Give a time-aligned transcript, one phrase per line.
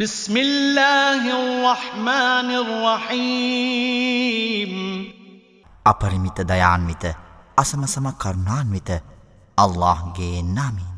[0.00, 4.72] بسم الله الرحمن الرحيم.
[5.84, 7.04] අපරිමිත දයාන්විත
[7.58, 8.90] අසමසම الله
[9.58, 10.96] අල්ලාහ්ගේ නාමයෙන්.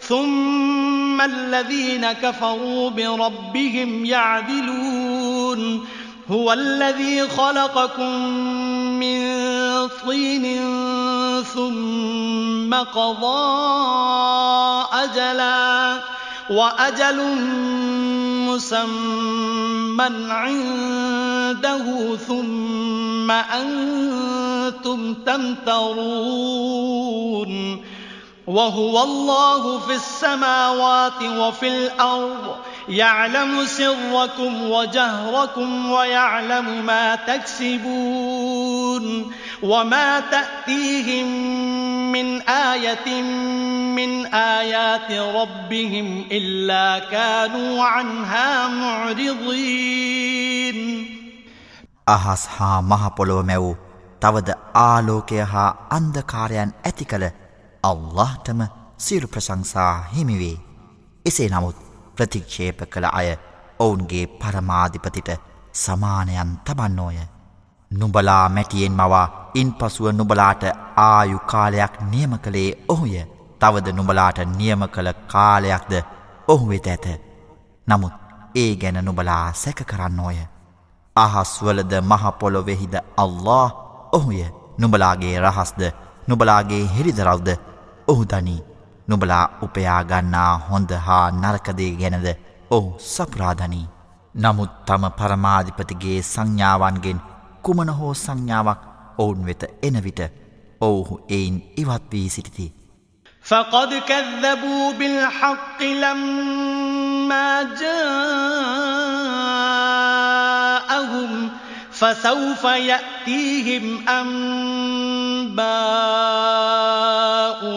[0.00, 5.86] ثم الذين كفروا بربهم يعدلون
[6.30, 8.28] هو الذي خلقكم
[9.00, 9.24] من
[9.88, 10.44] طين
[11.42, 13.64] ثم قضى
[14.92, 16.00] أجلا
[16.50, 17.36] وأجل
[18.48, 26.54] مسمى عنده ثم أنتم تمترون
[28.47, 32.55] وهو الله في السماوات وفي الأرض
[32.89, 39.05] يعلم سركم وجهركم ويعلم ما تكسبون
[39.63, 41.27] وما تأتيهم
[42.11, 43.21] من آية
[43.95, 49.99] من آيات ربهم إلا كانوا عنها معرضين
[52.07, 53.75] අහස් හා මහපොළොව මැවූ
[54.21, 57.25] තවද ආලෝකය හා අන්දකාරයන් ඇති කළ
[57.84, 58.60] අල්لهටම
[58.98, 60.56] සිරු ප්‍රශංසා හිමිවේ.
[61.24, 61.76] එසේ නමුත්
[62.16, 63.28] ප්‍රතික්ෂේප කළ අය
[63.78, 65.30] ඔවුන්ගේ පරමාධිපතිට
[65.74, 67.18] සමානයන් තබන්නෝය.
[67.90, 70.62] නුබලා මැටියෙන් මවා ඉන් පසුව නුබලාට
[70.98, 73.14] ආයු කාලයක් නියම කළේ ඔහුය
[73.60, 75.92] තවද නුබලාට නියම කළ කාලයක්ද
[76.48, 77.06] ඔහු වෙත ඇත.
[77.86, 78.14] නමුත්
[78.54, 80.38] ඒ ගැන නුබලා සැක කරන්න ඕය.
[81.16, 83.68] අහස්වලද මහපොලොවෙහිද අල්له
[84.12, 84.42] ඔහුය
[84.78, 85.82] නුබලාගේ රහස්ද
[86.28, 87.48] නුබලාගේ හෙරිදරව්ද
[88.07, 88.61] ඔහු දනී
[89.07, 92.27] නුබලා උපයාගන්නා හොඳ හා නරකදේ ගැනද
[92.71, 93.85] ඔහු සප්‍රාධනී.
[94.35, 97.23] නමුත් තම පරමාධිපතිගේ සංඥාවන්ගෙන්
[97.61, 98.81] කුමන හෝ සංඥාවක්
[99.17, 100.19] ඔවුන් වෙත එනවිට
[100.81, 102.67] ඔවුහු එයින් ඉවත් වී සිටිති.
[103.45, 109.02] فقد كذبوا بالحق لما جاءهم
[112.04, 115.64] فسوف يأتيهم أنباء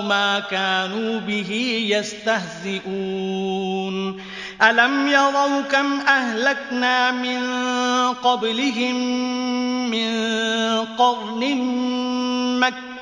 [0.02, 1.52] ما كانوا به
[1.90, 3.18] يستهزئون.
[4.62, 7.44] ألم يروا كم أهلكنا من
[8.14, 8.96] قبلهم
[9.92, 10.26] من
[10.86, 11.44] قرن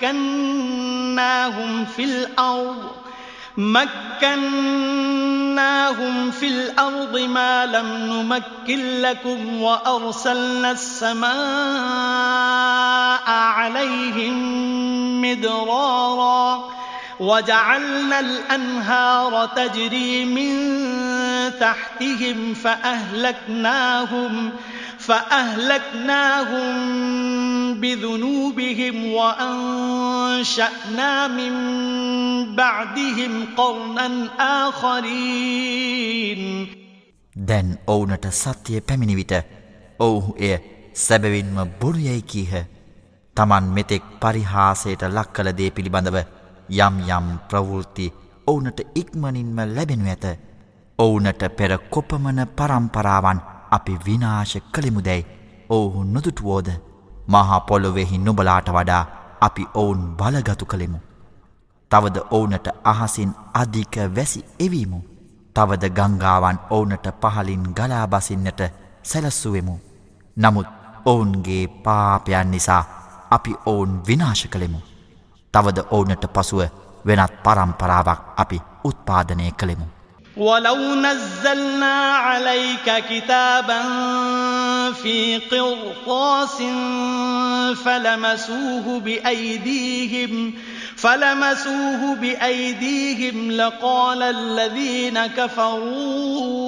[0.01, 3.04] مكناهم في الأرض
[3.57, 4.31] مكناهم
[6.31, 11.29] في الأرض ما لم نمكن لكم وأرسلنا السماء
[13.29, 14.35] عليهم
[15.21, 16.69] مدرارا
[17.19, 20.55] وجعلنا الأنهار تجري من
[21.59, 24.51] تحتهم فأهلكناهم
[27.74, 31.54] بذنوبهم وأنشأنا من
[32.56, 34.08] بعدهم قرنا
[34.64, 36.42] آخرين
[37.34, 39.32] දැන් ඔවුනට සත්‍යය පැමිණි විට
[39.98, 40.58] ඔවුහු එය
[40.96, 42.52] සැබවින්ම බොරුයැයි කීහ.
[43.36, 46.16] තමන් මෙතෙක් පරිහාසයට ලක් කළ දේ පිළිබඳව
[46.78, 48.12] යම් යම් ප්‍රවෘත්ති
[48.46, 50.38] ඔවුනට ඉක්මනින්ම ලැබෙනු ඇත.
[50.98, 55.27] ඔවුනට පෙර කොපමන පරම්පරාවන් අපි විනාශ කළෙමුදැයි
[55.69, 56.69] ඔවුහු නොදුටුවෝද
[57.27, 59.03] මහා පොළොවෙහි නුබලාට වඩා
[59.41, 60.99] අපි ඔවුන් බලගතු කළෙමු.
[61.91, 64.99] තවද ඔවුනට අහසින් අධික වැසි එවීමු.
[65.55, 68.61] තවද ගංගාවන් ඔවුනට පහලින් ගලාබසින්නට
[69.03, 69.79] සැලස්සුවෙමු.
[70.37, 70.67] නමුත්
[71.05, 72.83] ඔවුන්ගේ පාපයන් නිසා
[73.31, 74.79] අපි ඔවුන් විනාශ කළෙමු.
[75.53, 76.61] තවද ඔවුනට පසුව
[77.05, 79.94] වෙනත් පරම්පරාවක් අපි උත්පාදනය කළෙමු.
[80.37, 83.81] ولو نزلنا عليك كتابا
[84.91, 86.57] في قرطاس
[87.85, 90.53] فلمسوه بأيديهم
[90.95, 96.65] فلمسوه بأيديهم لقال الذين كفروا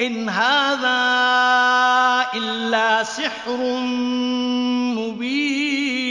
[0.00, 1.00] إن هذا
[2.34, 3.56] إلا سحر
[4.96, 6.10] مبين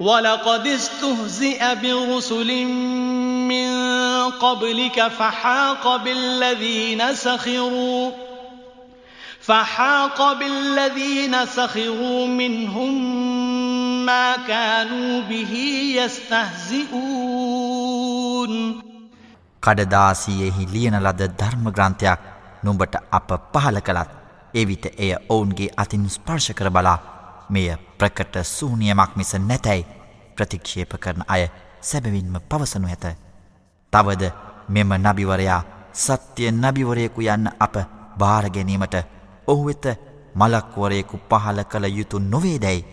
[0.00, 2.64] ولقد استهزئ برسل
[3.46, 3.70] من
[4.30, 8.10] قبلك فحاق بالذين سخروا
[9.42, 12.94] فحاق بالذين سخروا منهم
[14.06, 15.52] ما كانوا به
[15.96, 17.30] يستهزئون
[19.62, 22.20] කඩදාසියෙහි ලියන ලද ධර්ම ග්‍රන්ථයක්
[22.64, 24.10] නුඹට අප පහල කළත්
[24.54, 26.98] එවිට එය ඔවුන්ගේ අතින් ස්පර්ශ කර බලා
[27.49, 29.85] මෙය ප්‍රකට සූනියමක් මිස නැතැයි
[30.35, 31.49] ප්‍රතික්ෂේප කරන අය
[31.81, 33.05] සැබවින්ම පවසනු ඇත.
[33.93, 34.23] තවද
[34.69, 35.61] මෙම නබිවරයා
[35.93, 37.75] සත්‍යය නබිවරයෙකු යන්න අප
[38.19, 38.95] භාරගැනීමට
[39.47, 39.85] ඔහු වෙත
[40.35, 42.85] මලක්වරයෙකු පහල කළ යුතු නොවේදැයි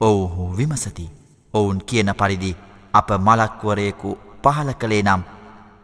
[0.00, 1.10] ඔවුහු විමසති.
[1.54, 2.56] ඔවුන් කියන පරිදි
[2.92, 5.22] අප මලක්වරයෙකු පහල කළේ නම්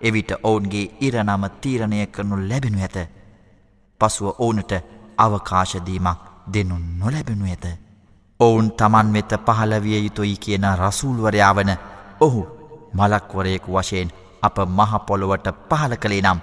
[0.00, 2.98] එවිට ඔවුන්ගේ ඉරනම තීරණය කරනු ලැබෙනු ඇත.
[4.00, 4.72] පසුව ඕනට
[5.18, 6.18] අවකාශදීමක්
[6.52, 7.88] දෙනු නොලැබෙනු ඇත.
[8.40, 11.70] ඔවුන් තමන් වෙත පහලවිය යුතුයි කියන රසූල්වරයා වන
[12.20, 12.43] ඔහු
[12.94, 14.11] මලක්වරයෙකු වශයෙන්
[14.43, 16.40] අප මහපොළොවට පහල කළේ නම්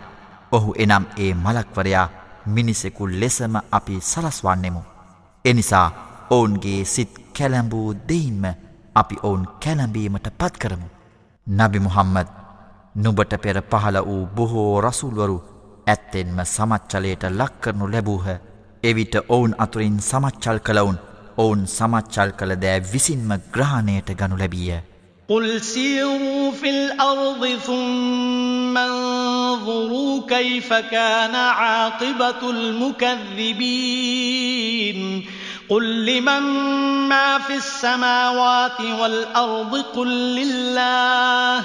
[0.52, 2.10] ඔහු එනම් ඒ මලක්වරයා
[2.48, 4.82] මිනිසෙකු ලෙසම අපි සලස්වන්නෙමු.
[5.46, 5.88] එනිසා
[6.30, 8.44] ඔවුන්ගේ සිත් කැලැඹූ දෙයින්ම
[8.96, 10.88] අපි ඔවුන් කැලැඹීමට පත් කරමු.
[11.48, 12.28] නබි මුහම්මද
[12.96, 15.38] නුබට පෙර පහල වූ බොහෝ රසුල්වරු
[15.88, 18.28] ඇත්තෙන්ම සමච්චලයට ලක්කරනු ලැබූහ.
[18.84, 24.79] එවිට ඔවුන් අතුරින් සමච්චල් කළවුන් ඔවුන් සමච්චල් කළ දෑ විසින්ම ග්‍රහණයට ගනු ලැබිය.
[25.31, 33.71] قل سيروا في الأرض ثم انظروا كيف كان عاقبة المكذبين
[35.69, 36.43] قل لمن
[37.09, 41.65] ما في السماوات والأرض قل لله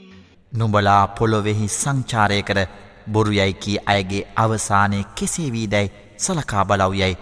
[0.51, 2.59] නුඹලා පොළොවෙහි සංචාරය කර
[3.07, 7.17] බොරුයයි කී අයගේ අවසානය කෙසේ වීදැයි සලකා බලව් යැයි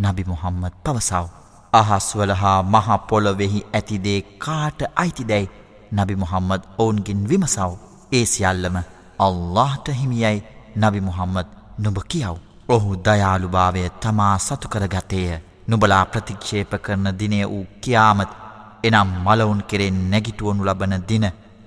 [0.00, 1.26] නබි මුහම්මද පවසාව.
[1.72, 5.50] අහස්වල හා මහපොළොවෙහි ඇතිදේ කාට අයිතිදැයි
[5.92, 7.72] නබි මුහම්මද ඔවුන්ගින් විමසව්
[8.12, 8.76] ඒ සියල්ලම
[9.18, 10.44] අල්لهට හිමියයි
[10.76, 11.48] නබි මුහම්මද
[11.78, 12.36] නුඹ කියව්.
[12.68, 18.36] ඔහු දයාළුභාවය තමා සතුකරගතේය නුබලා ප්‍රතික්ෂේප කරන දිනය වූ කියාමත්
[18.84, 21.26] එනම් මලවුන් කෙරෙන් නැගිටුවනු ලබන දින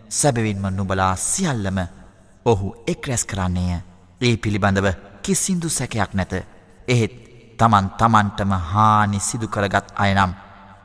[0.09, 1.80] සැබවින්ම නුබලා සියල්ලම
[2.45, 3.80] ඔහු එක් රැස් කරන්නේය
[4.21, 4.88] ඒ පිළිබඳව
[5.21, 6.33] කිසිදු සැකයක් නැත
[6.88, 7.13] එහෙත්
[7.59, 10.31] තමන් තමන්ටම හානි සිදුකරගත් අයනම්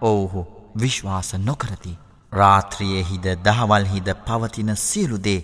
[0.02, 1.98] ඔවුහු විශ්වාස නොකරති.
[2.32, 5.40] රාත්‍රියයෙහිද දහවල්හිද පවතින සියලුදේ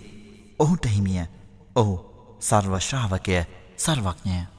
[0.59, 1.25] ඔහුට හිමිය
[1.75, 1.95] ඔහු
[2.39, 3.43] සර්වශ්‍රාවකය
[3.77, 4.58] සර්වඥය.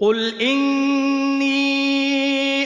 [0.00, 1.84] قل إني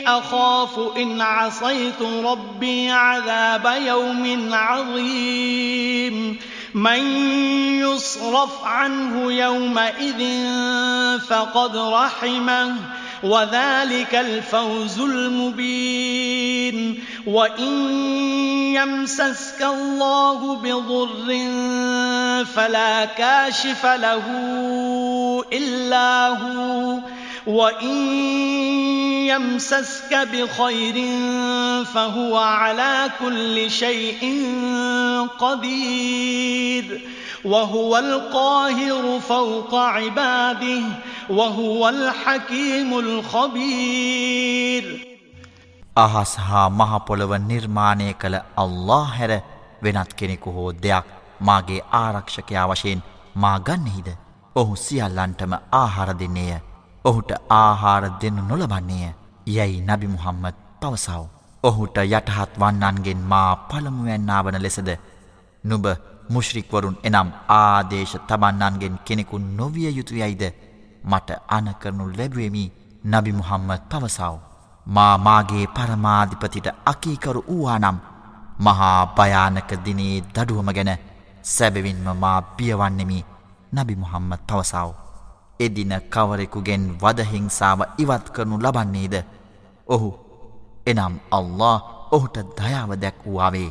[0.08, 6.38] أخاف إن عصيت ربي عذاب يوم عظيم
[6.74, 7.00] من
[7.80, 10.48] يصرف عنه يومئذ
[11.28, 12.74] فقد رحمه
[13.22, 17.04] وذلك الفوز المبين.
[17.26, 17.90] وإن
[18.74, 21.38] يمسسك الله بضر
[22.44, 24.24] فلا كاشف له
[25.52, 26.98] إلا هو.
[27.46, 28.06] وإن
[29.26, 30.94] يمسسك بخير
[31.84, 34.46] فهو على كل شيء
[35.38, 37.00] قدير.
[37.44, 40.82] وهو القاهر فوق عباده
[41.30, 44.84] وهو الحكيم الخبير
[45.96, 49.32] අහස් හා මහ පොළව නිර්මාණය කළ අල්ලාහ් හැර
[49.82, 51.06] වෙනත් කෙනෙකු හෝ දෙයක්
[51.40, 53.02] මාගේ ආරක්ෂකයා වශයෙන්
[53.36, 54.08] මා ගන්නෙහිද?
[54.56, 56.60] ඔහු සියල්ලන්ටම ආහාර දෙන්නේය.
[57.04, 59.12] ඔහුට ආහාර දෙනු නොලබන්නේය.
[59.48, 61.24] යැයි නබි මුහම්මද් පවසව.
[61.64, 64.88] ඔහුට යටහත් වන්නන්ගෙන් මා පළමුවැන්නාවන ලෙසද
[65.64, 65.86] නුඹ
[66.28, 70.42] මුශ්රික්වරුන් එනම් ආදේශ තබන්නන්ගෙන් කෙනෙකු නොවිය යුතුයයිද
[71.02, 72.64] මට අනකරනු ලැබුවමි
[73.04, 74.36] නබි මුහම්මද පවසාව.
[74.86, 77.98] මා මාගේ පරමාධිපතිට අකීකරු වූවානම්
[78.58, 80.92] මහා භයානක දිනේ දඩුවම ගැන
[81.44, 83.26] සැබවින්ම මා පියවන්නෙමි
[83.72, 84.90] නබි මුහම්මද පවසාව.
[85.60, 89.14] එදින කවරෙකුගෙන් වදහිංසාව ඉවත් කරනු ලබන්නේද.
[89.86, 90.08] ඔහු
[90.86, 91.76] එනම් අල්له
[92.10, 93.70] ඔහුට දයාව දැක් වූවාවේ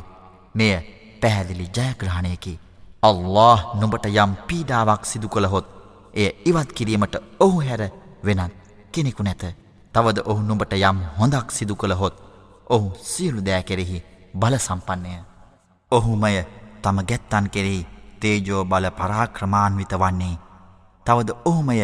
[0.54, 2.54] මෙය පැහැදිලි ජයග්‍රහණයකි.
[3.02, 5.66] අල්له නුඹට යම් පීඩාවක් සිදු කොළහොත්
[6.14, 7.82] එය ඉවත් කිරීමට ඔහු හැර
[8.26, 8.54] වෙනත්
[8.92, 9.42] කෙනෙකු නැත.
[9.94, 12.16] තවද ඔහු නුඹට යම් හොඳක් සිදු කළහොත්
[12.74, 15.14] ඔහු සියලු දෑ කෙරෙහි බල සම්පන්නය.
[15.92, 16.34] ඔහුමය
[16.82, 17.86] තම ගැත්තන් කෙරෙහි
[18.20, 20.40] තේජෝ බල පරාක්‍රමාන්විත වන්නේ.
[21.06, 21.78] තවද ඔහුමය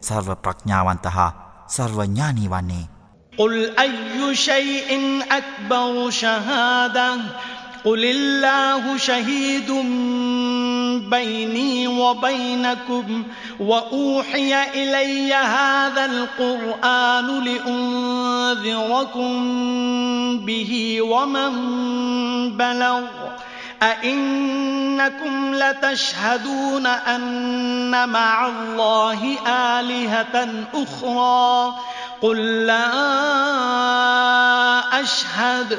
[0.00, 1.30] සර්ව ප්‍රඥාවන්ත හා
[1.68, 2.84] සර්වඥානී වන්නේ.
[3.32, 4.90] قل أي شيء
[5.30, 7.16] أكبر شهادة
[7.84, 9.70] قل الله شهيد
[11.10, 13.22] بيني وبينكم
[13.60, 19.28] وأوحي إلي هذا القرآن لأنذركم
[20.46, 21.52] به ومن
[22.56, 23.02] بلغ
[23.82, 31.74] أئنكم لتشهدون أن مع الله آلهة أخرى
[32.22, 32.90] قل لا
[35.00, 35.78] أشهد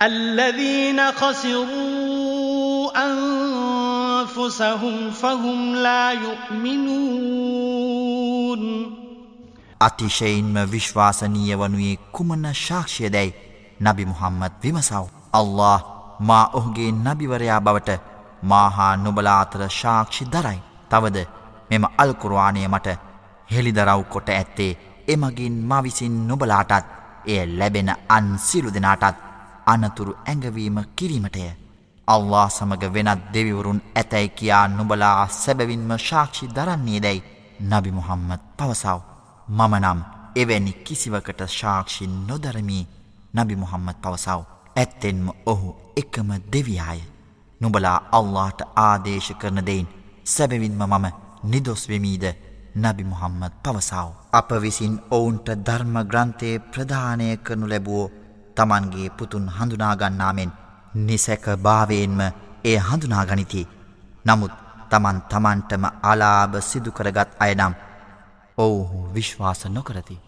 [0.00, 7.46] الذين خسروا أنفسهم فهم لا يؤمنون
[9.80, 13.34] අතිශයින්ම විශ්වාසනීය වනුයේ කුමන ශාක්ෂයදැයි
[13.80, 15.06] නබි මුහම්මත් විමසව්.
[15.32, 15.80] අල්له
[16.20, 18.00] මා ඔහුගේ නබිවරයා බවට
[18.44, 20.60] මාහා නොබලා අතර ශාක්ෂි දරයි.
[20.90, 21.26] තවද
[21.70, 22.98] මෙම අල්කුරවානය මට
[23.48, 26.84] හෙළිදරව් කොට ඇත්තේ එමගින් මවිසින් නොබලාටත්
[27.26, 29.25] එය ලැබෙන අන්සිරු දෙනාටත්
[29.66, 31.46] අනතුරු ඇඟවීම කිරීමටය.
[32.08, 37.24] අල්له සමඟ වෙනත් දෙවිවරුන් ඇතැයි කියා නුබලා සැබවින්ම ශාක්ෂි දරන්නේ දැයි
[37.62, 39.00] නබි මුහම්මත් පවසාව.
[39.48, 40.00] මමනම්
[40.36, 42.84] එවැනි කිසිවකට ශාක්ෂි නොදරමී
[43.34, 44.42] නබි මුහම්මත් පවසාව.
[44.76, 47.00] ඇත්තෙන්ම ඔහු එකම දෙවියාය.
[47.60, 49.88] නුබලා අල්لهට ආදේශ කරන දෙයින්
[50.26, 51.06] සැබවින්ම මම
[51.44, 52.24] නිදොස්වෙමීද
[52.76, 54.08] නබි මුහම්මත් පවසාව.
[54.32, 60.51] අප විසින් ඔවුන්ට ධර්ම ග්‍රන්ථයේ ප්‍රධානය කරනු ලැබුවෝ තමන්ගේ පුතුන් හඳුනාගන්නාමෙන්
[61.07, 62.21] නිසැක භාවයෙන්ම
[62.63, 63.67] එය හඳුනාගනිති.
[64.25, 64.51] නමුත්
[64.91, 67.73] තමන් තමන්ටම අලාභ සිදුකරගත් අයනම්
[68.57, 70.19] ඔවුහු විශ්වාස නොකරති.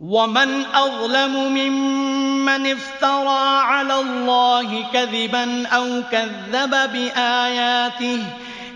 [0.00, 8.24] ومن أظلم ممن افترى على الله كذبا أو كذب بآياته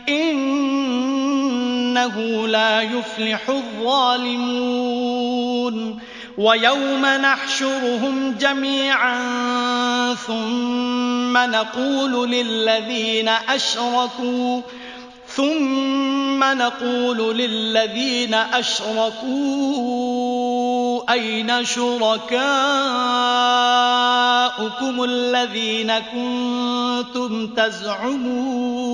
[0.09, 2.17] إنه
[2.49, 4.79] لا يفلح الظالمون
[6.38, 9.18] ويوم نحشرهم جميعا
[10.14, 14.62] ثم نقول للذين أشركوا
[15.28, 19.74] ثم نقول للذين أشركوا
[21.14, 22.44] أين شركاؤكم
[25.04, 28.94] الذين كنتم تزعمون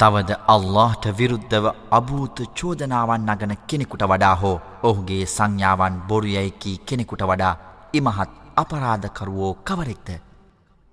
[0.00, 7.54] තවද අල්لهට විරුද්ධව අභූත චෝදනාවන් නගන කෙනෙකුට වඩා හෝ ඔහුගේ සංඥාවන් බොරුයැයිකී කෙනෙකුට වඩා
[7.92, 10.08] ඉමහත් අපරාධකරුවෝ කවරෙක්ද.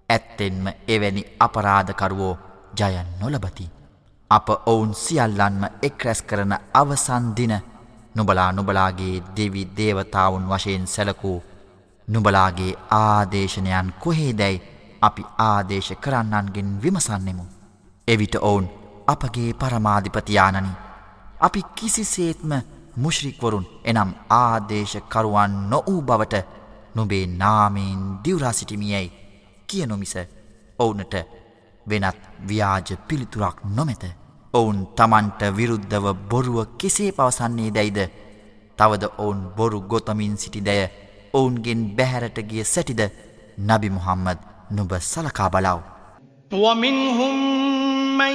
[0.09, 2.33] ඇත්තෙන්ම එවැනි අපරාධකරුවෝ
[2.73, 3.69] ජයන් නොලබති.
[4.31, 7.53] අප ඔවුන් සියල්ලන්ම එක්රැස් කරන අවසන්දින
[8.15, 11.37] නුබලා නුබලාගේ දෙවි දේවතාවුන් වශයෙන් සැලකූ
[12.07, 14.61] නුබලාගේ ආදේශනයන් කොහේ දැයි
[15.01, 17.45] අපි ආදේශ කරන්නන්ගෙන් විමසන්නෙමු.
[18.07, 18.67] එවිට ඔවුන්
[19.06, 20.72] අපගේ පරමාධිපතියානනි
[21.40, 22.52] අපි කිසිසේත්ම
[22.96, 26.42] මුශ්රික්වරුන් එනම් ආදේශකරුවන් නොවූ බවට
[26.94, 29.12] නොබේ නාමයෙන් දිවරාසිටිමියයි
[29.68, 30.14] කියනොමිස
[30.78, 31.14] ඔවුනට
[31.86, 34.04] වෙනත් ව්‍යාජ පිළිතුරක් නොමැත
[34.54, 38.00] ඔවුන් තමන්ට විරුද්ධව බොරුව කෙසේ පවසන්නේ දැයිද
[38.78, 40.82] තවද ඔවුන් බොරු ගොතමින් සිටි දැය
[41.34, 43.02] ඔවුන්ගෙන් බැහැරට ගිය සැටිද
[43.60, 44.38] නබි මුහම්මද
[44.70, 45.80] නුබ සලකා බලාව.
[46.50, 47.34] ومنهم
[48.18, 48.34] من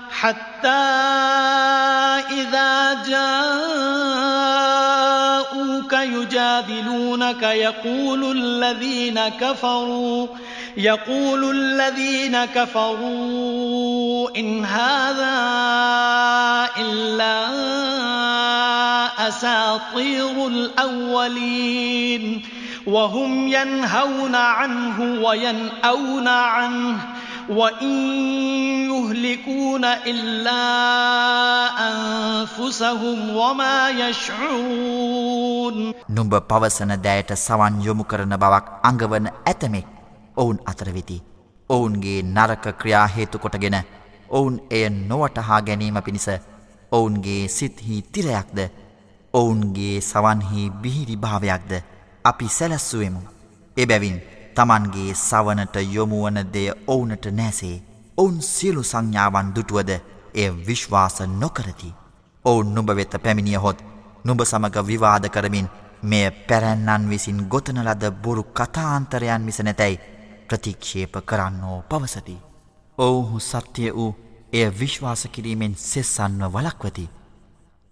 [0.21, 0.67] حتى
[2.31, 4.33] إذا جاءوك
[5.93, 10.27] يجادلونك يقول الذين كفروا
[10.77, 15.39] يقول الذين كفروا إن هذا
[16.77, 17.47] إلا
[19.27, 22.41] أساطير الأولين.
[22.85, 27.20] وهم ينهون عنه وينأون عنه.
[27.50, 27.94] وإن
[28.86, 30.62] يهلكون إلا
[31.88, 35.76] أنفسهم وما يشعرون
[36.08, 39.86] නුඹ පවසන දෑයට සවන් යොමු කරන බවක් අඟවන ඇතමෙක්
[40.36, 41.18] ඔවුන් අතරවෙති.
[41.70, 43.76] ඔවුන්ගේ නරක ක්‍රියා හේතු කොටගෙන
[44.30, 46.28] ඔවුන් එය නොවටහා ගැනීම පිණිස
[46.92, 48.58] ඔවුන්ගේ සිත්හි තිරයක්ද
[49.34, 51.72] ඔවුන්ගේ සවන්හි බිහිරි භාවයක්ද
[52.24, 53.20] අපි සැලැස්සුවමු.
[53.76, 54.16] එබැවින්
[54.55, 57.77] තමන්ගේ සවනට යොමුවන දෙය ඔවුනට නෑසේ
[58.17, 59.89] ඔවුන් සියලු සංඥාවන් දුටුවද
[60.33, 61.93] එය විශ්වාස නොකරති.
[62.45, 63.79] ඔවුන් නුඹ වෙත පැමිණිය හොත්
[64.23, 65.69] නුඹ සමඟ විවාද කරමින්
[66.03, 70.01] මෙය පැරැන්නන් විසින් ගොතනලද බොරු කතාන්තරයන් මිස නැතැයි
[70.47, 72.37] ප්‍රතික්ෂේප කරන්නෝ පවසති.
[72.97, 74.15] ඔවුහු සත්‍යය වූ
[74.53, 77.09] එය විශ්වාස කිරීමෙන් සෙස්සන්ව වලක්වති.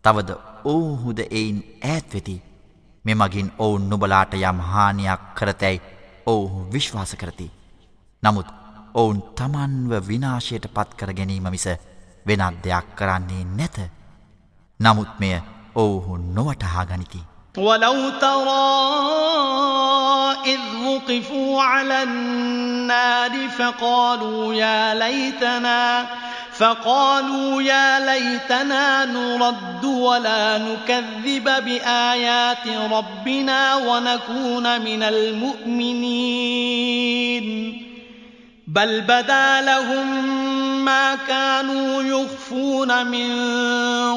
[0.05, 0.29] තවද
[0.65, 2.41] ඔවුහුද එයින් ඈත්වෙති
[3.05, 5.81] මෙමගින් ඔවුන් නුබලාට යම් හානියක් කරතැයි
[6.28, 7.50] ඔවුහු විශ්වාස කරති.
[8.22, 8.46] නමුත්
[8.94, 11.66] ඔවුන් තමන්ව විනාශයට පත් කර ගැනීම මිස
[12.26, 13.76] වෙනත් දෙයක් කරන්නේ නැත.
[14.80, 15.40] නමුත් මෙය
[15.76, 17.22] ඔවුහු නොවටහා ගනිති.
[17.58, 18.66] ولو ترى
[20.46, 26.06] إذ وقفوا على النار فقالوا يا ليتنا
[26.59, 36.39] فقالوا يا ليتنا نرد ولا نكذب بآيات ربنا ونكون من المؤمنين.
[38.67, 40.35] بل بدا لهم
[40.85, 43.41] ما كانوا يخفون من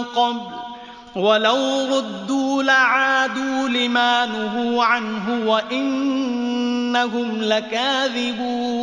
[0.05, 0.53] قبل
[1.17, 8.83] ولو ردوا لعادوا لما نهوا عنه وإنهم لكاذبون.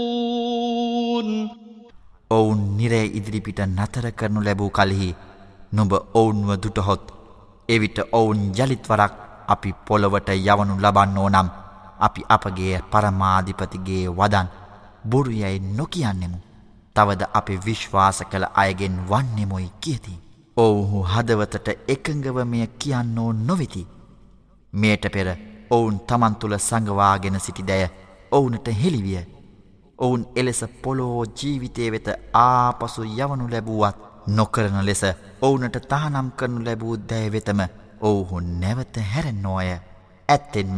[2.31, 5.11] ඔවුන් නිරේ ඉදිරිපිට නතර කරනු ලැබූ කලෙහි
[5.73, 7.05] නුඹ ඔවුන්ව දුටහොත්
[7.69, 9.15] එවිට ඔවුන් ජලිත්වරක්
[9.49, 11.49] අපි පොළොවට යවනු ලබන්නෝ නම්
[12.01, 14.49] අපි අපගේ පරමාධිපතිගේ වදන්
[15.05, 16.39] බොරුයැයි නොකියන්නෙමු.
[16.97, 20.15] තවද අපි විශ්වාස කළ අයගෙන් වන්නෙමුයි කියති.
[20.60, 23.88] ඔවුහු හදවතට එකඟව මෙය කියන්නෝ නොවෙති.
[24.74, 25.28] මේට පෙර
[25.70, 27.84] ඔවුන් තමන්තුළ සඟවාගෙන සිටි දැය
[28.32, 29.22] ඔවුනට හෙළිවිය.
[30.00, 33.98] ඔවුන් එලෙස පොලෝ ජීවිතය වෙත ආපසු යවනු ලැබුවත්
[34.30, 35.04] නොකරන ලෙස
[35.42, 37.62] ඔවුනට තහනම් කරනු ලැබූ දැය වෙතම
[38.02, 39.70] ඔවුහු නැවත හැරෙන්නෝය.
[40.30, 40.78] ඇත්තෙන්ම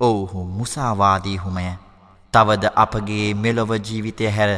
[0.00, 1.66] ඔවුහු මුසාවාදීහුමය.
[2.34, 4.52] තවද අපගේ මෙලොව ජීවිතය හැර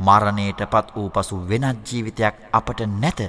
[0.00, 3.20] මරණයට පත් වූ පසු වෙනත් ජීවිතයක් අපට නැත.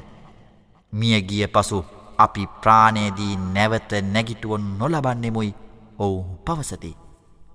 [0.93, 1.80] මියගිය පසු
[2.17, 5.54] අපි ප්‍රාණයේදී නැවත නැගිටුවන් නොලබන්නෙමුයි
[5.99, 6.91] ඔවුහු පවසති.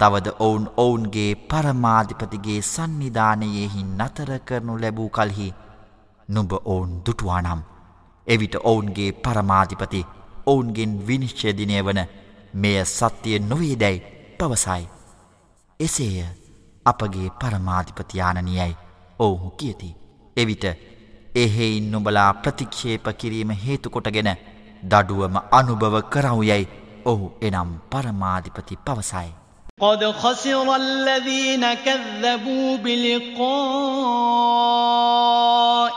[0.00, 5.48] තවද ඔවුන් ඔවුන්ගේ පරමාධිපතිගේ සන්නිධානයෙහි නතර කරනු ලැබූ කල්හි
[6.28, 7.60] නුඹ ඔවුන් දුටුවානම්.
[8.26, 10.06] එවිට ඔවුන්ගේ පරමාධිපති
[10.46, 12.00] ඔවුන්ගෙන් විනිශ්චයදිනය වන
[12.54, 14.04] මෙය සත්‍යය නොවේදැයි
[14.38, 14.84] පවසයි.
[15.80, 16.26] එසේය
[16.86, 18.76] අපගේ පරමාධිපතියානනියයි
[19.18, 19.96] ඔවුහු කියති.
[20.36, 20.64] එවිට
[21.35, 24.29] එහෙයින් නුඹලා ප්‍රතික්ෂේප කිරීම හේතුකොටගෙන
[24.83, 26.71] දඩුවම අනුභව කරවුයැයි
[27.05, 29.29] ඔහු එනම් පරමාධිපති පවසයි.
[29.81, 33.41] قد خسر الذين كذبوا بلقاء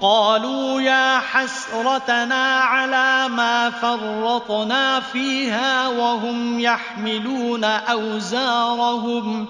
[0.00, 9.46] قالوا يا حسرتنا على ما فرطنا فيها وهم يحملون أوزارهم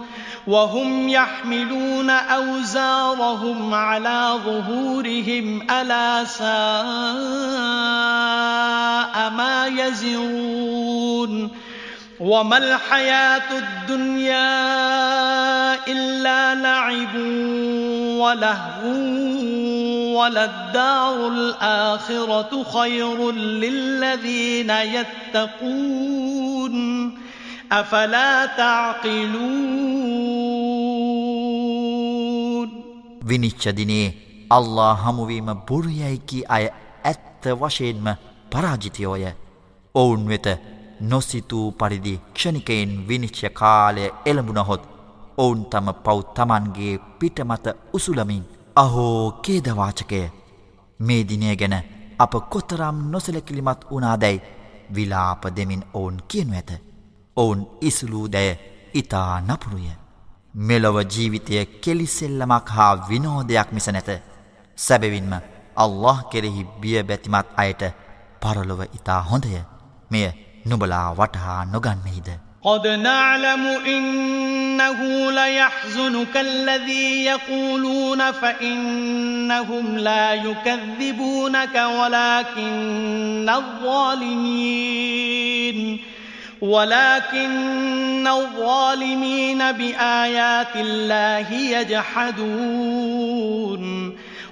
[0.47, 6.49] وهم يحملون أوزارهم على ظهورهم ألا ساء
[9.31, 11.51] ما يزرون.
[12.20, 14.54] وما الحياة الدنيا
[15.88, 17.16] إلا لعب
[18.18, 18.84] ولهو
[20.14, 24.70] وللدار الآخرة خير للذين
[25.30, 26.76] يتقون
[27.72, 29.74] أفلا تعقلون
[33.24, 34.08] විනිච්ච දිනේ
[34.50, 36.66] අල්ලා හමුවීම බොරුයැයිකි අය
[37.04, 38.08] ඇත්ත වශයෙන්ම
[38.52, 39.26] පරාජිතයෝය
[39.96, 40.48] ඔවුන් වෙත
[41.03, 44.83] නොසිතූ පරිදි ක්ෂණිකයෙන් විනිශ්්‍ය කාලය එළඹුණහොත්
[45.39, 48.45] ඔවුන් තම පව් තමන්ගේ පිටමත උසුලමින්
[48.77, 50.21] අහෝ කේදවාචකය!
[51.01, 51.77] මේ දිනය ගැන
[52.19, 54.43] අප කොතරම් නොසලකිලිමත් වනාදැයි
[54.95, 56.71] විලාප දෙමින් ඔවුන් කියනු ඇත.
[57.37, 58.51] ඔවුන් ඉසුලූ දැය
[58.95, 59.89] ඉතා නපුරුය.
[60.61, 64.11] මෙලොව ජීවිතය කෙලිසෙල්ලමක් හා විනෝදයක් මිස නැත.
[64.79, 65.33] සැබවින්ම
[65.77, 67.83] අල්له කෙරෙහි බිය බැතිමත් අයට
[68.43, 69.53] පරලොව ඉතා හොඳය.
[70.11, 70.27] මෙය
[70.68, 72.30] නුබලා වටහා නොගන්නෙහිද
[72.66, 75.00] قد نعلم إنه
[75.32, 84.94] ليحزنك الذي يقولون فإنهم لا يكذبونك ولكن الظالمين
[86.62, 92.84] ولكن الظالمين بآيات الله يجحدون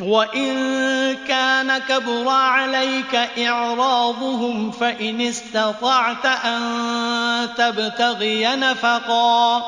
[0.00, 6.60] وإن كان كبر عليك إعراضهم فإن استطعت أن
[7.56, 9.62] تبتغي نفقا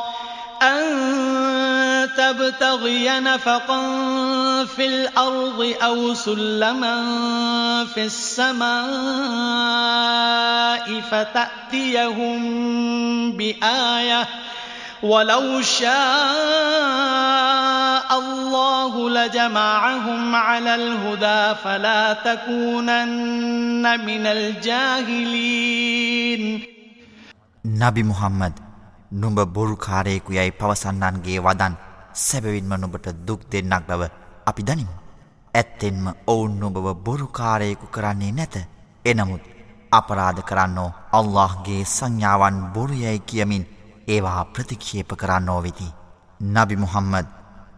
[0.63, 3.81] أن تبتغي نفقا
[4.65, 7.05] في الأرض أو سلما
[7.95, 8.79] في السماء
[11.11, 12.39] فتأتيهم
[13.33, 14.29] بآية
[15.03, 15.89] وَلَوْ شَاءَ
[18.19, 25.63] اللَّهُ لَجَمَعَهُمْ عَلَى الْهُدَى فَلَا تَكُونَنَّ مِنَ الْجَاهِلِينَ
[27.65, 28.55] නබි මුහම්මද්
[29.13, 31.75] නුඹ බොරුකාරයෙකු යයි පවසන්නන්ගේ වදන්
[32.15, 34.03] සැබවින්ම නුඹට දුක් දෙන්නක් බව
[34.47, 34.95] අපි දනිමු.
[35.55, 38.55] ඇත්තෙන්ම ඔවුන් නුඹව බොරුකාරයෙකු කරන්නේ නැත.
[39.05, 39.43] එනමුත්
[39.93, 43.78] අපරාධ කරන්නෝ අල්لهගේ සංඥාවන් බොරුයැයි කියමින්
[44.09, 45.89] ඒවා ප්‍රතික්ෂේප කරන්නෝ වෙති.
[46.41, 47.29] නබි මුහම්මද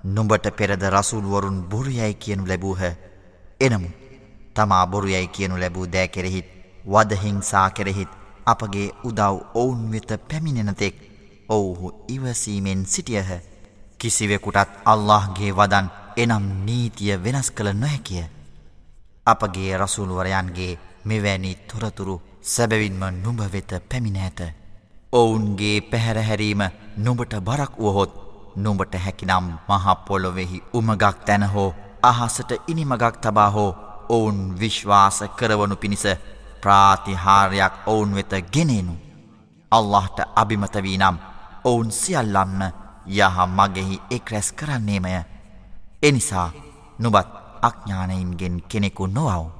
[0.07, 2.83] නුඹට පෙරද රසුල්වරුන් බොරුයැයි කියනු ලැබූහ.
[3.61, 3.89] එනමු
[4.55, 6.49] තමා බොරුයැයි කියනු ලැබූ දෑ කෙරෙහිත්
[6.87, 8.09] වදහිංසා කෙරෙහිත්
[8.47, 10.97] අපගේ උදව් ඔවුන් වෙත පැමිණෙනතෙක්
[11.49, 13.31] ඔවුහු ඉවසීමෙන් සිටියහ.
[14.01, 18.25] කිසිවෙකුටත් අල්لهගේ වදන් එනම් නීතිය වෙනස් කළ නොහැකිය.
[19.27, 24.60] අපගේ රසුල්වරයන්ගේ මෙවැනි තොරතුරු සැබවින්ම නුඹ වෙත පැමිණ ඇත.
[25.13, 26.63] ඔවුන්ගේ පැහැරහැරීම
[26.97, 28.13] නුඹට බරක් වුවහොත්
[28.57, 33.71] නුඹට හැකිනම් මහපොලොවෙහි උමගක් තැන හෝ අහසට ඉනිමගක් තබා හෝ
[34.09, 36.05] ඔවුන් විශ්වාස කරවනු පිණිස
[36.63, 38.95] ප්‍රාතිහාරයක් ඔවුන් වෙත ගෙනෙනු.
[39.73, 41.17] අල්لهට අභිමතවී නම්
[41.65, 42.61] ඔවුන් සියල්ලම්ම
[43.09, 45.13] යහ මගෙහි එක් රැස් කරන්නේමය.
[46.03, 46.49] එනිසා
[46.99, 47.29] නුබත්
[47.63, 49.60] අඥ්ඥානයින්ගෙන් කෙනෙකු නොවව්.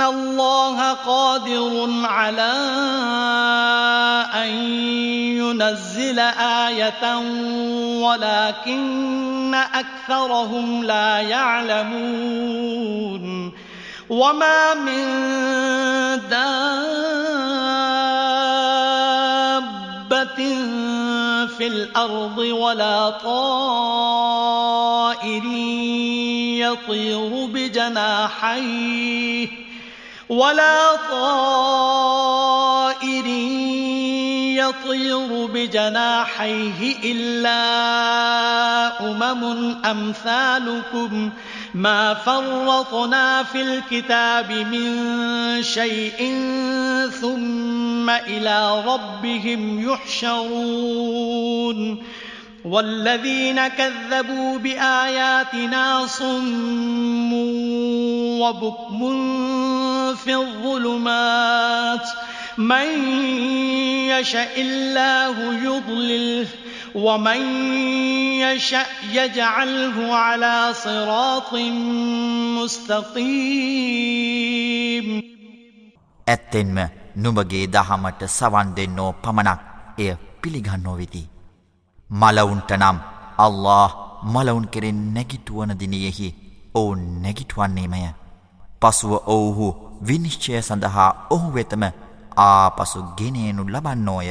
[0.00, 2.52] الله قادر على
[4.34, 4.48] أن
[5.38, 6.18] ينزل
[6.68, 7.16] آية
[8.00, 12.72] ولكن أكثرهم لا يعلمون
[14.10, 15.04] وما من
[16.30, 17.22] دابة
[21.58, 24.32] في الأرض ولا طائر
[26.62, 28.92] يطير بجناحيه
[30.32, 32.32] ولا طائر
[34.56, 37.60] يطير بجناحيه إلا
[39.10, 41.30] أمم أمثالكم.
[41.74, 45.12] ما فرطنا في الكتاب من
[45.62, 46.40] شيء
[47.20, 51.22] ثم إلى ربهم يحشرون.
[52.65, 57.33] والذين كذبوا بآياتنا صم
[58.41, 58.99] وبكم
[60.15, 62.07] في الظلمات
[62.57, 62.89] من
[64.09, 66.47] يشأ الله يضلله
[66.95, 67.41] ومن
[68.41, 71.53] يشأ يجعله على صراط
[72.57, 74.27] مستقيم
[76.27, 76.77] ඇත්තෙන්ම
[77.23, 79.61] නුඹගේ දහමට සවන් දෙන්නෝ පමණක්
[79.99, 81.30] එය පිළිගන්නෝ වෙති.
[82.12, 82.98] මලවුන්ට නම්
[83.38, 83.90] අල්له
[84.24, 86.28] මලවුන් කෙරෙන් නැගිටුවන දිනියෙහි
[86.74, 88.02] ඔවුන් නැගිටුවන්නේමය.
[88.80, 89.66] පසුව ඔවුහු
[90.02, 91.84] විනිශ්චය සඳහා ඔහු වෙතම
[92.38, 94.30] ආපසු ගෙනයනු ලබන්නෝය.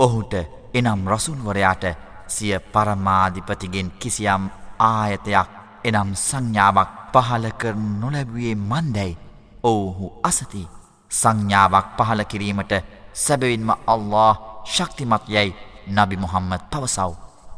[0.00, 0.34] ඔහුට
[0.74, 1.84] එනම් රසුන්වරයාට
[2.28, 4.42] සිය පරමාධිපතිගෙන් කිසියම්
[4.80, 5.48] ආයතයක්
[5.84, 9.18] එනම් සංඥාවක් පහල කර නොලැබුවේ මන්දැයි
[9.64, 10.62] ඔවුහු අසති.
[11.10, 12.72] සංඥාවක් පහල කිරීමට
[13.14, 14.34] සැබවින්ම අල්له
[14.66, 15.56] ශක්තිමත් යැයි
[15.86, 17.12] නබි මුහම්මද පවසව්.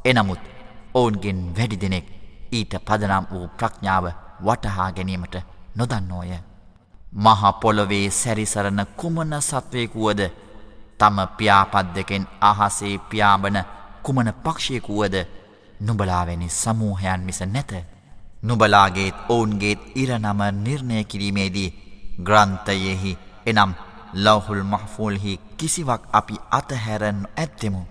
[0.04, 0.42] එනමුත්
[0.94, 2.06] ඔවුන්ගෙන් වැඩි දෙනෙක්
[2.50, 4.04] ඊට පදනම් වූ ප්‍රඥාව
[4.40, 5.34] වටහා ගැනීමට
[5.76, 6.32] නොදන්නෝය.
[7.14, 10.20] මහපොළොවේ සැරිසරන කුමන සත්වයකුවද
[10.98, 13.58] තම පියාපත් දෙකෙන් අහසේ පියාඹන
[14.02, 15.14] කුමන පක්ෂයකුවද
[15.80, 17.72] නුබලාවැනි සමූහයන් මිස නැත.
[18.42, 21.74] නුබලාගේත් ඔවුන්ගේත් ඉරනම නිර්ණය කිරීමේදී
[22.20, 23.72] ග්‍රන්ථයෙහි එනම්
[24.14, 27.82] ලවහුල් මහෆූල්හි කිසිවක් අපි අතහැරන් ඇත්තෙමු.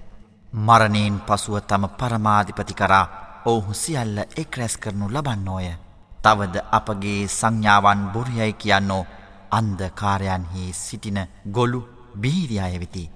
[0.57, 3.05] මරණයෙන් පසුව තම පරමාධිපති කරා
[3.45, 5.67] ඔවුහු සියල්ල එක් රැස් කරනු ලබන්නෝය.
[6.19, 9.03] තවද අපගේ සංඥාවන් බොරියයි කියන්නෝ
[9.51, 11.81] අන්දකාරයන්හි සිටින ගොලු
[12.15, 13.11] බීරියාය වෙති.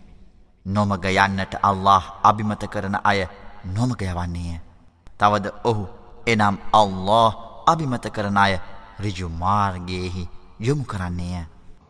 [0.66, 3.28] නොමග යන්නට අල්له අභිමත කරන අය
[3.68, 4.60] නොමගයවන්නේය.
[5.20, 5.88] තවද ඔහු
[6.28, 7.32] එනම් අල්له
[7.68, 8.54] අභිමත කරන අය
[9.00, 11.46] රිජුමාර්ගයෙහි යොමු කරන්නේය.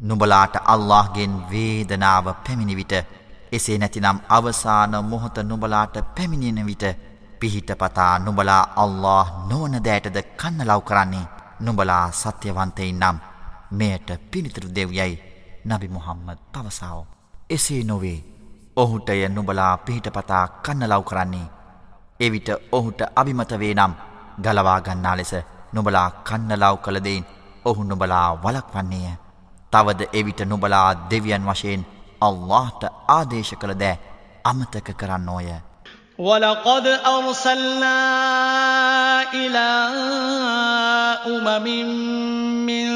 [0.00, 2.94] නුබලාට අල්لهගෙන් වේදනාව පැමිණි විට
[3.52, 6.84] එසේ නැතිනම් අවසාන මොහොත නුබලාට පැමිණෙන විට
[7.40, 13.16] පිහිටපතා නුබලා අල්له නොවන දෑටද කන්නලව් කරන්නේ නුබලා සත්‍යවන්තයි නම්
[13.72, 15.14] මෙයට පිළිතුරු දෙව්යයි
[15.66, 17.06] නබි මුහම්මද පවසාාව.
[17.50, 18.18] එසේ නොවේ
[18.76, 21.52] ඔහුටය නුබලා පිහිටපතා කන්නලව් කරන්නේ.
[22.20, 23.92] එවිට ඔහුට අභිමතවේ නම්
[24.42, 25.32] ගලවාගන්නා ලෙස
[25.72, 27.24] නොබලා කන්නලව් කළදයින්
[27.64, 29.29] ඔහු නොබලා වලක් වන්නේය.
[29.72, 31.82] තවද එවිට නුබලා දෙවියන් වශයෙන්
[32.22, 33.96] අල්لهට ආදේශ කළ දෑ
[34.44, 35.50] අමතක කරන්න ඕය.
[36.18, 37.98] ولقد أرسلنا
[39.34, 39.68] إلى
[41.26, 41.66] أمم
[42.66, 42.88] من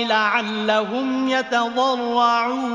[0.07, 2.73] لعلهم يتضرعون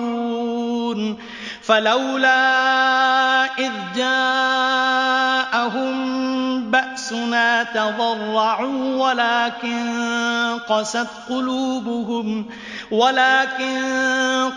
[1.68, 5.98] فلولا إذ جاءهم
[6.72, 12.46] بأسنا تضرعوا ولكن قست قلوبهم
[12.92, 13.84] ولكن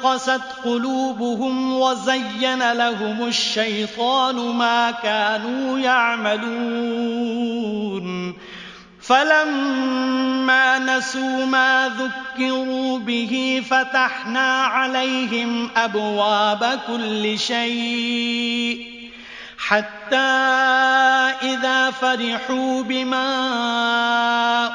[0.03, 6.51] قست قلوبهم وزين لهم الشيطان ما كانوا يعملون.
[9.11, 19.01] فلما نسوا ما ذكروا به فتحنا عليهم أبواب كل شيء
[19.59, 20.16] حتى
[21.42, 23.27] إذا فرحوا بما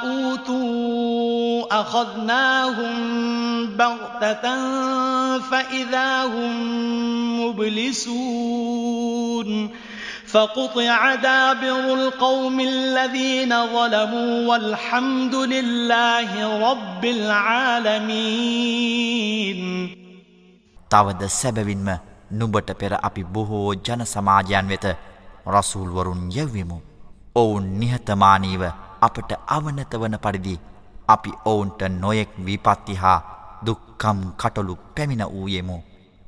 [0.04, 2.96] أوتوا أخذناهم
[3.68, 4.56] بغتة
[5.40, 9.06] فإذا هم مبلسون
[10.27, 16.31] فقطع دابر القوم الذين ظلموا والحمد لله
[16.69, 18.31] رب العالمين
[20.91, 21.89] තවද සැබවින්ම
[22.31, 24.87] නුඹට පෙර අපි බොහෝ ජන සමාජයන් වෙත
[25.47, 26.79] රසූල්වරුන් යැව්වෙමු.
[27.35, 28.63] ඔවුන් නිහතමානීව
[29.01, 30.55] අපට අවනත වන පරිදි
[31.09, 33.19] අපි ඔවුන්ට නොයෙක් විපත්ති හා
[33.67, 35.77] දුක්කම් කටොළු පැමිණ වූයෙමු.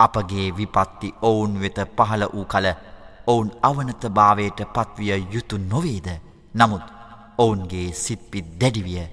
[0.01, 2.67] අපගේ විපත්ති ඔවුන් වෙත පහළ වූ කල
[3.28, 6.08] ඔවුන් අවනත භාවයට පත්විය යුතු නොවේද.
[6.54, 6.86] නමුත්
[7.38, 9.04] ඔවුන්ගේ සිත්පි දැඩිවිය.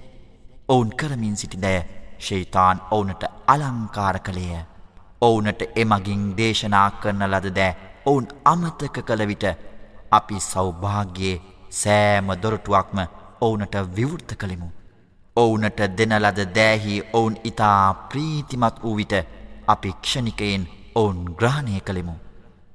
[0.67, 1.79] ඔවුන් කරමින් සිටි දැය
[2.19, 4.61] ශෛතාන් ඔවුනට අලංකාර කළේය.
[5.21, 7.75] ඔවුනට එමගින් දේශනා කරන ලද දෑ
[8.05, 9.45] ඔවුන් අමතක කළ විට
[10.11, 12.99] අපි සෞභාග්‍යයේ සෑම දොරටුවක්ම
[13.41, 14.69] ඔවුනට විවෘත කළෙමු.
[15.35, 19.13] ඔවුනට දෙන ලද දෑහි ඔවුන් ඉතා ප්‍රීතිමත් වූ විට
[19.67, 22.15] අපි ක්ෂණිකයෙන් ඔවුන් ග්‍රහණය කළෙමු.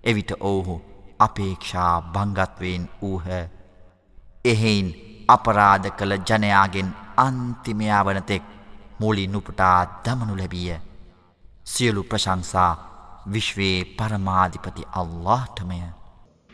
[0.04, 0.89] එවිට ඔවුහු
[1.20, 3.26] අපේක්ෂා බංගත්වයෙන් වූහ.
[4.44, 4.88] එහෙයින්
[5.28, 8.42] අපරාධ කළ ජනයාගෙන් අන්තිමයා වනතෙක්
[9.00, 10.76] මුලි නුපටා දමනු ලැබිය.
[11.64, 12.72] සියලු ප්‍රශංසා
[13.32, 15.80] විශ්වේ පරමාධිපති අල්لهටමය.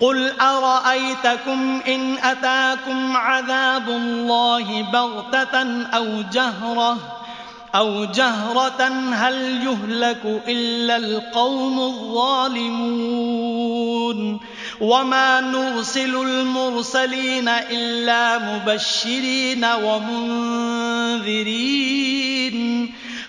[0.00, 6.98] قل أرأيتكم إن أتاكم عذاب الله بغتة أو جهرة
[7.74, 9.34] أو جهرة هل
[9.66, 13.28] يهلك إلا القوم الظالمون
[14.80, 21.28] وما نرسل المرسلين إلا مبشرين ومنذرين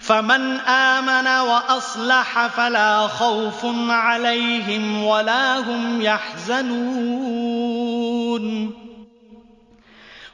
[0.09, 7.65] فمن آمن وأصلح فلا خوف عليهم ولا هم يحزنون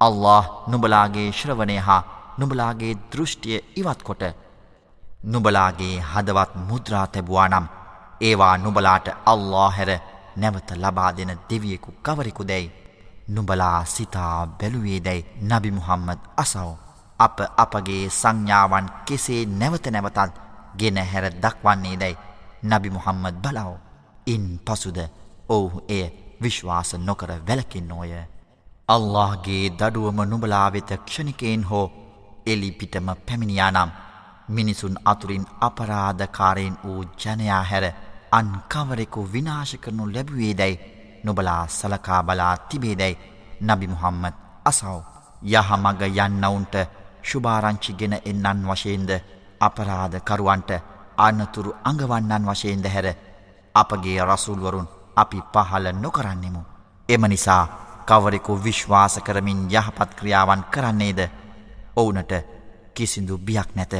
[0.00, 2.02] الله නුඹලාගේ ශ්‍රවණය හා
[2.38, 4.22] නුඹලාගේ දෘෂ්ටිය ඉවත් කොට
[5.24, 7.66] නුඹලාගේ හදවත් මුද්‍රා තැබවා නම්
[8.21, 9.91] ඒවා නුබලාට අල්له හැර
[10.37, 12.71] නැවත ලබා දෙන දෙවියෙකු කවරෙකු දැයි?
[13.27, 16.77] නුබලා සිතා බැලුවේ දැයි නබි මුහම්මද අසවෝ.
[17.19, 20.33] අප අපගේ සංඥාවන් කෙසේ නැවත නැවතත්
[20.77, 22.17] ගෙන හැර දක්වන්නේ දැයි
[22.65, 23.77] නබි මුහම්මද බලවෝ.
[24.27, 24.97] ඉන් පසුද
[25.49, 26.03] ඔවුහු එය
[26.41, 28.11] විශ්වාස නොකර වැලකින් නෝය
[28.87, 31.85] අල්لهගේ දඩුවම නුබලාවෙත ක්ෂණිකයෙන් හෝ
[32.45, 33.91] එලිපිටම පැමිණියානම්
[34.49, 37.85] මිනිසුන් අතුරින් අපරාධකාරයෙන් වූ ජනයා හැර
[38.31, 40.79] අන් කවරෙකු විනාශ කරනු ලැබුවේදැයි
[41.23, 43.17] නොබලා සලකා බලා තිබේදැයි
[43.61, 44.85] නබි මුහම්මත් අසව්
[45.43, 46.75] යහමග යන්නවුන්ට
[47.23, 49.11] ශුභාරංචිගෙන එන්නන් වශයෙන්ද
[49.61, 50.71] අපරාධකරුවන්ට
[51.17, 53.07] අන්නතුරු අඟවන්නන් වශයෙන්ද හැර
[53.75, 56.61] අපගේ රසුල්වරුන් අපි පහල නොකරන්නෙමු.
[57.09, 57.63] එම නිසා
[58.05, 61.19] කවරෙකු විශ්වාස කරමින් යහපත් ක්‍රියාවන් කරන්නේද
[61.95, 62.33] ඔවුනට
[62.93, 63.93] කිසිදු බියක් නැත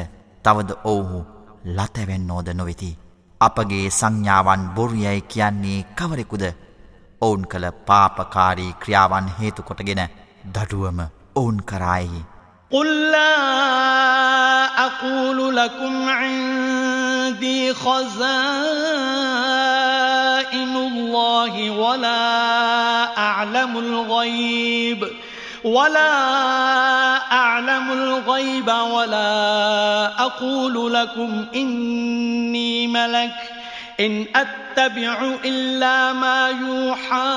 [0.45, 1.19] තවද ඔවුහු
[1.67, 3.08] ලතැවෙන්නෝද නොවෙති.
[3.40, 6.44] අපගේ සංඥාවන් බොරුයැයි කියන්නේ කවරෙකුද
[7.20, 10.02] ඔවුන් කළ පාපකාරී ක්‍රියාවන් හේතුකොටගෙන
[10.52, 11.00] දඩුවම
[11.36, 12.22] ඔවුන් කරායෙහි.
[12.70, 13.34] قل لا
[14.86, 18.24] أقول لكم عندي خزائن
[20.78, 22.24] الله ولا
[23.18, 25.00] أعلم الغيب
[25.64, 26.12] ولا
[27.32, 33.34] أعلم الغيب ولا أقول لكم إني ملك
[34.00, 37.32] إن أتبع إلا ما يوحى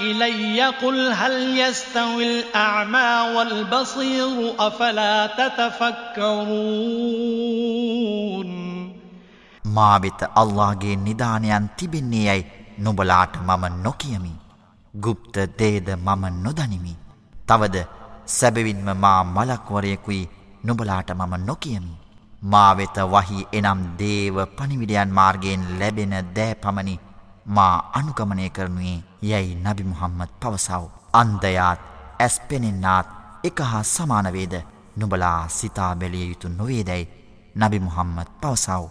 [0.00, 6.80] إلي قل هل يستوي الأعمى والبصير أفلا تتفكرون
[9.76, 12.44] මා වෙත අල්ලාගේ නිධානයන් තිබෙන්නේ යැයි
[12.78, 14.32] නොබලාට මම නොකියමි.
[14.94, 16.94] ගුප්ත දේද මම නොදනිමි.
[17.48, 17.76] තවද
[18.26, 20.30] සැබවින්ම මා මලක්වරයෙකුයි
[20.64, 21.94] නුබලාට මම නොකියමි.
[22.42, 26.94] මා වෙත වහි එනම් දේව පනිවිඩයන් මාර්ගයෙන් ලැබෙන දෑ පමණි
[27.46, 30.82] මා අනුගමනය කරනුයේ යැයි නබි මුහම්මද පවසව.
[31.12, 31.80] අන්දයාත්
[32.18, 33.06] ඇස් පෙනෙන්නාත්
[33.44, 34.54] එක හා සමානවේද
[34.96, 37.10] නුබලා සිතා බැලිය යුතු නොවේදැයි
[37.56, 38.82] නබි මුහම්මද පවසව.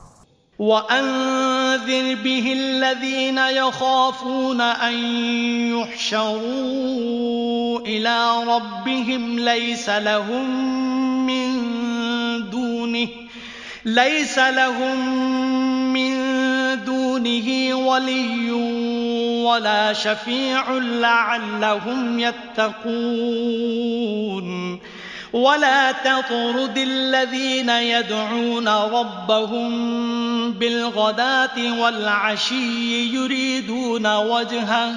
[0.60, 4.96] وأنذر به الذين يخافون أن
[5.72, 5.93] يحشروا
[7.87, 10.47] إلى ربهم ليس لهم
[11.27, 13.09] من دونه
[13.85, 14.99] ليس لهم
[15.93, 16.15] من
[16.85, 18.51] دونه ولي
[19.45, 23.75] ولا شفيع لعلهم يتقون
[25.33, 29.71] ولا تطرد الذين يدعون ربهم
[30.53, 34.97] بالغداة والعشي يريدون وجهه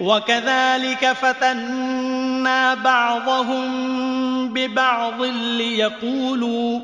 [0.00, 6.80] وكذلك فتنا بعضهم ببعض ليقولوا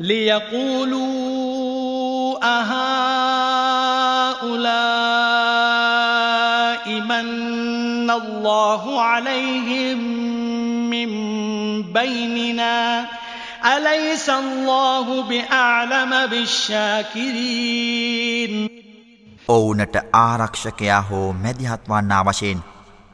[0.00, 1.38] ليقولوا
[2.42, 2.78] أهؤلاء
[6.90, 9.98] من الله عليهم
[10.90, 11.08] من
[11.92, 13.06] بيننا
[13.76, 17.48] أليس الله بأعلم بالشاكرين
[19.48, 22.64] ඔවුනට ආරක්ෂකයා හෝ මැදිහත් වන්නා වශයෙන්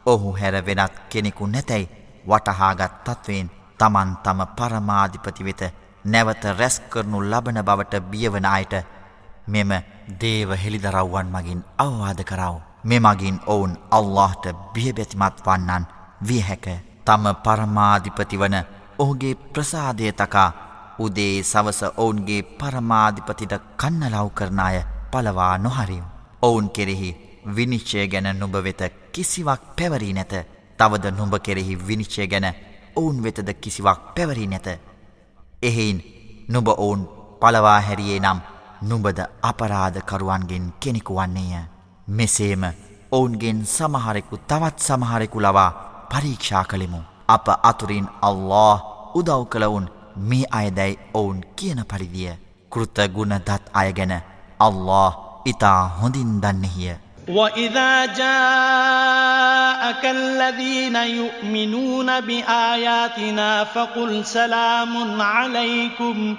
[0.06, 1.90] ඔහු හැර වෙනත් කෙනෙකු නැතැයි
[2.28, 5.62] වටහාගත් තත්වයෙන් තමන් තම පරමාධිපති වෙත
[6.04, 8.74] නැවත රැස් කරනු ලබන බවට බියවන අයට
[9.46, 9.70] මෙම
[10.20, 12.56] දේව හෙළිදරව්වන් මගින් අවවාද කරව.
[12.84, 15.86] මෙමගින් ඔවුන් අල්لهට බියබැතිමත් වන්නන්
[16.28, 16.66] වියහැක
[17.04, 18.56] තම පරමාධිපති වන
[18.98, 20.50] ඔහුගේ ප්‍රසාදය තකා
[20.98, 24.82] උදේ සවස ඔවුන්ගේ පරමාධිපතිට කන්නලව් කරනාය
[25.12, 26.13] පලවා නොහරිම්.
[26.46, 27.10] ඔවුන් කෙරෙහි
[27.56, 28.82] විනිශ්චය ගැන නුඹ වෙත
[29.12, 30.34] කිසිවක් පැවරී නැත.
[30.78, 32.46] තවද නුඹ කෙරෙහි විනිශ්චය ගැන
[32.96, 34.68] ඔවුන් වෙතද කිසිවක් පැවරී නැත.
[35.62, 35.98] එහෙයින්
[36.48, 37.02] නුඹ ඔවුන්
[37.40, 38.40] පලවා හැරියේ නම්
[38.82, 41.64] නුඹද අපරාධකරුවන්ගෙන් කෙනෙකු වන්නේය.
[42.08, 42.64] මෙසේම
[43.12, 45.70] ඔවුන්ගෙන් සමහරෙකු තවත් සමහරෙකු ලවා
[46.10, 47.00] පරීක්ෂා කළෙමු.
[47.28, 48.78] අප අතුරින් අල්له
[49.14, 49.86] උදව් කළවුන්
[50.18, 52.32] මේ අයදැයි ඔවුන් කියන පරිදිය.
[52.72, 54.14] කෘතගුණ දත් අයගැන
[54.60, 56.95] අල්له ඉතා හොඳින් දන්නෙහිය.
[57.29, 66.35] وإذا جاءك الذين يؤمنون بآياتنا فقل سلام عليكم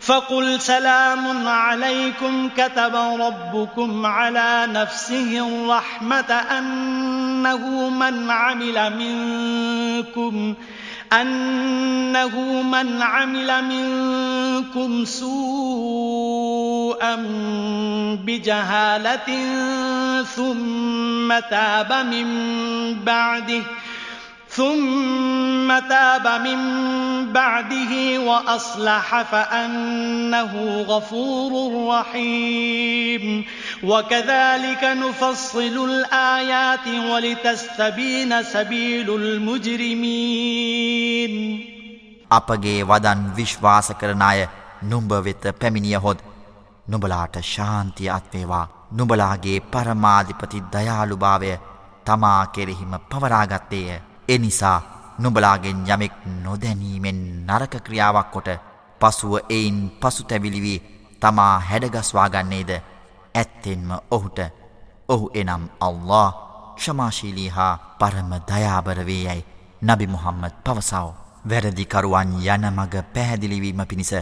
[0.00, 10.54] فقل سلام عليكم كتب ربكم على نفسه الرحمة أنه من عمل منكم
[11.13, 16.35] أنه من عمل منكم سوءا
[18.25, 19.29] بجهالة
[20.23, 22.27] ثم تاب من
[23.03, 23.63] بعده
[24.50, 26.60] ثم تاب من
[27.32, 31.52] بعده وأصلح فأنه غفور
[31.88, 33.44] رحيم
[33.84, 40.44] وكذلك نفصل الآيات ولتستبين سبيل المجرمين
[42.30, 44.40] අපගේ වදන් විශ්වාස කරන අය
[44.82, 46.18] නුඹ වෙත පැමිණියහොත්
[46.88, 51.52] නුබලාට ශාන්තිය අත්වේවා නුබලාගේ පරමාධිපති දයාළුභාවය
[52.06, 54.79] තමා කෙරෙහිම පවරාගත්තේය එනිසා
[55.19, 58.49] නුබලාගෙන් යමෙක් නොදැනීමෙන් නරක ක්‍රියාවක් කොට
[59.01, 60.83] පසුව එයින් පසු තැවිලිවී
[61.21, 62.71] තමා හැඩගස්වාගන්නේද
[63.35, 64.39] ඇත්තෙන්ම ඔහුට
[65.09, 66.27] ඔහු එනම් අල්له
[66.75, 69.47] ක්ෂමාශීලී හා පරම දයාබරවේ යැයි
[69.81, 71.09] නබි මුහම්මද පවසාව.
[71.45, 74.13] වැරදිකරුවන් යන මග පැහැදිලිවීම පිණිස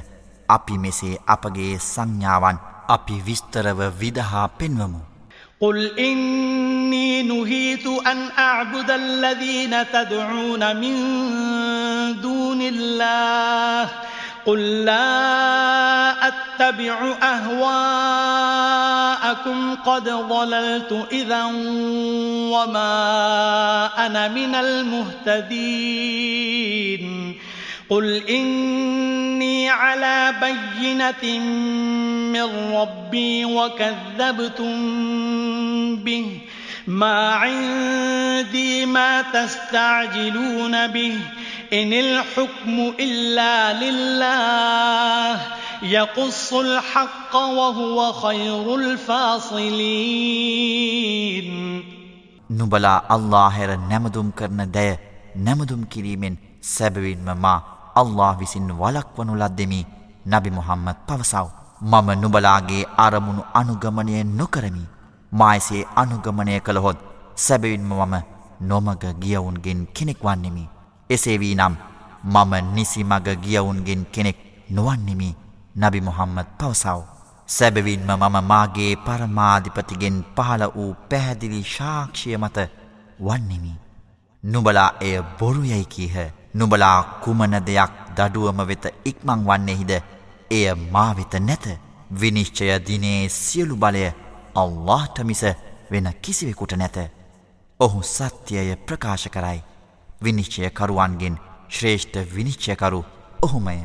[0.50, 5.02] අපි මෙසේ අපගේ සංඥාවන් අපි විස්තරව විදහා පෙන්වමු.
[5.62, 10.96] قل إني نهيت أن أعبد الذين تدعون من
[12.22, 13.90] دون الله
[14.46, 18.56] قل لا أتبع أهواءكم
[19.76, 21.46] قد ضللت إذا
[22.54, 25.88] وما أنا من المهتدين
[27.90, 31.40] قل إني على بينة
[32.34, 34.76] من ربي وكذبتم
[35.96, 36.40] به
[36.88, 41.20] ما عندي ما تستعجلون به
[41.74, 45.42] إن الحكم إلا لله
[45.84, 50.18] يقص الحق وهو خير الفاصلين
[52.50, 54.92] නුබලා අල්ලාහෙර නැමදුම් කරන දැය
[55.38, 59.82] නැමදුම් කිරීමෙන් සැබවින්ම මා අල්له විසින් වලක්වනු ලද්දෙමි
[60.26, 61.48] නබි මොහම්මත් පවසව්.
[61.82, 64.84] මම නුබලාගේ අරමුණු අනුගමනය නොකරමි.
[65.32, 66.98] මායසේ අනුගමනය කළහොත්
[67.36, 68.16] සැබවින්ම මම
[68.62, 70.70] නොමග ගියවුන්ගෙන් කෙනෙක් වන්නෙමි.
[71.10, 71.76] එසේ වී නම්
[72.26, 74.38] මම නිසිමග ගියවුන්ගෙන් කෙනෙක්
[74.70, 75.30] නොවන්නෙමි
[75.76, 77.00] නබි මොහම්මත් පවසව්.
[77.50, 82.58] සැබවින්ම මම මාගේ පරමාධිපතිගෙන් පහළ වූ පැහැදිලි ශාක්ෂය මත
[83.20, 83.74] වන්නෙමි.
[84.44, 86.16] නුබලා එය බොරු යැයි කීහ
[86.58, 89.92] නුඹලා කුමන දෙයක් දඩුවම වෙත ඉක්මං වන්නේෙහිද?
[90.52, 91.80] එය මාවෙත නැත.
[92.22, 94.12] විනිශ්චය දිනේ සියලු බලය
[94.56, 95.44] අල්لهට මිස
[95.92, 96.98] වෙන කිසිවෙකුට නැත.
[97.80, 99.62] ඔහු සත්‍යය ප්‍රකාශ කරයි.
[100.24, 101.38] විනිශ්චයකරුවන්ගෙන්
[101.72, 103.04] ශ්‍රේෂ්ඨ විනිශ්චයකරු
[103.44, 103.78] ඔහුමය.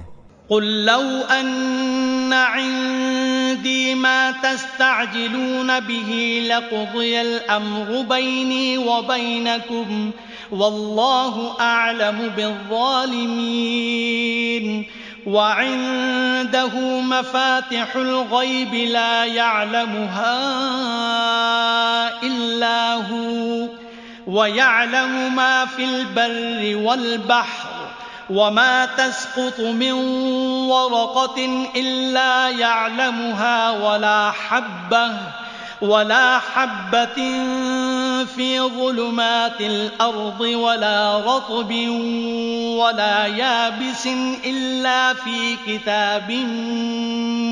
[0.51, 1.05] قُلْلَوْ
[1.41, 10.15] أَنَّ عِنْدِي مَا تَسْتَعْجِلُونَ بِهِ لَقُضِيَ الْأَمْرُ بَيْنِي وَبَيْنَكُمْ ۗ
[10.53, 13.73] والله أعلم بالظالمين.
[15.27, 20.39] وعنده مفاتح الغيب لا يعلمها
[22.23, 23.69] إلا هو
[24.27, 27.69] ويعلم ما في البر والبحر
[28.31, 29.93] وما تسقط من
[30.69, 35.13] ورقة إلا يعلمها ولا حبة.
[35.83, 37.19] ولا حبة
[38.25, 41.71] في ظلمات الأرض ولا رطب
[42.79, 44.05] ولا يابس
[44.47, 46.29] إلا في كتاب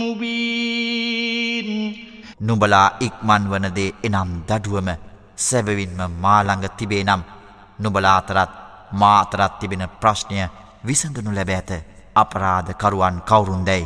[0.03, 1.69] مبين.
[2.41, 4.89] නුඹලා ඉක්මන් වන දේ එනම් දඩුවම
[5.49, 7.23] සැබවින්ම මා ළඟ තිබේ නම්
[7.83, 8.51] නුඹලා අතරත්
[9.01, 10.39] මා අතරත් තිබෙන ප්‍රශ්නය
[10.89, 11.71] විසඳනු ලැබ ඇත.
[12.17, 13.83] අපරාධ කරුවන් කවුරුන්දයි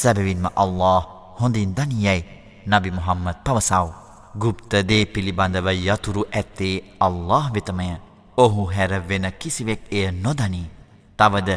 [0.00, 0.98] සැබවින්ම අල්له
[1.40, 2.37] හොඳින් දනියයි.
[2.70, 3.88] නබි මුහම්මද පවසව්.
[4.34, 7.88] ගුප්ත දේ පිළිබඳව යතුරු ඇත්තේ අල්له වෙතමය
[8.38, 10.70] ඔහු හැර වෙන කිසිවෙක් එය නොදනී.
[11.18, 11.50] තවද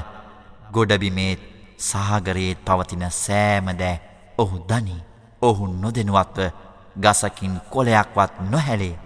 [0.73, 1.41] ගොඩබිමේත්
[1.79, 4.01] සාගරයේත් පවතින සෑමදෑ
[4.37, 5.05] ඔහු දනී.
[5.41, 6.51] ඔහු නොදෙනුවත්ව
[6.95, 8.99] ගසකින් කොලයක්වත් නොහැලේ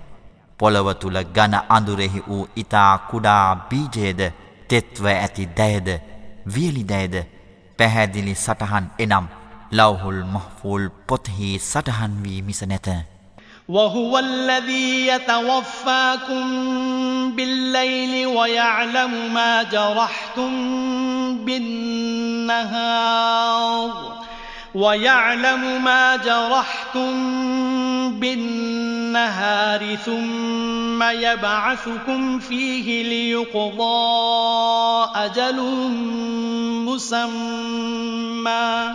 [0.59, 4.21] පොළව තුළ ගන අඳුරෙහි වූ ඉතා කුඩා බීජයද
[4.67, 5.89] තෙත්ව ඇති දැයද
[6.53, 7.15] වියලි දැයද
[7.79, 9.27] පැහැදිලි සටහන් එනම්
[9.72, 12.90] ලවහුල් මහෆූල් පොත්හි සටහන් වී මිස නැත
[13.70, 16.46] وهو الذي يتوفاكم
[17.36, 20.50] بالليل ويعلم ما جرحتم
[22.50, 23.90] بالنهار
[24.74, 27.12] ويعلم ما جرحتم
[28.20, 35.60] بالنهار ثم يبعثكم فيه ليقضى أجل
[36.86, 38.94] مسمى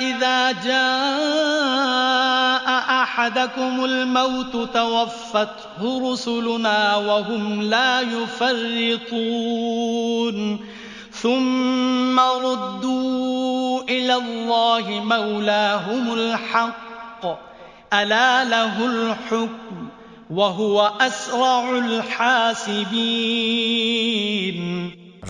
[0.00, 0.82] إذا جاء
[3.02, 9.46] أحدكم الموت توفته رسلنا وهم لا يفرطون
[11.12, 17.26] ثم ردوا إلى الله مولاهم الحق
[17.94, 19.88] ألا له الحكم
[20.30, 23.02] وهو أسرع الحاسبين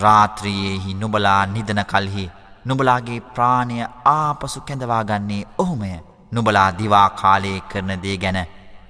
[0.01, 2.23] රාත්‍රියයෙහි නුබලා නිදන කල්හි
[2.68, 5.92] නුබලාගේ ප්‍රාණය ආපසු කැඳවාගන්නේ ඔහුමය.
[6.32, 8.38] නුබලා දිවා කාලයේ කරන දේ ගැන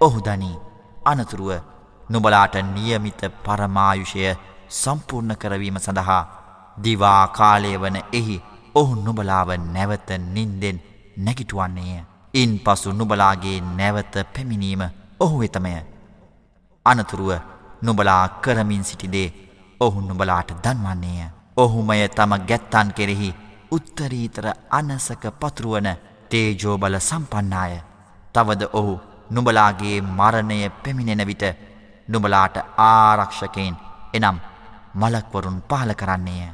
[0.01, 0.57] ඔහු දනී.
[1.05, 1.51] අනතුරුව
[2.09, 4.25] නුබලාට නියමිත පරමායුෂය
[4.73, 6.23] සම්පූර්ණ කරවීම සඳහා
[6.79, 8.37] දිවා කාලය වන එහි
[8.75, 10.79] ඔහු නුබලාව නැවත නින්දෙන්
[11.19, 12.05] නැගිටුවන්නේය.
[12.35, 14.83] ඉන් පසු නුබලාගේ නැවත පැමිණීම
[15.21, 15.75] ඔහු වෙතමය.
[16.87, 17.33] අනතුරුව
[17.83, 19.29] නුබලා කරමින් සිටිදේ
[19.81, 21.29] ඔහු නුබලාට දන්වන්නේය.
[21.57, 23.31] ඔහුමය තම ගැත්තන් කෙරෙහි
[23.71, 25.89] උත්තරීතර අනසක පතුරුවන
[26.31, 27.73] තේජෝබල සම්පන්නාය.
[28.35, 29.01] තවද ඔහු
[29.31, 31.45] නුබලාගේ මරණය පැමිණෙන විට
[32.09, 33.77] නුබලාට ආරක්ෂකයෙන්
[34.15, 34.39] එනම්
[34.95, 36.49] මලක්වරුන් පහල කරන්නේය.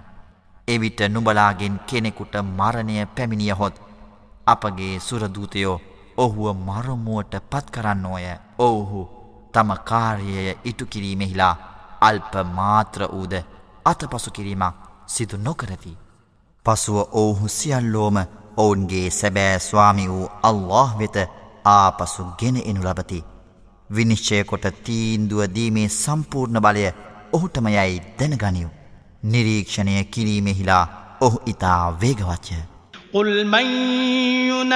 [0.69, 3.77] එවිට නුබලාගෙන් කෙනෙකුට මරණය පැමිණිය හොත්
[4.47, 5.81] අපගේ සුරදූතයෝ
[6.17, 8.27] ඔහුව මරමුවට පත් කරන්නෝය
[8.59, 9.03] ඔවුහු
[9.53, 11.57] තම කාර්යය ඉටු කිරීමෙහිලා
[12.01, 13.35] අල්ප මාත්‍ර වූද
[13.85, 16.04] අතපසු කිරීමක් සිදු නොකරති.
[16.65, 18.17] පසුව ඔවුහු සියල්ලෝම
[18.57, 21.17] ඔවුන්ගේ සැබෑ ස්වාමි වූ අල්له වෙත
[21.65, 23.25] ආපසු ගෙන එනු ලබති.
[23.93, 26.85] විනිශ්චය කොට තීන්දුව දීමේ සම්පූර්ණ බලය
[27.33, 28.69] ඔහුටමයයි දැනගනිව්.
[29.25, 30.87] නිරීක්ෂණය කිරීමෙහිලා
[31.21, 32.55] ඔහු ඉතා වේගවච්චය.
[33.15, 34.67] قُلْمَيُّنَجِّيكُمْ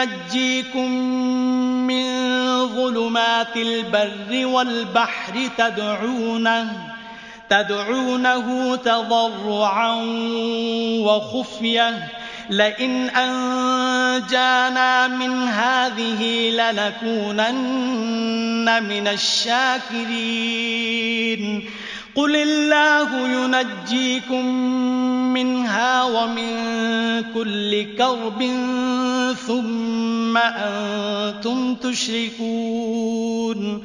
[1.91, 2.05] مِنْ
[2.77, 6.98] ظُلُمَاتِ الْبَرِّ وَالْبَحْرِ تَدْعُونَهُ
[7.51, 9.95] تدعونه تضرعا
[11.01, 12.09] وخفية.
[12.51, 20.11] لئن أنجانا من هذه لنكونن من الشاكرين.
[22.15, 24.47] قل الله ينجيكم
[25.35, 26.55] منها ومن
[27.35, 28.43] كل كرب
[29.47, 33.85] ثم أنتم تشركون.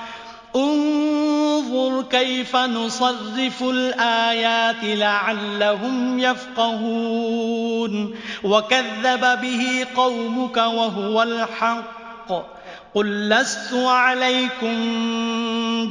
[0.56, 12.56] انظر كيف نصرف الآيات لعلهم يفقهون وكذب به قومك وهو الحق
[12.94, 14.76] قل لست عليكم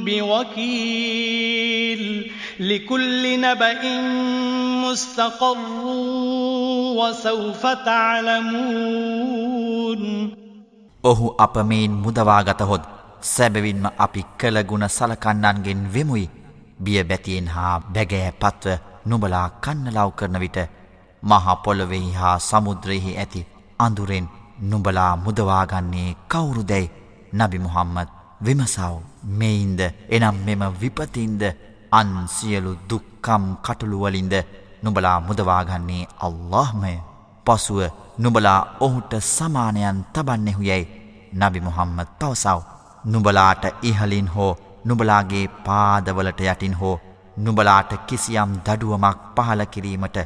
[0.04, 2.02] بوكيل
[2.60, 4.00] لكل نبأ
[4.84, 5.86] مستقر
[6.98, 9.06] وسوف تعلمون
[11.10, 12.82] ඔහු අප මෙයින් මුදවාගතහොත්
[13.23, 16.29] සැබවින්ම අපි කළගුණ සලකන්නන්ගෙන් වෙමුයි.
[16.79, 20.57] බිය බැතියෙන් හා බැගෑ පත්ව නුබලා කන්නලව් කරන විට
[21.23, 23.47] මහපොළොවෙහි හා සමුද්‍රයෙහි ඇති
[23.79, 24.27] අඳුරෙන්
[24.61, 26.91] නුබලා මුදවාගන්නේ කවුරුදැයි
[27.33, 28.09] නබි මුහම්මත්
[28.41, 29.81] විමසව් මෙයින්ද?
[30.09, 31.43] එනම් මෙම විපතින්ද?
[31.91, 34.33] අන් සියලු දුක්කම් කටුළුවලින්ද
[34.83, 36.93] නුබලා මුදවාගන්නේ අල්لهමය
[37.45, 37.79] පසුව
[38.17, 40.91] නුබලා ඔහුට සමානයන් තබන්නෙහු යැයි
[41.33, 42.80] නබි මුහම්මත් පවසව්.
[43.05, 46.99] නුබලාට ඉහලින් හෝ නුබලාගේ පාදවලට යටින් හෝ
[47.37, 50.17] නුබලාට කිසියම් දඩුවමක් පහල කිරීමට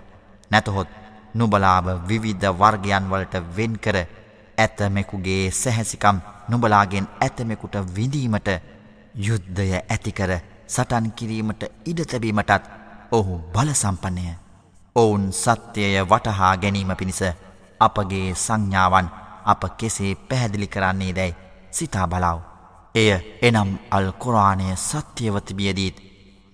[0.51, 0.87] නැතහොත්
[1.33, 3.97] නුබලාව විවිධ වර්ගයන් වලට වෙන්කර
[4.57, 6.17] ඇතමෙකුගේ සැහැසිකම්
[6.49, 8.49] නුබලාගෙන් ඇතමෙකුට විඳීමට
[9.17, 10.31] යුද්ධය ඇතිකර
[10.67, 12.71] සටන් කිරීමට ඉඩ තැබීමටත්
[13.11, 14.25] ඔහු බලසම්පන්නය.
[14.95, 17.21] ඔවුන් සත්‍යය වටහා ගැනීම පිණිස
[17.79, 19.07] අපගේ සංඥාවන්
[19.45, 21.35] අප කෙසේ පැහැදිලි කරන්නේ දැයි
[21.71, 22.54] සිතා බලාව.
[22.94, 23.10] එය
[23.42, 25.96] එනම් අල් කුරාණය සත්‍යවතිබියදීත්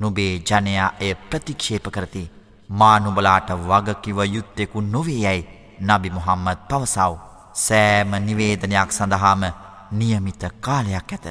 [0.00, 2.30] නුබේ ජනයා එය ප්‍රතික්ෂේප කරති
[2.70, 5.48] මානුබලාට වගකිව යුත්තෙකු නොවේ යැයි
[5.80, 7.12] නබි මුහම්මද පවසව්
[7.56, 9.42] සෑම නිවේදනයක් සඳහාම
[9.92, 11.26] නියමිත කාලයක් ඇත.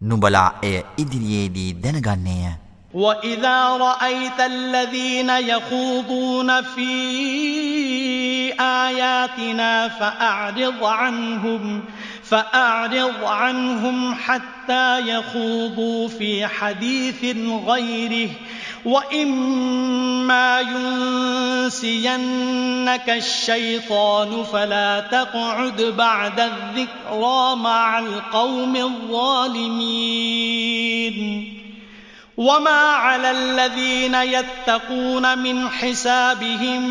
[0.00, 2.52] නුබලා එය ඉදිරියේදී දැනගන්නේය.
[2.94, 6.92] وَإِذَا رَأَيْتَ الَّذِينَ يَخُوضُونَ فِي
[8.60, 11.82] آيَاتِنَا فَأَعْرِضْ عَنْهُمْ
[12.31, 18.29] فأعرض عنهم حتى يخوضوا في حديث غيره.
[18.85, 20.59] وإما
[21.65, 30.01] ينسينك الشيطان فلا تقعد بعد الذكرى مع القوم الظالمين.
[32.38, 36.82] وما على الذين يتقون من حسابهم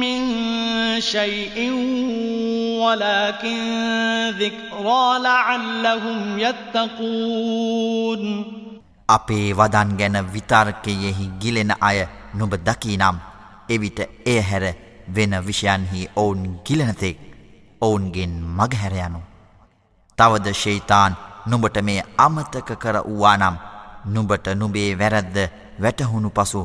[0.00, 0.20] من
[1.00, 1.56] شيء
[2.78, 3.60] ولكن
[4.30, 8.22] ذكرى لعلهم يتقون
[9.08, 11.98] අපේ වදන් ගැන විතර්කයෙහි ගිලෙන අය
[12.34, 13.16] නුඹ දකී නම්
[13.68, 14.64] එවිට එය හැර
[15.16, 17.18] වෙන විෂයන්හි ඔවුන් ගිලනතෙක්
[17.80, 19.20] ඔවුන්ගෙන් මගහැරයනු.
[20.18, 21.12] තවද ශෛතාන්
[21.46, 23.36] නුඹට මේ අමතක කර වූවා
[24.05, 25.37] නම් නුඹට නුබේ වැරැද්ද
[25.79, 26.61] වැටහුණු පසු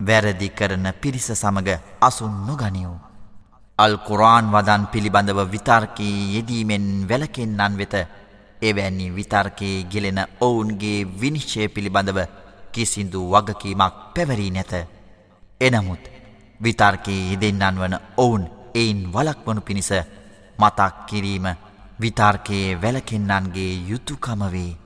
[0.00, 1.68] වැරදි කරන පිරිස සමග
[2.00, 2.98] අසුන් නොගනිවූ.
[3.78, 7.94] අල් කුරාන් වදන් පිළිබඳව විතර්කී යෙදීමෙන් වැලකෙන්නන් වෙත
[8.62, 12.18] එවැනි විතර්කයේ ගෙලෙන ඔවුන්ගේ විනිශ්චය පිළිබඳව
[12.72, 14.72] කිසිදු වගකීමක් පැවරී නැත.
[15.60, 16.04] එනමුත්
[16.60, 19.90] විතර්කයේ යෙදෙන්නන් වන ඔවුන් එයින් වලක්වනු පිණිස
[20.58, 21.46] මතක් කිරීම
[22.00, 24.85] විතර්කයේ වැලකෙන්නන්ගේ යුතුකම වේ.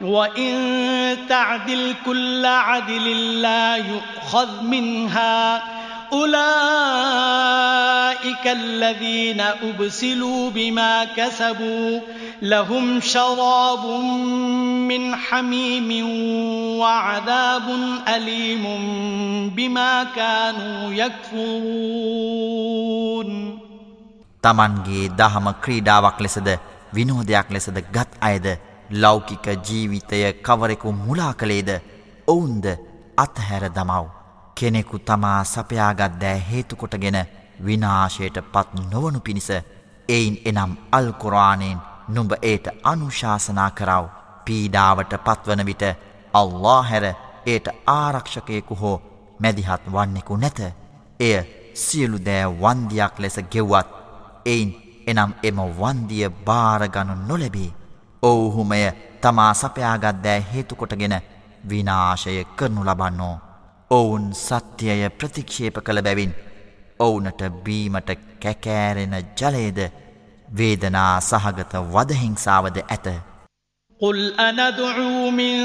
[0.00, 5.62] وإن تعدل كل عدل لا يؤخذ منها
[6.12, 6.30] أولئك
[8.46, 12.00] الذين أبسلوا بما كسبوا
[12.42, 13.86] لهم شراب
[14.88, 16.08] من حميم
[16.78, 17.62] وعذاب
[18.08, 18.64] أليم
[19.56, 22.50] بما كانوا يكفرون
[24.44, 26.48] තමන්ගේ දහම ක්‍රීඩාවක් ලෙසද
[26.94, 28.46] විනෝදයක් ලෙසද ගත් අයද
[28.91, 31.69] ලෞකික ජීවිතය කවරෙකු මුලා කළේද
[32.27, 32.65] ඔවුන්ද
[33.17, 34.05] අත්හැර දමව්.
[34.55, 37.17] කෙනෙකු තමා සපයාගත් දෑ හේතුකොටගෙන
[37.65, 39.49] විනාශයට පත් නොවනු පිණිස
[40.09, 44.05] එයින් එනම් අල්කුරාණයෙන් නුඹ ඒට අනුශාසනා කරව
[44.45, 45.83] පීඩාවට පත්වන විට
[46.33, 47.05] අල්له හැර
[47.45, 48.97] ඒට ආරක්ෂකයෙකු හෝ
[49.39, 50.59] මැදිහත් වන්නෙකු නැත.
[51.19, 51.37] එය
[51.75, 53.89] සියලු දෑ වන්දියක් ලෙස ගෙව්වත්
[54.45, 54.69] එයින්
[55.07, 57.71] එනම් එම වන්දිය භාරගනු නොලැබේ.
[58.24, 58.82] ඔවුහුමය
[59.22, 61.16] තමා සපයාගත් දෑ හේතුකොටගෙන
[61.70, 63.34] විනාශය කරනු ලබන්නෝ.
[63.90, 66.32] ඔවුන් සත්‍යය ප්‍රතික්ෂේප කළ බැවින්
[66.98, 68.10] ඔවුනට බීමට
[68.42, 69.80] කැකෑරෙන ජලයේද
[70.58, 73.08] වේදනා සහගත වදහිංසාවද ඇත.
[74.00, 75.56] قل أندعو من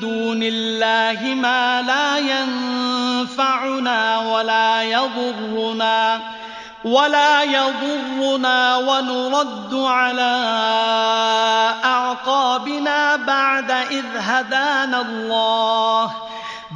[0.00, 6.20] دون الله ما لا ينفعنا ولا يضرنا
[6.83, 10.31] ولا يضرنا ونرد على
[11.83, 16.11] أعقابنا بعد إذ هدانا الله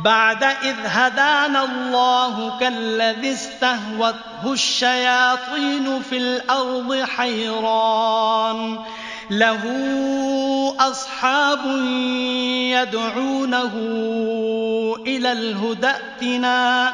[0.04, 8.80] بعد إذ هدانا الله كالذي استهوته الشياطين في الأرض حيران
[9.30, 9.64] له
[10.80, 11.66] أصحاب
[12.76, 13.72] يدعونه
[15.08, 16.94] إلى الهدى ائتنا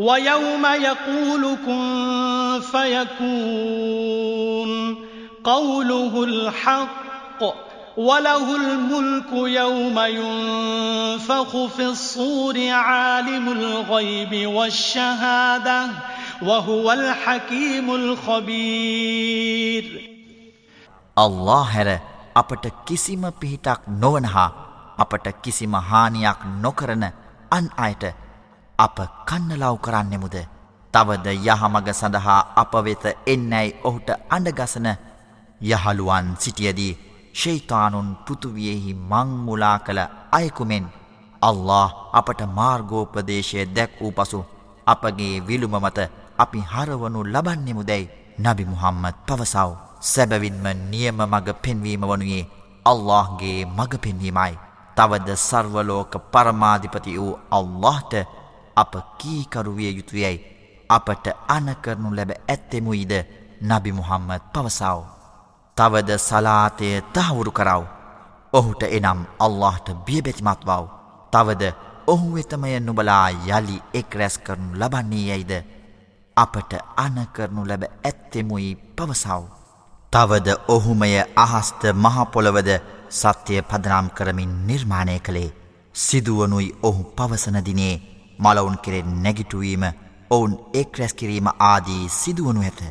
[0.00, 4.70] ويوم يقول كن فيكون
[5.44, 7.42] قوله الحق
[7.96, 15.88] وله الملك يوم ينفخ في الصور عالم الغيب والشهادة
[16.42, 19.84] وهو الحكيم الخبير
[21.16, 21.88] الله හැර
[22.34, 24.50] අපට කිසිම පිහිටක් නොවන හා
[24.98, 27.04] අපට කිසිම හානියක් නොකරන
[27.52, 28.04] අන් අයට
[28.81, 30.35] අප කන්නලාව් කරන්නෙමුද?
[30.93, 34.87] තවද යහමග සඳහා අප වෙත එන්නැයි ඔහුට අඩගසන
[35.61, 36.97] යහළුවන් සිටියදී
[37.33, 40.01] ශෛතානුන් පෘතුවියෙහි මංමුලා කළ
[40.31, 40.85] අයකුමෙන්
[41.41, 44.39] අල්له අපට මාර්ගෝපදේශය දැක් වූ පසු
[44.87, 45.99] අපගේ විළුම මත
[46.37, 49.69] අපි හරවනු ලබන්නෙමු දැයි නබි මුහම්මත් පවසව.
[50.03, 52.49] සැබවින්ම නියම මග පෙන්වීම වනුයේ
[52.85, 54.53] අල්لهගේ මග පෙන්වීමයි.
[54.97, 58.13] තවද සර්වලෝක පරමාධිපති වූ අල්لهට
[58.75, 60.37] අප කීකරුවිය යුතුයයි
[60.89, 63.13] අපට අනකරනු ලැබ ඇත්තෙමුයිද
[63.61, 64.99] නබි මුහම්මද පවසාව.
[65.77, 67.83] තවද සලාතය තහවුරු කරව.
[68.53, 70.83] ඔහුට එනම් අල්لهට බියබැතිමත් වව.
[71.33, 71.63] තවද
[72.07, 75.51] ඔහු වෙතමය නුබලා යළි එක් රැස් කරනු ලබන්නේ යයිද.
[76.37, 79.43] අපට අනකරනු ලැබ ඇත්තෙමුයි පවසව.
[80.13, 82.69] තවද ඔහුමය අහස්ත මහපොළවද
[83.11, 85.55] සත්‍යය පදනම් කරමින් නිර්මාණය කළේ.
[85.95, 88.10] සිදුවනුයි ඔහු පවසනදිනේ
[88.41, 89.83] මලවුන් කෙරෙන් නැගිටුවීම
[90.29, 92.81] ඔවුන් එක් රැස් කිරීම ආදී සිදුවනු ඇත.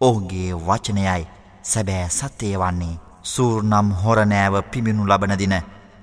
[0.00, 1.26] ඔහුගේ වචනයයි
[1.64, 5.56] සැබෑ සත්‍යය වන්නේ සූර්නම් හොරනෑව පිමිණු ලබනදින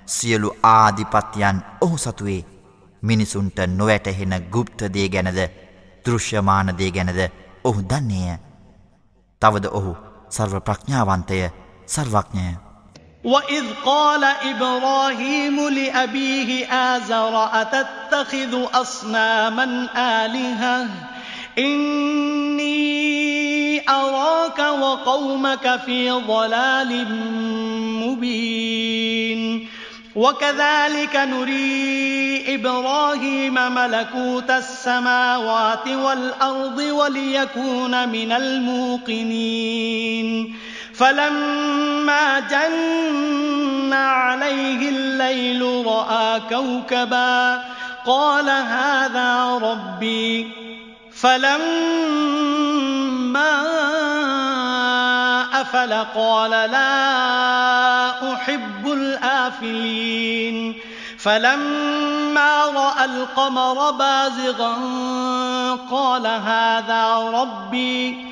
[0.07, 2.45] සියලු ආධිපත්‍යයන් ඔහු සතුවේ
[3.03, 5.39] මිනිසුන්ට නොවැටහෙන ගුප්තදේ ගැනද
[6.05, 7.21] දෘශ්‍යමානදේ ගැනද
[7.63, 8.37] ඔහු දන්නේය.
[9.41, 9.93] තවද ඔහු
[10.29, 11.37] සර්ව ප්‍රඥාවන්තය
[11.87, 12.51] සර්වඥය
[13.23, 19.87] وإذ قال إبراهيم لأبيه آزر أتتخذ أصناما
[20.25, 20.87] آلهة؟
[21.57, 22.81] إني
[23.89, 27.07] أراك وقومك في ضلال
[28.07, 29.67] مبين.
[30.15, 39.51] وكذلك نري إبراهيم ملكوت السماوات والأرض وليكون من الموقنين.
[41.01, 47.63] فلما جن عليه الليل رأى كوكبا
[48.05, 50.51] قال هذا ربي.
[51.21, 51.51] فلما
[55.61, 60.79] أفل قال لا أحب الآفلين.
[61.19, 64.75] فلما رأى القمر بازغا
[65.91, 68.31] قال هذا ربي.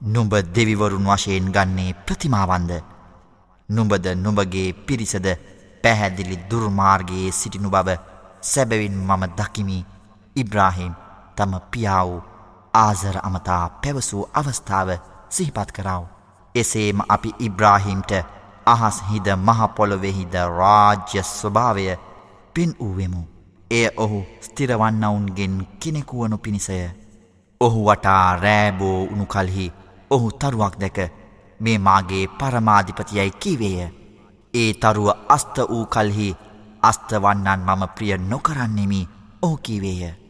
[0.00, 2.72] නුඹ දෙවිවරුන් වශයෙන් ගන්නේ ප්‍රතිමාවන්ද
[3.68, 5.26] නුඹද නුඹගේ පිරිසද
[5.84, 7.96] පැහැදිලි දුර්මාර්ගයේ සිටිනු බව
[8.42, 9.86] සැබවින් මම දකිමි
[10.36, 10.92] ඉබ්‍රාහිම්
[11.36, 12.22] තම පියාවු
[12.74, 14.88] ආසර අමතා පැවසූ අවස්ථාව
[15.28, 16.04] සිහිපත් කරව.
[16.54, 18.12] එසේම අපි ඉබ්‍රාහිම්ට
[18.66, 21.86] අහස් හිද මහපොළොවෙහිද රාජ්‍ය ස්වභාවය
[22.54, 23.22] පින් වූවෙමු.
[23.70, 26.78] එය ඔහු ස්තිරවන්නවුන්ගෙන් කෙනෙකුවනු පිණිසය
[27.60, 29.72] ඔහු වටා රෑබෝ උනු කල්හි
[30.10, 30.98] ඔහු තරුවක් දැක
[31.60, 33.88] මේ මාගේ පරමාධිපතියයි කීවේය
[34.54, 36.30] ඒ තරුව අස්ත වූ කල්හි
[36.82, 39.02] අස්තවන්නන් මම ප්‍රිය නොකරන්නෙමි
[39.42, 40.28] ඔහු කීවේය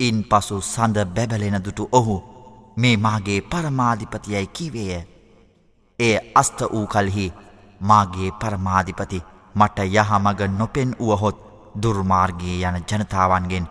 [0.00, 2.16] ඉන් පසු සඳ බැබලෙන දුටු ඔහු
[2.76, 5.02] මේ මාගේ පරමාධිපතියයි කිවේය.
[5.98, 7.32] එය අස්ත වූ කල්හි
[7.80, 9.22] මාගේ පරමාධිපති
[9.54, 11.38] මට යහමග නොපෙන් වුවහොත්
[11.82, 13.66] දුර්මාර්ගයේ යන ජනතාවන්ගෙන්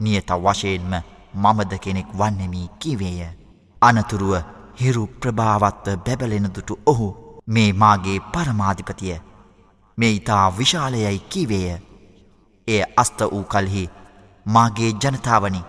[0.00, 0.92] නියත වශයෙන්ම
[1.34, 3.20] මමද කෙනෙක් වන්නෙමී කිවේය.
[3.82, 4.34] අනතුරුව
[4.80, 7.08] හිරු ප්‍රභාවත්ව බැබලෙනදුටු ඔහු
[7.46, 9.16] මේ මාගේ පරමාධිපතිය
[9.98, 11.78] මේ ඉතා විශාලයයි කිවේය.
[12.68, 13.84] එය අස්ත වූ කල්හි
[14.46, 15.62] මාගේ ජනතාවනි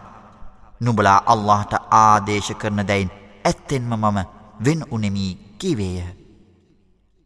[0.82, 3.12] නුබලා අල්لهට ආදේශ කරන දැයින්
[3.46, 4.20] ඇත්තෙන්ම මම
[4.66, 6.06] වෙන් උනෙමී කිවේය.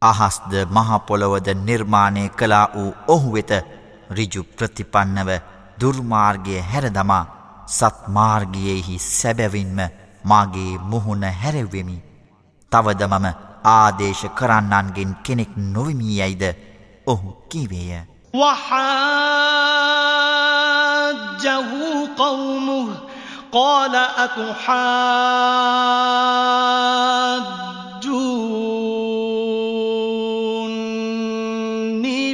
[0.01, 3.51] අහස්ද මහපොළොවද නිර්මාණය කලා වූ ඔහු වෙත
[4.11, 5.29] රිජු ප්‍රතිපන්නව
[5.79, 7.23] දුර්මාර්ගය හැරදමා
[7.69, 9.79] සත්මාර්ගයෙහි සැබැවින්ම
[10.24, 11.97] මාගේ මුහුණ හැරෙව්වෙමි.
[12.72, 13.26] තවද මම
[13.64, 16.45] ආදේශ කරන්නන්ගෙන් කෙනෙක් නොවමී යයිද
[17.07, 17.93] ඔහු කිවේය.
[18.34, 18.61] وحاجه
[22.16, 22.88] قومه
[23.53, 24.64] قال أتحاجوني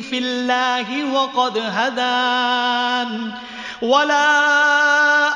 [0.00, 3.32] في الله وقد هدان
[3.82, 4.79] ولا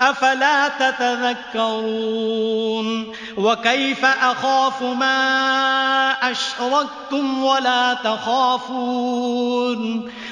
[0.00, 1.98] أفلا تتذكرون؟
[3.36, 9.38] وكيف أخاف ما أشركتم ولا تخافون؟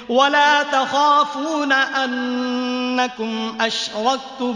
[0.09, 4.55] ولا تخافون أنكم أشركتم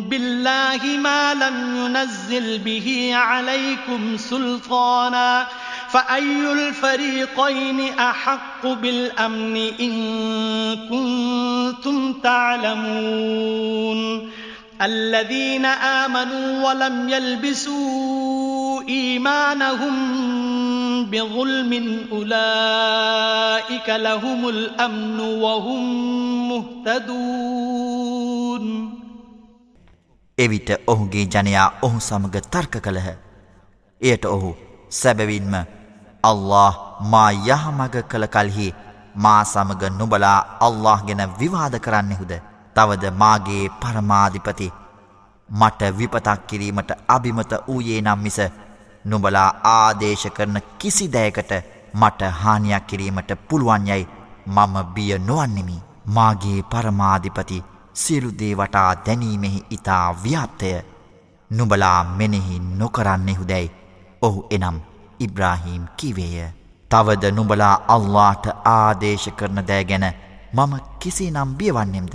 [0.00, 5.46] بالله ما لم ينزل به عليكم سلطانا
[5.95, 9.93] فأي الفريقين أحق بالأمن إن
[10.89, 14.01] كنتم تعلمون
[14.81, 19.95] الذين آمنوا ولم يلبسوا إيمانهم
[21.05, 25.83] بظلم أولئك لهم الأمن وهم
[26.49, 27.61] مهتدون
[30.37, 33.07] එවිට ඔහුගේ ජනයා ඔහු සමග තර්ක කළහ.
[34.01, 34.49] එයට ඔහු
[34.91, 35.55] සැබවින්ම
[36.30, 36.72] අල්له
[37.12, 38.68] මා යහමග කළ කල්හි
[39.24, 42.32] මා සමග නුබලා අල්له ගැන විවාද කරන්නෙහුද?
[42.76, 44.68] තවද මාගේ පරමාධිපති
[45.48, 48.38] මට විපතක් කිරීමට අභිමත වූයේ නම් මිස
[49.04, 51.52] නුබලා ආදේශ කරන කිසි දෑකට
[51.94, 54.08] මට හානියක් කිරීමට පුළුවන් යැයි
[54.46, 55.84] මම බිය නොවන්නෙමි.
[56.06, 57.64] මාගේ පරමාධිපති
[57.94, 60.70] සිරුදේ වටා දැනීමෙහි ඉතා ව්‍යාප්තය.
[61.50, 63.74] නුබලා මෙනෙහි නොකරන්නෙහුදැයි
[64.22, 64.78] ඔහු එනම්
[65.18, 66.48] ඉබ්‍රාහීම් කිවේය.
[66.90, 70.06] තවද නුබලා අල්ලාට ආදේශ කරන දෑ ගැන
[70.52, 72.14] මම කිසි නම් බියවන්නෙම්ද.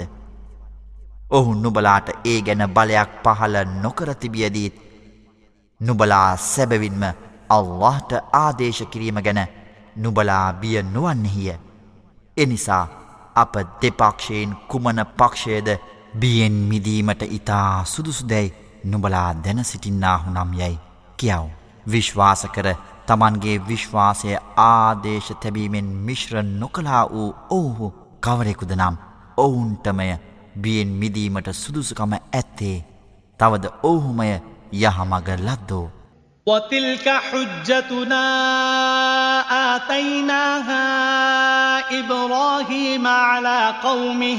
[1.32, 4.76] ඔහු නුබලාට ඒ ගැන බලයක් පහල නොකරතිබියදීත්
[5.82, 7.04] නුබලා සැබවින්ම
[7.50, 9.42] අල්لهට ආදේශ කිරීම ගැන
[9.96, 11.54] නුබලා බිය නුවන්නෙහිය.
[12.38, 12.84] එනිසා
[13.36, 15.70] අප දෙපක්ෂයෙන් කුමන පක්ෂයද
[16.14, 18.54] බියෙන් මිදීමට ඉතා සුදුසුදැයි
[18.86, 20.80] නුබලා දැන සිටින්නාහු නම් යැයි
[21.18, 21.46] කියව්.
[21.86, 22.68] විශ්වාස කර
[23.07, 27.89] තමන්ගේ විශ්වාසය ආදේශ තැබීමෙන් මිශ්‍ර නොකලා වූ ඔවුහු
[28.23, 28.97] කවරෙකුද නම්
[29.39, 30.09] ඔවුන්ටමය
[30.59, 32.77] බියෙන් මිදීමට සුදුසුකම ඇත්තේ
[33.41, 34.31] තවද ඔවුහුමය
[34.75, 35.87] යහමග ලද්දෝ.
[36.47, 38.25] وتلك حجتنا
[39.67, 40.85] آتيناها
[42.01, 44.39] إبراهيم على قومه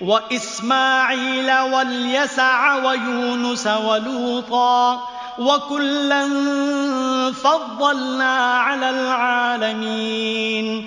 [0.00, 5.02] وإسماعيل واليسع ويونس ولوطا
[5.38, 6.28] وكلا
[7.32, 10.86] فضلنا على العالمين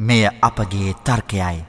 [0.00, 1.64] මෙය අපගේ තර්කයයි.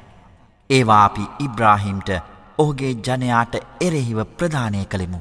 [0.69, 2.09] ඒවා අපි ඉබ්‍රාහිම්ට
[2.57, 5.19] ඔහුගේ ජනයාට එරෙහිව ප්‍රධානය කළෙමු.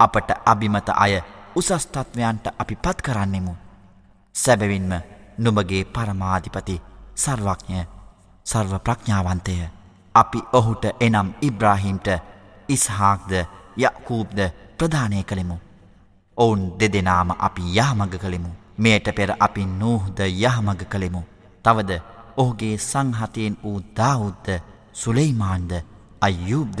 [0.00, 1.14] අපට අභිමත අය
[1.56, 3.54] උසස්තත්වයන්ට අපි පත් කරන්නෙමු.
[4.34, 4.92] සැබවින්ම
[5.38, 6.76] නුඹගේ පරමාධිපති
[7.16, 7.82] සර්වඥය
[8.46, 9.56] සර්ව ප්‍රඥාවන්තය.
[10.14, 12.08] අපි ඔහුට එනම් ඉබ්‍රාහිම්ට
[12.68, 13.32] ඉස්හාක්ද
[13.78, 14.38] යකූබ්ද
[14.78, 15.56] ප්‍රධානය කළෙමු.
[16.36, 18.50] ඔවුන් දෙදෙනාම අපි යහමග කළෙමු.
[18.78, 21.22] මෙයට පෙර අපි නූහද යහමග කළෙමු.
[21.64, 24.48] තවද ඔහුගේ සංහතයෙන් වූ දාවුද්ද
[24.94, 25.72] සුලෙයිමාන්ද
[26.20, 26.80] අයුබ්ද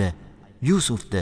[0.62, 1.14] යුසුෆ්ද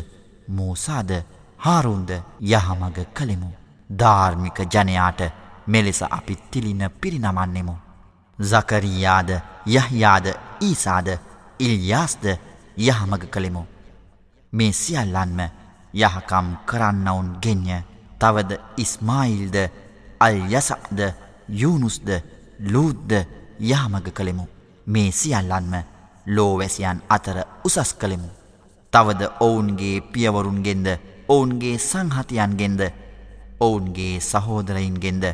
[0.49, 1.11] මූසාද
[1.59, 2.11] හාරුන්ද
[2.43, 3.51] යහමග කළෙමු.
[3.91, 5.21] ධාර්මික ජනයාට
[5.67, 7.75] මෙලෙස අපි තිලින පිරිනමන්නෙමු.
[8.39, 9.31] සකරීයාද
[9.67, 10.27] යහයාද
[10.61, 11.09] ඊසාද
[11.59, 12.25] ඉල්යාස්ද
[12.79, 13.65] යහමග කළෙමු.
[14.53, 15.41] මේ සියල්ලන්ම
[15.95, 17.83] යහකම් කරන්නවුන් ගෙන්ය
[18.19, 19.57] තවද ඉස්මායිල්ද
[20.21, 21.01] අල්යසක්ද
[21.51, 22.09] යුනුස්ද
[22.63, 23.13] ලූද්ද
[23.61, 24.45] යහමග කළෙමු.
[24.87, 25.75] මේ සියල්ලන්ම
[26.27, 28.29] ලෝවැසියන් අතර උසස් කළෙමු.
[28.93, 30.87] තවද ඔවුන්ගේ පියවරුන්ගෙන්ද
[31.29, 32.81] ඔවුන්ගේ සංහතියන්ගෙන්ද
[33.61, 35.25] ඔවුන්ගේ සහෝදරයින්ගෙන්ද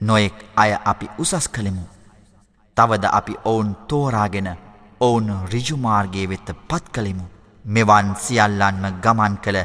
[0.00, 1.84] නොයෙක් අය අපි උසස් කළෙමු.
[2.76, 4.48] තවද අපි ඔවුන් තෝරාගෙන
[5.00, 7.24] ඔවුන් රිජුමාර්ගයේ වෙත්ත පත් කළෙමු.
[7.64, 9.58] මෙවන් සියල්ලන්ම ගමන් කළ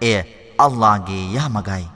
[0.00, 0.16] එය
[0.58, 1.86] අල්ලාගේ යහමගයි.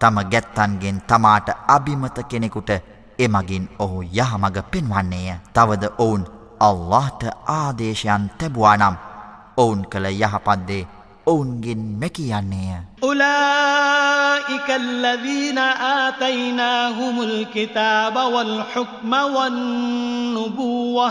[0.00, 2.70] තම ගැත්තන්ගෙන් තමාට අභිමත කෙනෙකුට
[3.18, 5.36] එමගින් ඔහු යහමඟ පෙන්වන්නේය.
[5.54, 6.22] තවද ඔවුන්
[6.60, 8.96] අල්لهට ආදේශයන් තැබවානම්
[9.56, 10.82] ඔවුන් කළ යහපත්දේ
[11.26, 12.80] ඔවුන්ගෙන් මැකියන්නේය.
[13.04, 15.58] أولئك الذين
[16.04, 21.10] آتيناهم الكتاب والحكم والنبوة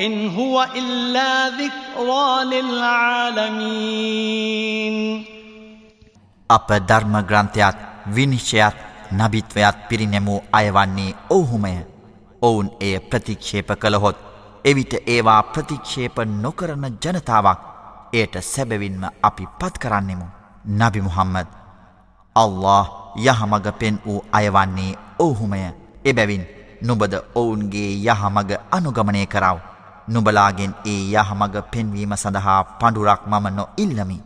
[0.00, 3.76] إن هو إلا ذكرى للعالمين.
[6.50, 7.76] අප ධර්ම ග්‍රන්ථයත්
[8.16, 8.76] විනිශ්චයත්
[9.12, 11.74] නබිත්වයත් පිරිනැමූ අයවන්නේ ඔවුහුමය
[12.42, 14.16] ඔවුන් එය ප්‍රතික්ෂේප කළහොත්
[14.64, 17.60] එවිට ඒවා ප්‍රතික්ෂේප නොකරන ජනතාවක්
[18.12, 20.26] එයට සැබවින්ම අපි පත් කරන්නෙමු.
[20.80, 21.48] නබි මුහම්මද
[22.36, 22.86] අල්له
[23.28, 25.60] යහමග පෙන් වූ අයවන්නේ ඔවුහුමය
[26.04, 26.44] එබැවින්
[26.82, 29.58] නොබද ඔවුන්ගේ යහමග අනුගමනය කරාව.
[30.07, 34.19] නුබලාගෙන් ඒ යහමග පෙන්වීම සඳහා පඩුරක් මම නො ඉල්ලමි.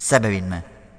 [0.00, 0.52] සැබවින්ම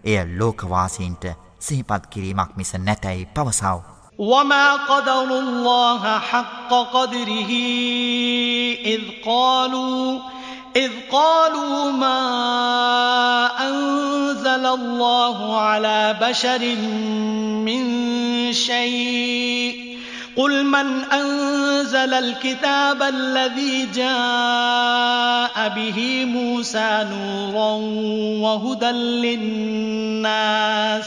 [0.03, 1.25] එය ලෝකවාසීන්ට
[1.59, 3.79] සිහිපත් කිරීමක් මිස නැතැයි පවසාව.
[4.19, 7.51] وما قدر الله حق قدره
[8.85, 10.19] إذ قالوا
[10.75, 12.21] إذ قالوا ما
[13.59, 16.75] أنزل الله على بشر
[17.59, 17.83] من
[18.53, 19.90] شيء
[20.36, 27.72] قل من أنزل الكتاب الذي جاء به موسى نورا
[28.42, 28.90] وهدى
[29.36, 31.06] للناس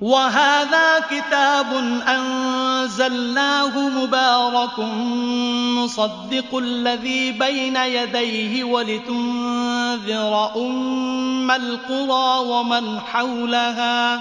[0.00, 1.74] وهذا كتاب
[2.06, 4.78] أنزلناه مبارك
[5.78, 14.20] مصدق الذي بين يديه ولتنذر أم القرى ومن حولها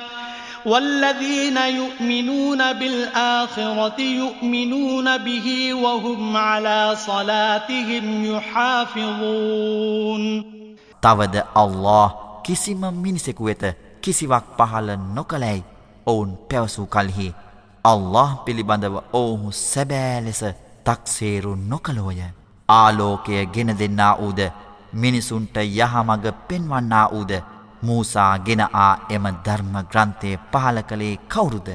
[0.65, 10.23] والذين يؤمنون بالآخرة يؤمنون به وهم على صلاتهم يحافظون.
[11.01, 12.13] تود الله
[12.43, 15.65] كسم من سكوته කිසිවක් පහල නොකළැයි
[16.05, 17.27] ඔවුන් පැවසූ කල්හි
[17.85, 20.41] අල්له පිළිබඳව ඔවුහු සැබෑ ලෙස
[20.85, 22.19] තක්සේරු නොකළෝය.
[22.69, 24.41] ආලෝකය ගෙන දෙන්නා වූද
[24.93, 27.31] මිනිසුන්ට යහමග පෙන්වන්නා වූද
[27.81, 31.69] මූසා ගෙනආ එම ධර්ම ග්‍රන්ථය පහල කළේ කවුරුද?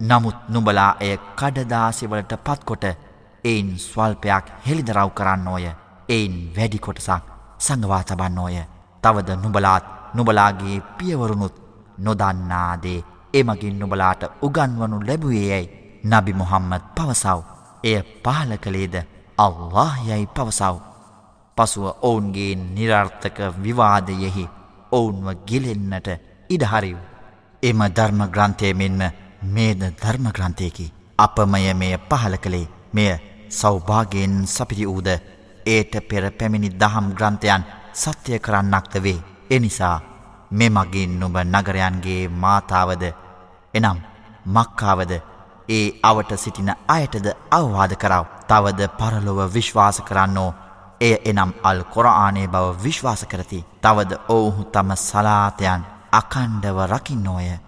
[0.00, 2.84] නමුත් නුඹලා එය කඩදාසිවලට පත්කොට
[3.44, 5.64] එයින් ස්වල්පයක් හෙළිදරව් කරන්නෝය.
[6.08, 7.24] එයින් වැඩිකොටසක්
[7.58, 8.58] සඟවා තබන්නෝය.
[9.02, 11.67] තවද නුබලාත් නුබලාගේ පියවරුණුත්
[11.98, 13.04] නොදන්නාදේ.
[13.34, 15.72] එමගින් නුබලාට උගන්වනු ලැබුවේයැයි
[16.04, 17.40] නබි මොහම්මද පවසව්.
[17.84, 18.94] එය පහල කළේද
[19.38, 20.76] අල්له යැයි පවසව්.
[21.56, 24.44] පසුව ඔවුන්ගේ නිරර්ථක විවාදයෙහි
[24.92, 26.08] ඔවුන්ව ගිලෙන්නට
[26.50, 26.98] ඉඩහරිව්
[27.62, 29.00] එම ධර්ම ග්‍රන්ථය මෙන්ම
[29.44, 30.92] මේද ධර්ම ග්‍රන්ථයකි.
[31.18, 32.68] අපමය මෙය පහල කළේ.
[32.92, 33.12] මෙය
[33.50, 35.08] සෞභාගෙන් සපිරි වූද.
[35.66, 37.62] ඒට පෙර පැමිණි දහම් ග්‍රන්ථයන්
[37.94, 39.24] සත්‍යය කරන්නක්ද වේ.
[39.50, 40.07] එනිසා
[40.50, 43.04] මෙමගින් නුඹ නගරයන්ගේ මාතාවද?
[43.74, 43.98] එනම්
[44.46, 45.12] මක්කාවද?
[45.68, 48.24] ඒ අවට සිටින අයටද අවවාද කරව?
[48.48, 50.54] තවද පරලොව විශ්වාස කරන්නෝ?
[51.00, 53.64] එය එනම් අල් කොරආනේ බව විශ්වාස කරති.
[53.82, 55.82] තවද ඔවුහු තම සලාතයන්
[56.12, 57.67] අකණ්ඩව රකින්නෝය.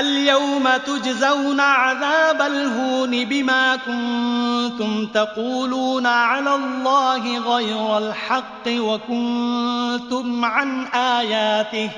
[0.00, 11.90] اليوم تجزون عذاب الهون بما كنتم تقولون على الله غير الحق وكنتم عن آياته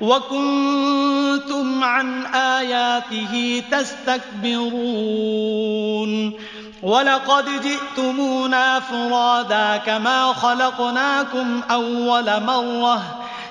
[0.00, 5.12] وكنتم عن آياته تستكبرون
[6.82, 13.02] ولقد جئتمونا فرادا كما خلقناكم أول مرة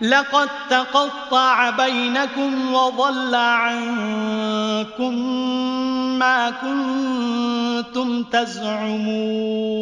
[0.00, 5.14] لقد تقطع بينكم وضل عنكم
[6.18, 9.74] ما كنتم تزعمون.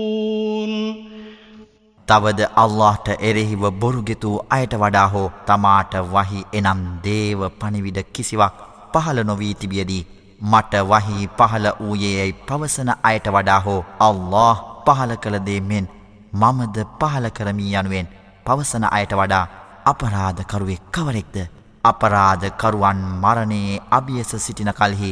[2.09, 8.57] තවද අල්ලාහට එරෙහිව බොරුගෙතු අයට වඩා හෝ තමාට වහි එනම් දේව පණිවිඩ කිසිවක්
[8.93, 10.03] පහළ නොවී තිබියදී
[10.43, 14.57] මට වහි පහළ වූයේයයි පවසන අයට වඩා හෝ අල්له
[14.87, 15.87] පහළ කළ දේ මෙන්
[16.33, 18.07] මමද පහළ කරමී යනුවෙන්
[18.47, 19.45] පවසන අයට වඩා
[19.85, 21.37] අපරාධකරුවෙක් කවරෙක්ද
[21.85, 25.11] අපරාධකරුවන් මරණයේ අභියස සිටින කල්හි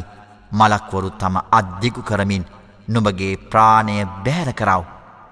[0.53, 2.45] මලක්වරු තම අද්දිකු කරමින්
[2.89, 4.83] නුඹගේ ප්‍රාණය බැහැර කරව.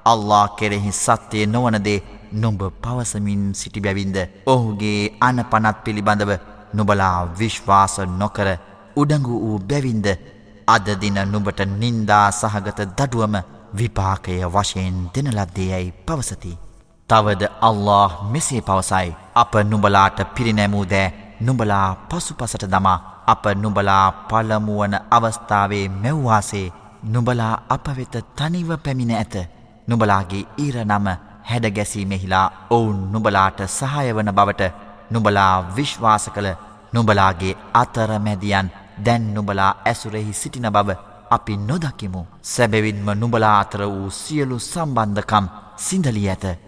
[0.05, 4.17] අල්له කෙරෙහි සත්‍යය නොවනදේ නුඹ පවසමින් සිටි බැවින්ද
[4.47, 6.33] ඔහුගේ අන පනත් පිළිබඳව
[6.75, 8.49] නුබලා විශ්වාස නොකර
[8.97, 10.07] උඩඟු වූ බැවින්ද
[10.69, 13.37] අදදින නුඹට නින්දා සහගත දඩුවම
[13.75, 16.68] විපාකය වශයෙන් දෙනලද්දේ යැයි පවසති.
[17.09, 19.17] තවද අල්له මෙසේ පවසයි.
[19.35, 26.67] අප නුඹලාට පිරිනැමූ දෑ නුඹලා පසුපසට දමා අප නුඹලා පළමුුවන අවස්ථාවේ මැව්වාසේ
[27.05, 29.35] නුඹලා අප වෙත තනිව පැමිණ ඇත.
[29.89, 31.07] නුඹලාගේ ඊර නම
[31.51, 34.73] හැඩගැසීමෙහිලා ඔවුන් නුඹලාට සහයවන බවට
[35.11, 36.49] නුඹලා විශ්වාස කළ.
[36.93, 38.73] නුඹලාගේ අතරමැදියන්
[39.05, 40.89] දැන් නුඹලා ඇසුරෙහි සිටින බව
[41.31, 42.27] අපි නොදකිමු.
[42.45, 46.68] සැබැවින්ම නුඹලා අතර වූ සියලු සම්බන්ධකම් සිින්දලී ඇත.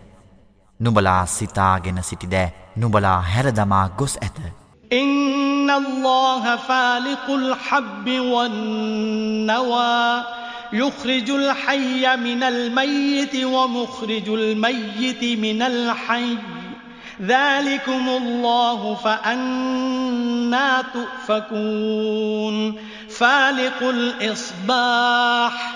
[0.81, 4.65] නුබලා සිතාගෙන සිටිදෑ නුබලා හැරදමා ගොස් ඇත.
[4.93, 10.23] إن الله فالق الحب والنوى
[10.73, 16.37] يخرج الحي من الميت ومخرج الميت من الحي
[17.21, 22.75] ذلكم الله فأنا تؤفكون
[23.09, 25.75] فالق الإصباح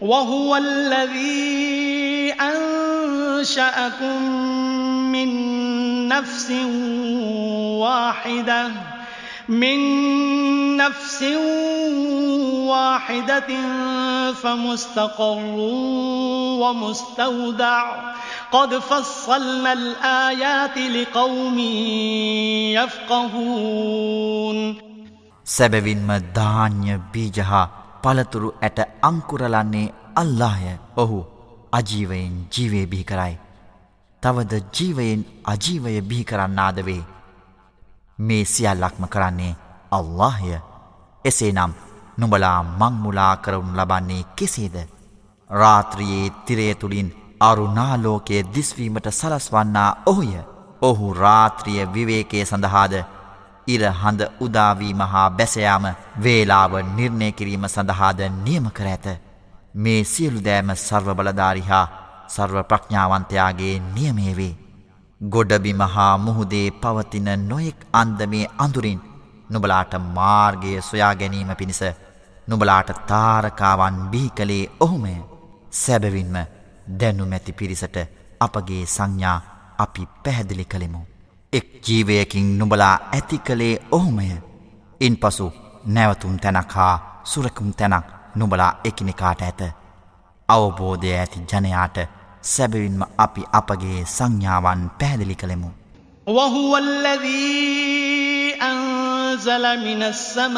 [0.00, 4.22] وهو الذي أنشأكم
[5.12, 5.28] من
[6.08, 6.50] نفس
[7.80, 8.70] واحدة
[9.48, 9.78] من
[10.76, 11.22] نفس
[12.68, 13.50] واحدة
[14.32, 15.54] فمستقر
[16.60, 18.14] ومستودع
[18.52, 21.58] قد فصلنا الآيات لقوم
[22.78, 24.58] يفقهون
[25.46, 31.19] සැබවින්ම ධාන්‍ය බීජහා පළතුරු ඇට අංකුරලන්නේ අල්ලාහය ඔහු
[31.71, 33.35] අජීවයෙන් ජීවය බිහි කරයි.
[34.23, 37.03] තවද ජීවයෙන් අජීවය බිහි කරන්නාද වේ.
[38.19, 39.53] මේ සියල්ලක්ම කරන්නේ
[39.91, 40.59] අල්لهය
[41.25, 41.73] එසේ නම්
[42.17, 44.75] නුඹලා මංමුලා කරවුන් ලබන්නේ කෙසේද
[45.49, 47.09] රාත්‍රයේ තිරය තුළින්
[47.41, 50.33] අරුනාලෝකය දිස්වීමට සලස්වන්නා ඔහුය
[50.81, 52.93] ඔහු රාත්‍රිය විවේකය සඳහාද
[53.69, 55.85] ඉර හඳ උදාවීම හා බැසයාම
[56.19, 59.07] වේලාව නිර්ණය කිරීම සඳහාද නියම කර ඇත.
[59.75, 61.85] මේ සියලු දෑම සර්ව බලධාරිහා
[62.27, 64.53] සර්ව ප්‍රඥාවන්තයාගේ නියමේ වේ.
[65.21, 69.01] ගොඩබිම හා මුහුදේ පවතින නොයෙක් අන්දමේ අඳුරින්
[69.49, 71.81] නුබලාට මාර්ගය සොයා ගැනීම පිණිස
[72.47, 75.15] නුබලාට තාරකාවන් බිහි කළේ ඔහුමය.
[75.73, 76.35] සැබවින්ම
[76.99, 77.97] දැනුමැති පිරිසට
[78.39, 79.37] අපගේ සංඥා
[79.77, 81.01] අපි පැහැදිලි කළෙමු.
[81.52, 84.28] එක් ජීවයකින් නුබලා ඇති කළේ ඔහුමය
[85.00, 85.46] ඉන් පසු
[85.86, 89.60] නැවතුම් තැනක් හා සුරකුම් තැනක් නුබලා එකිනෙකාට ඇත
[90.48, 91.96] අවබෝධය ඇති ජනයාට
[92.44, 95.70] සැබවින්ම අපි අපගේ සංඥාවන් පැහැදිලි කළෙමු.
[96.26, 100.54] وهو الذي أنزل من السماء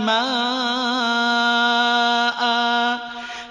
[0.00, 1.53] ماء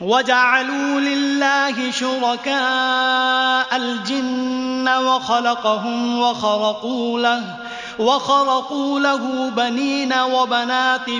[0.00, 7.56] وجعلوا لله شركاء الجن وخلقهم وخرقوا له
[7.98, 11.10] وخرقوا له بنين وبنات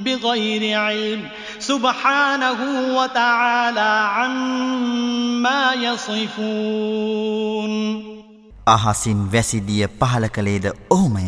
[0.00, 2.58] بغير علم سبحانه
[2.96, 7.34] وتعالى عما يصفون
[8.66, 11.24] අහසින් වැසිදිය පහල කළේද ඔහුමය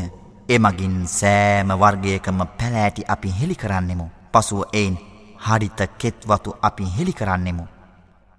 [0.49, 4.95] එමගින් සෑම වර්ගයකම පැලෑටි අපි හෙළි කරන්නෙමු පසුව එයින්
[5.42, 7.66] හරිත කෙත්වතු අපි හෙළි කරන්නෙමු.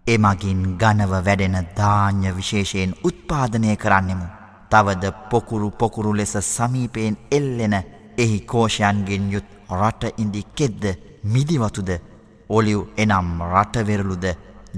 [0.07, 4.27] එමගින් ගනව වැඩෙන ධාන්‍ය විශේෂයෙන් උත්පාදනය කරන්නෙමු.
[4.71, 7.75] තවද පොකුරු පොකුරු ලෙස සමීපයෙන් එල්ලෙන
[8.19, 10.85] එහි කෝෂයන්ගෙන් යුත් රට ඉදි කෙද්ද
[11.25, 11.91] මිදිවතුද
[12.51, 14.27] ඔලිව් එනම් රටවෙරලුද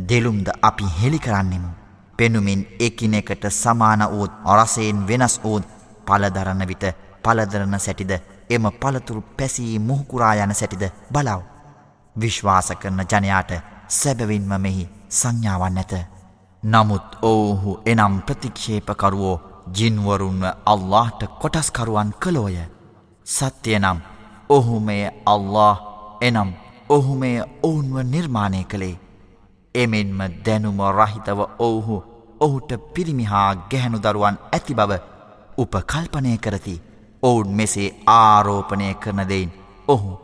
[0.08, 1.70] දෙලුම්ද අපි හෙළි කරන්නෙමු.
[2.18, 5.64] පෙනුමින් එකිනෙකට සමාන වූත් අරසයෙන් වෙනස් වූත්
[6.06, 6.84] පලදරන්න විට
[7.22, 8.12] පලදරන සැටිද
[8.50, 11.53] එම පළතුරු පැසී මුහකුරා යන සැටිද බලාව.
[12.16, 13.52] විශ්වාස කරන ජනයාට
[13.90, 15.94] සැබවින්ම මෙහි සංඥාවන් නැත.
[16.62, 19.42] නමුත් ඔවුහු එනම් ප්‍රතික්ෂේපකරුවෝ
[19.72, 22.56] ජින්වරුන්ව අල්لهට කොටස්කරුවන් කළෝය.
[23.26, 23.98] සත්‍යය නම්
[24.50, 25.76] ඔහු මේ අල්له
[26.20, 26.50] එනම්
[26.88, 29.00] ඔහු මේ ඔවුන්ව නිර්මාණය කළේ.
[29.74, 31.96] එමෙන්ම දැනුම රහිතව ඔවුහු
[32.40, 34.92] ඔහුට පිරිමිහා ගැහැනු දරුවන් ඇති බව
[35.58, 36.82] උපකල්පනය කරති.
[37.22, 39.50] ඔවුන් මෙසේ ආරෝපනය කරනදයින්
[39.88, 40.23] ඔහු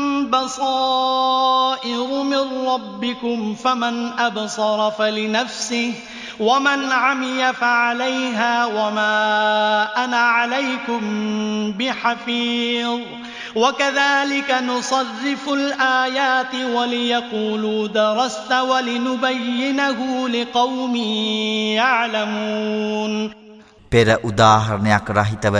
[0.30, 5.94] بصائر من ربكم فمن أبصر فلنفسه
[6.40, 9.14] ومن عمي فعليها وما
[10.04, 11.02] أنا عليكم
[11.72, 13.00] بحفيظ
[13.56, 20.96] وكذلك نصرف الآيات وليقولوا درست ولنبينه لقوم
[21.80, 23.30] يعلمون
[23.86, 25.56] පෙර උදාහරණයක් රහිතව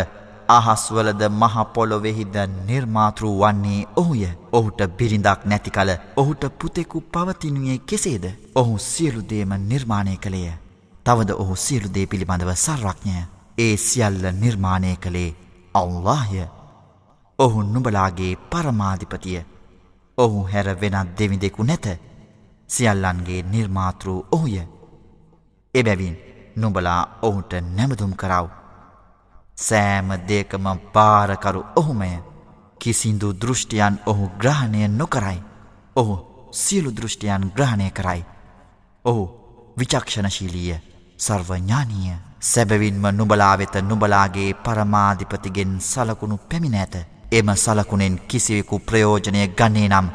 [0.52, 4.24] අහස්වලද මහපොලොවෙහිද නිර්මාතෘ වන්නේ ඔහුය.
[4.52, 8.26] ඔහුට බිරිඳක් නැති කල ඔහුට පුතෙකු පවතිනුයේ කෙසේද?
[8.56, 10.54] ඔහු සියලුදේම නිර්මාණය කළේය.
[11.06, 13.24] තවද ඔහු සියලුදේ පිළිබඳව සර්වඥය.
[13.58, 15.36] ඒ සියල්ල නිර්මාණය කළේ
[15.76, 16.48] අල්لهය
[17.40, 19.46] ඔහු නුබලාගේ පරමාධිපතිය.
[20.18, 21.86] ඔහු හැර වෙනත් දෙවිදෙකු නැත.
[22.70, 24.56] සියල්ලන්ගේ නිර්මාතෘ ඔහුය.
[25.74, 26.18] එබැවින්
[26.56, 28.61] නුබලා ඔහුට නැමදුම් කරව.
[29.62, 32.12] සෑම දේකම පාරකරු ඔහුමය.
[32.80, 35.40] කිසිදු දෘෂ්ටියන් ඔහු ග්‍රහණය නොකරයි.
[35.96, 36.16] ඔහු
[36.54, 38.26] සියලු දෘෂ්ටියන් ග්‍රහණය කරයි.
[39.06, 39.24] ඔහු
[39.80, 40.76] විචක්ෂණශීලිය
[41.18, 42.16] සර්වඥානීය.
[42.42, 46.96] සැබවින්ම නුබලා වෙත නුබලාගේ පරමාධිපතිගෙන් සලකුණු පැමිණ ඇත.
[47.32, 50.08] එම සලකුණෙන් කිසිවෙකු ප්‍රයෝජනය ගන්නේ නම්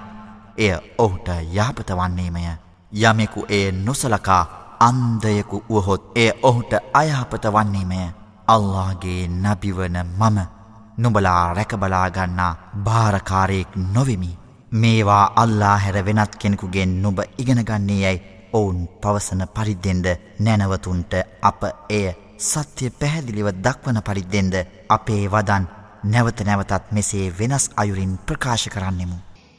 [0.59, 2.45] එය ඔහුට යාපත වන්නේමය.
[2.93, 4.45] යමෙකු එය නොසලකා
[4.81, 8.26] අන්දයකු වුවහොත් එය ඔහුට අයහපත වන්නේමය.
[8.49, 10.39] අල්ලාගේ නබිවන මම
[10.99, 12.53] නුබලා රැකබලාගන්නා
[12.85, 14.39] භාරකාරයෙක් නොවෙමි
[14.73, 20.07] මේවා අල්ලා හැර වෙනත් කෙනෙකුගෙන් නුබ ඉගෙනගන්නේ යැයි ඔවුන් පවසන පරිද්දෙන්ද
[20.41, 21.13] නැනවතුන්ට
[21.43, 22.07] අප එය
[22.41, 24.55] සත්‍යය පැහැදිලිව දක්වන පරිද්දෙන්ද
[24.91, 25.71] අපේ වදන්
[26.07, 29.26] නැවත නැවතත් මෙසේ වෙනස් අයුරින් ප්‍රකාශ කරන්නෙමු.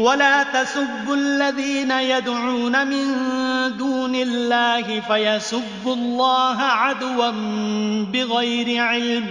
[0.00, 3.06] ولا تسبوا الذين يدعون من
[3.76, 7.30] دون الله فيسبوا الله عدوا
[8.12, 9.26] بغير علم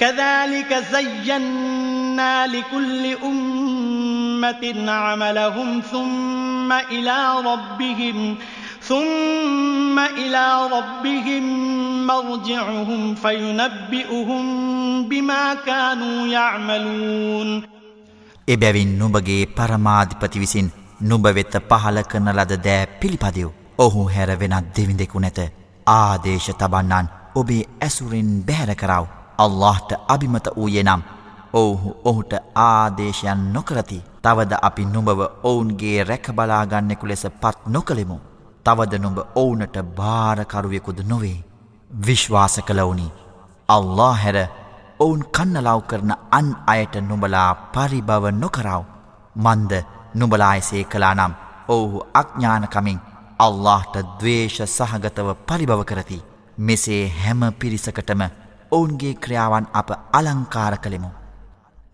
[0.00, 8.36] كذلك زينا لكل أمة عملهم ثم إلى ربهم
[8.80, 11.42] ثم إلى ربهم
[12.06, 14.44] مرجعهم فينبئهم
[15.08, 17.79] بما كانوا يعملون
[18.50, 20.68] එබැවින් නුබගේ පරමාධිපති විසින්
[21.02, 23.48] නුබවෙත්ත පහල කරන ලද දෑ පිළිපදිව්
[23.78, 25.38] ඔහු හැර වෙනත් දෙවිඳෙකු නැත.
[25.86, 29.06] ආදේශ තබන්නන් ඔබේ ඇසුරෙන් බැහැර කරාව.
[29.38, 31.02] අල්لهට අභිමත වූයේ නම්
[31.54, 34.02] ඔවුහු ඔහුට ආදේශයන් නොකරති.
[34.22, 38.18] තවද අපි නුඹව ඔවුන්ගේ රැකබලාගන්නෙකු ලෙස පත් නොකළෙමු.
[38.66, 41.44] තවද නුඹ ඔවුනට භාරකරුවෙකුද නොවේ.
[41.90, 43.12] විශ්වාස කළවුනි.
[43.68, 44.38] අල්له හැර
[45.00, 48.82] ඔවුන් කන්නලාව් කරන අන් අයට නුඹලා පරිභව නොකරාව.
[49.36, 49.72] මන්ද
[50.14, 51.32] නුඹලායසේ කලානම්
[51.68, 52.98] ඔවුහු අඥ්ඥානකමින්
[53.38, 56.18] අල්لهට දවේශ සහගතව පරිභව කරති.
[56.58, 58.22] මෙසේ හැම පිරිසකටම
[58.70, 61.10] ඔවුන්ගේ ක්‍රියාවන් අප අලංකාර කළෙමු.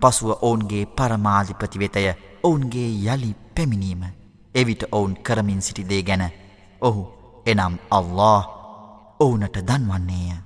[0.00, 2.06] පසුව ඔවුන්ගේ පරමාධිපතිවෙතය
[2.42, 4.02] ඔවුන්ගේ යළි පැමිණීම.
[4.54, 6.24] එවිට ඔවුන් කරමින් සිටිදේ ගැන
[6.82, 7.02] ඔහු
[7.46, 8.42] එනම් අල්له
[9.20, 10.45] ඔවුනට දන්වන්නේය.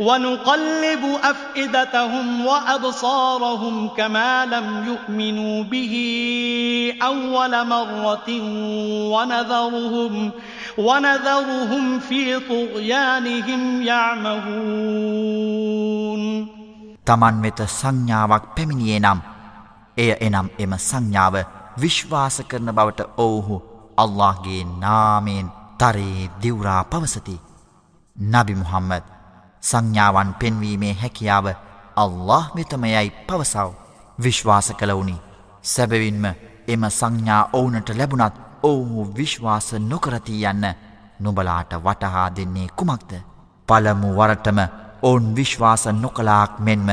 [0.00, 5.94] وَنُقَلِّبُ أَفْئِدَتَهُمْ وَأَبْصَارَهُمْ كَمَا لَمْ يُؤْمِنُوا بِهِ
[7.02, 8.30] أَوَّلَ مَرَّةٍ
[9.12, 10.30] وَنَذَرُهُمْ
[10.78, 14.60] وَنَذَرُهُمْ فِي طُغْيَانِهِمْ يَعْمَهُونَ.
[17.06, 19.20] තමන් වෙත සංඥාවක් පැමිණියේ නම්
[19.98, 21.36] එය එනම් එම සංඥාව
[21.78, 23.62] විශ්වාස කරන බවට ඔවුහු
[23.98, 25.48] අල්لهගේ නාමයෙන්
[25.78, 27.38] තරයේ දිවරා පවසති.
[28.20, 29.02] නබි මුහම්මද
[29.62, 31.46] සංඥාවන් පෙන්වීමේ හැකියාව
[31.96, 33.68] අල්له මෙතමයයි පවසව.
[34.18, 35.16] විශ්වාස කළවුනි.
[35.64, 36.24] සැබවින්ම
[36.68, 40.64] එම සංඥා ඕවුනට ලැබුණත් ඔවුහු විශ්වාස නොකරති යන්න
[41.20, 43.12] නොබලාට වටහා දෙන්නේ කුමක්ද?
[43.68, 44.58] පළමු වරටම
[45.02, 46.88] ඔවුන් විශ්වාස නොකලාක් මෙන්ම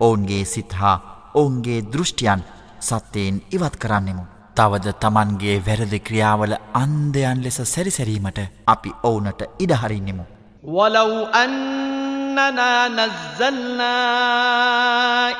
[0.00, 0.96] ඔවුන්ගේ සිත්හා
[1.34, 2.44] ඔවුන්ගේ දෘෂ්ටියන්
[2.80, 4.24] සත්‍යයෙන් ඉවත් කරන්නෙමු.
[4.56, 10.24] තවද තමන්ගේ වැරදි ක්‍රියාවල අන්දයන් ලෙස සැරිසැරීමට අපි ඔවුනට ඉඩහරින්නෙමු
[10.64, 11.89] වලව් අන්න
[12.38, 13.92] أننا نزلنا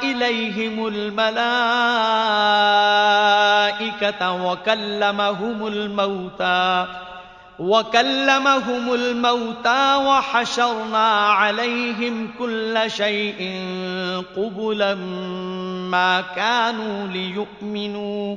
[0.03, 1.53] إليهم الملائكة
[4.45, 6.87] وكلمهم الموتى
[7.59, 13.65] وكلمهم الموتى وحشرنا عليهم كل شيء
[14.37, 14.95] قبلا
[15.91, 18.37] ما كانوا ليؤمنوا.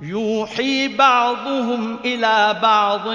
[0.00, 3.08] يوحي بعضهم إلى بعض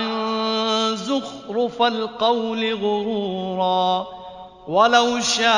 [0.95, 4.07] زخرف القول غرورا
[4.67, 5.51] ولو شاء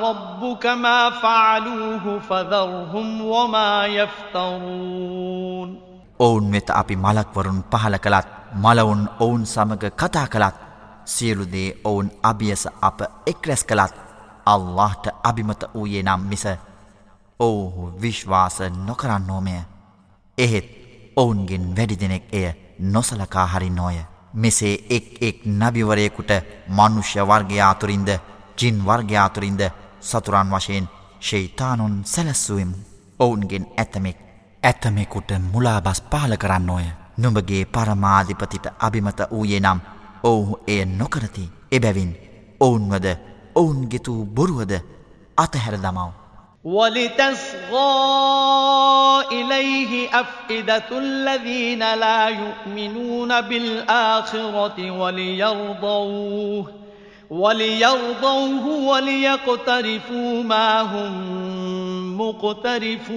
[0.00, 5.78] ربك ما فعلوه فذرهم وما يفترون
[6.18, 10.56] ඔවුන් වෙත අපි මලක්වරුන් පහල කළත් මලවුන් ඔවුන් සමග කතා කළත්
[11.06, 13.94] සියලුදේ ඔවුන් අභියස අප එක්රැස් කළත්
[14.46, 16.44] අල්لهට අභිමත වූයේ නම් මිස
[17.40, 19.56] ඔවුහු විශ්වාස නොකරන්නෝමය.
[20.38, 20.66] එහෙත්
[21.16, 22.46] ඔවුන්ගෙන් වැඩි දෙනෙක් එය
[22.80, 23.96] නොසලකා හරි නෝය.
[24.34, 26.30] මෙසේ එක් එක් නබිවරයෙකුට
[26.68, 28.08] මනුෂ්‍ය වර්ගයාතුරින්ද
[28.58, 29.62] ජින් වර්ගයාතුරින්ද
[30.00, 30.88] සතුරන් වශයෙන්
[31.20, 32.76] ශෛතානුන් සැලැස්සුවමු.
[33.18, 34.18] ඔවුන්ගෙන් ඇතමෙක්
[34.62, 36.86] ඇතමෙකුට මුලාබස් පාල කරන්න ඕය.
[37.18, 39.80] නුඹගේ පරමාධිපතිට අභිමත වූයේ නම්
[40.22, 41.50] ඔවුහු එය නොකරති.
[41.72, 42.12] එබැවින්
[42.60, 43.06] ඔවුන්වද
[43.54, 44.72] ඔවුන්ගෙතු බොරුවද
[45.36, 46.25] අතහැර දමව.
[46.66, 47.76] ولتصغى
[49.32, 56.72] إليه أفئدة الذين لا يؤمنون بالآخرة وليرضوه
[57.30, 63.16] وليرضوه وليقترفوا ما هم مقترفون.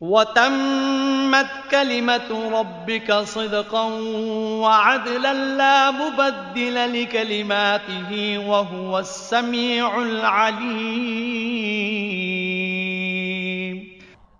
[0.00, 3.84] وتمت كلمة ربك صدقا
[4.62, 11.50] وعدلا لا مبدل لكلماته وهو السميع العليم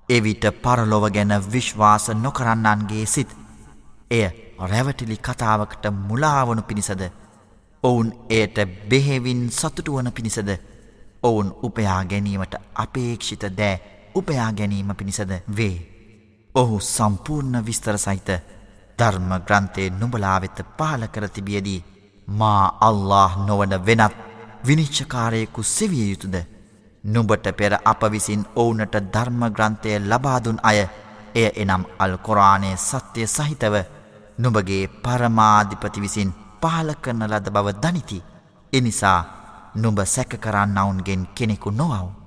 [0.09, 3.31] එවිට පරලොව ගැන විශ්වාස නොකරන්නන්ගේ සිත්
[4.11, 4.25] එය
[4.63, 7.03] රැවටිලි කතාවකට මුලාවනු පිණිසද
[7.83, 8.59] ඔවුන් එයට
[8.89, 10.51] බෙහෙවින් සතුටුවන පිණිසද
[11.23, 15.76] ඔවුන් උපයා ගැනීමට අපේක්ෂිත දෑ උපයා ගැනීම පිණිසද වේ.
[16.56, 18.30] ඔහු සම්පූර්ණ විස්තර සහිත
[19.00, 21.84] ධර්ම ග්‍රන්ථය නුඹලා වෙත පහල කර තිබියදී
[22.28, 24.16] මා අල්له නොවන වෙනත්
[24.68, 26.36] විනිච්චකාරයෙකු සෙවිය යුතුද.
[27.04, 30.80] නුඹට පෙර අප විසින් ඔවුනට ධර්ම ග්‍රන්ථය ලබාදුන් අය
[31.36, 33.76] එය එනම් අල් කොරානය සත්‍යය සහිතව
[34.38, 36.30] නුඹගේ පරමාධිපති විසින්
[36.62, 38.20] පහල කරන ලද බව දනිති.
[38.74, 39.20] එනිසා
[39.76, 42.25] නුඹ සැක කරන්නවුන්ගෙන් කෙනෙකු නොවව්.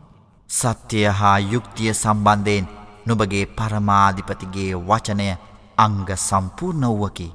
[0.50, 2.68] සත්‍යය හා යුක්තිය සම්බන්ධයෙන්
[3.08, 5.36] නුබගේ පරමාධිපතිගේ වචනය
[5.78, 7.32] අංග සම්පූර්ණ වුවකි.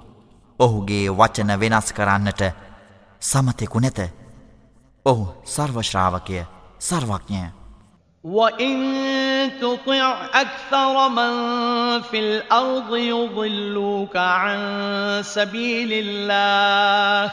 [0.61, 2.43] ඔහුගේ වචන වෙනස් කරන්නට
[3.20, 3.99] සමතෙකු නැත.
[5.07, 6.45] ඔහු සර්වශ්‍රාවකය
[6.81, 7.47] සර්වඥය.
[8.25, 8.75] وَإِن
[9.61, 11.33] تُطِعْ أَكْثَرَ مَن
[12.11, 14.59] فِي الْأَرْضِ يُضِلُّوكَ عَن
[15.23, 17.33] سَبِيلِ اللَّهِ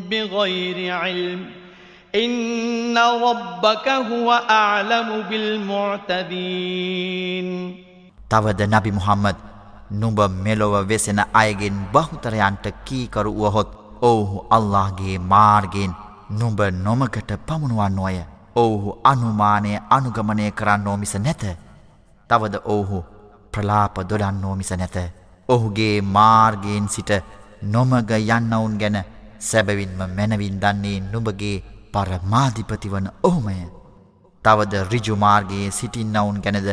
[0.00, 1.50] بغير علم
[2.14, 6.66] إن ربك هو أعلم بالمعتدين.
[8.30, 9.36] තවද නබි මුහම්මද්
[9.92, 13.70] නුඹ මෙලොව වෙසෙන අයගෙන් බහුතරයන්ට කීකරු වුවහොත්
[14.02, 15.92] ඔවුහු අල්ලාහගේ මාර්ගයෙන්
[16.30, 18.18] නුඹ නොමකට පමුණුවන්නෝය
[18.56, 21.42] ඔවුහු අනුමානය අනුගමනය කරන්නෝ මිස නැත.
[22.30, 23.04] තවද ඔවුහු
[23.52, 24.96] ප්‍රලාප දොඩන්නෝ මිස නැත.
[25.48, 27.10] ඔහුගේ මාර්ගයෙන් සිට
[27.64, 28.98] නොමග යන්නවුන් ගැන
[29.40, 33.56] සැබවින්ම මැනවින් දන්නේ නුබගේ පරමාධිපතිවන ඔහුමය.
[34.44, 36.68] තවද රිජුමාර්ගයේ සිටින්නවුන් ගැනද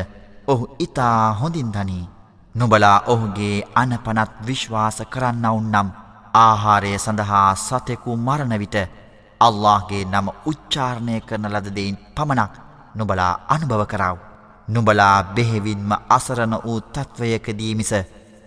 [0.48, 2.10] ඔහු ඉතා හොඳින් දනී.
[2.56, 5.90] නුබලා ඔහුගේ අනපනත් විශ්වාස කරන්නවුන් නම්
[6.36, 8.76] ආහාරය සඳහා සතෙකු මරණවිට
[9.42, 12.54] අල්لهගේ නම උච්චාරණය කරන ලදදයින් පමණක්
[12.96, 14.18] නුබලා අනුභව කරාව.
[14.68, 17.94] නුබලා බෙහෙවින්ම අසරණ වූ තත්ත්වයකදීමිස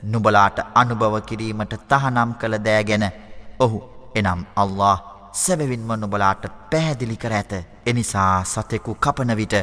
[0.03, 3.05] නුබලාට අනුභව කිරීමට තහනම් කළ දෑගැන
[3.59, 3.79] ඔහු
[4.15, 4.97] එනම් අල්له
[5.35, 7.53] සැබවින්ම නුබලාට පැහැදිලි කර ඇත
[7.87, 9.55] එනිසා සතෙකු කපනවිට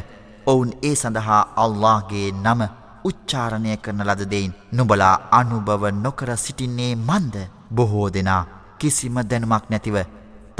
[0.46, 2.62] ඔවුන් ඒ සඳහා අල්لهගේ නම
[3.04, 7.36] උච්චාරණය කරන ලදදයින් නුබලා අනුභව නොකර සිටින්නේ මන්ද
[7.70, 8.42] බොහෝ දෙනා
[8.78, 9.96] කිසිම දැනුමක් නැතිව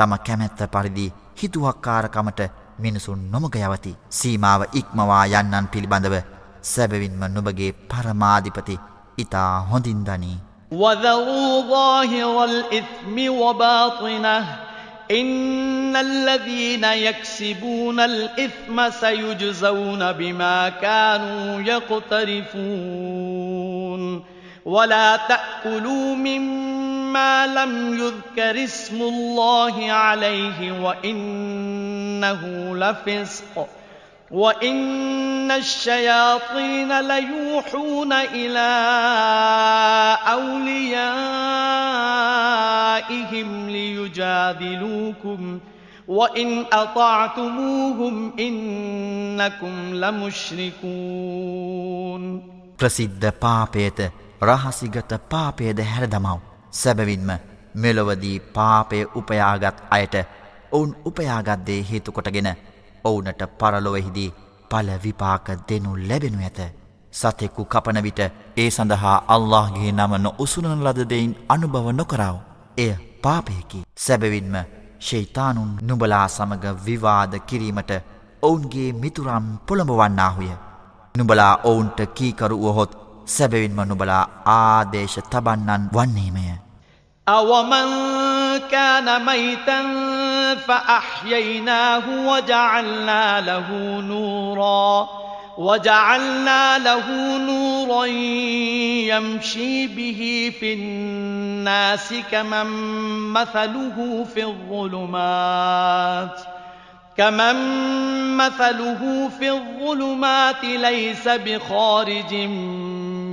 [0.02, 2.41] තම කැමැත්ත පරිදි හිතුවක්කාරකමට
[2.80, 6.22] මිනිසුන් නොමග යවති සීමාව ඉක්මවා යන්නන් පිළිබඳව
[6.64, 8.80] සැබවින්ම නුබගේ පරමාධිපති
[9.18, 10.38] ඉතා හොඳින් දනී
[10.72, 14.45] وذروا ظاهر الإثم وباطنه
[15.11, 22.53] إن الذين يكسبون الإثم سيجزون بما كانوا يقترفون
[24.65, 26.90] ولا تأكلوا مما
[27.48, 32.41] لم يذكر اسم الله عليه وإنه
[32.76, 33.68] لفسق
[34.32, 38.69] وإن الشياطين ليوحون إلى
[40.28, 41.10] أوليائهم
[43.69, 45.60] ليجادلوكم
[46.07, 51.38] وإن أطعتموهم إنكم لمشركون
[52.78, 53.99] ප්‍රසිද්ධ පාපයත
[54.49, 57.31] රහසිගත පාපයද හැරදමව් සැබවින්ම
[57.77, 60.15] මෙලොවදී පාපය උපයාගත් අයට
[60.73, 62.51] ඔවුන් උපයාගත්දේ හේතුකොටගෙන
[63.05, 64.35] ඔවුනට පරලොවෙහිදී
[64.70, 66.61] පල විපාක දෙනු ලැබෙනු ඇත.
[67.12, 68.20] සතෙකු කපන විට
[68.57, 72.36] ඒ සඳහා අල්لهගේ නම නො උසුනන ලදදයින් අනුභව නොකරාව.
[72.77, 72.93] එය
[73.23, 74.57] පාපයකි සැබවින්ම
[75.01, 77.93] ශෛතානුන් නුබලා සමග විවාද කිරීමට
[78.43, 80.51] ඔවුන්ගේ මිතුරම් පොළඹවන්නාහුය.
[81.15, 83.02] නුබලා ඔවුන්ට කීකරුවහොත්
[83.32, 86.48] සැබවින්ම නුබලා ආදේශ තබන්නන් වන්නේමය.
[87.28, 87.88] أومن
[88.72, 89.82] كان ميتا
[90.68, 95.10] فأحييناه وجعلنا له نورا
[95.57, 98.06] وجعلنا له نورا
[99.15, 102.68] يمشي به في الناس كمن
[103.34, 106.40] مثله في الظلمات
[107.18, 107.57] كمن
[108.38, 112.34] مثله في الظلمات ليس بخارج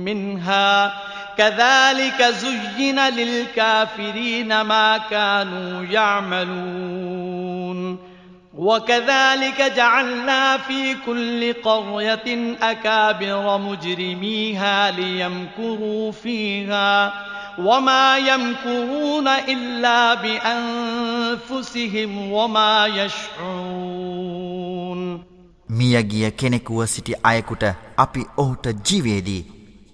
[0.05, 0.93] منها
[1.37, 7.25] كذلك زين للكافرين ما كانوا يعملون
[8.57, 17.13] وكذلك جعلنا في كل قرية أكابر مجرميها ليمكروا فيها
[17.59, 21.71] وما يمكرون إلا بأنفسهم
[22.31, 24.05] وما يشعرون
[25.69, 27.63] මියගිය කෙනෙකුව සිටි අයකුට
[27.97, 29.41] අපි ඔහුට ජීවේදී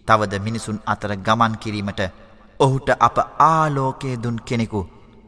[0.06, 2.02] තවද මිනිසුන් අතර ගමන් කිරීමට
[2.60, 3.16] ඔහුට අප
[3.46, 4.82] ආලෝකය දුන් කෙනෙකු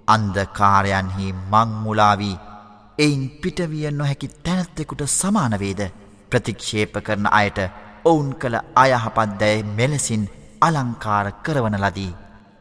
[0.09, 2.37] අන්දකාරයන්හි මංමුලාවී
[2.99, 5.83] එයින් පිටවිය නොහැකි තැනැත්තෙකුට සමානවේද
[6.31, 7.59] ප්‍රතික්ෂේප කරන අයට
[8.05, 10.25] ඔවුන් කළ අයහපත් දැයි මෙලෙසින්
[10.61, 12.13] අලංකාර කරවන ලදී.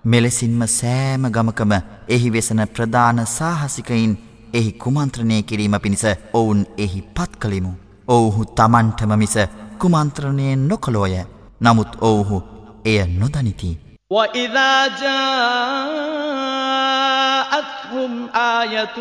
[0.05, 1.73] මෙලෙසින්ම සෑම ගමකම
[2.07, 4.13] එහි වෙසන ප්‍රධාන සාහසිකයින්
[4.53, 7.73] එහි කුමන්ත්‍රණය කිරීම පිණිස ඔවුන් එහි පත් කළිමු.
[8.07, 9.35] ඔවුහු තමන්ටම මිස
[9.79, 11.15] කුමන්ත්‍රණයෙන් නොකළෝය.
[11.60, 12.42] නමුත් ඔවුහු
[12.84, 13.92] එය නොදනිති.
[14.12, 16.12] وإذا جاءتهم
[18.36, 18.96] آية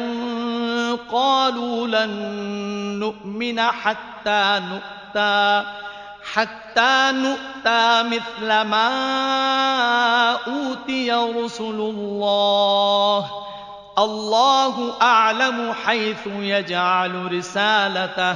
[1.12, 2.10] قالوا لن
[2.99, 5.64] نؤمن حتى نؤتى
[6.34, 8.90] حتى نؤتى مثل ما
[10.48, 13.32] أوتي رسل الله
[13.98, 18.36] الله أعلم حيث يجعل رسالته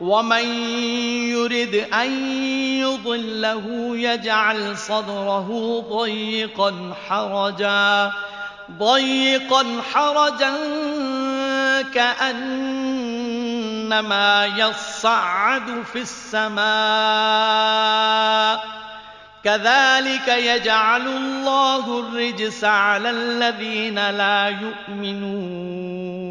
[0.00, 0.44] ومن
[1.32, 2.10] يرد أن
[2.80, 3.64] يضله
[3.96, 5.48] يجعل صدره
[5.90, 8.12] ضيقا حرجا
[8.78, 10.52] ضيقا حرجا
[11.94, 13.26] كأنما
[14.46, 16.66] يصعد في السماء
[19.44, 26.26] كذلك يجعل الله الرجس على الذين لا يؤمنون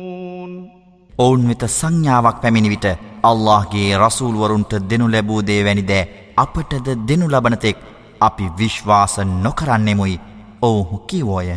[1.23, 2.85] ඔවුන් වෙත සංඥාවක් පැමිණි විට
[3.22, 5.92] අල්لهගේ රසූල්වරුන්ට දෙනු ලැබූ දේවැනිද
[6.36, 7.78] අපටද දෙනු ලබනතෙක්
[8.20, 10.20] අපි විශ්වාස නොකරන්නෙමුයි
[10.62, 11.50] ඔවුහු කිවෝය.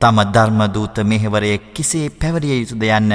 [0.00, 3.12] තම ධර්මදූත මෙහෙවරය කිසේ පැවරිය යුතුද යන්න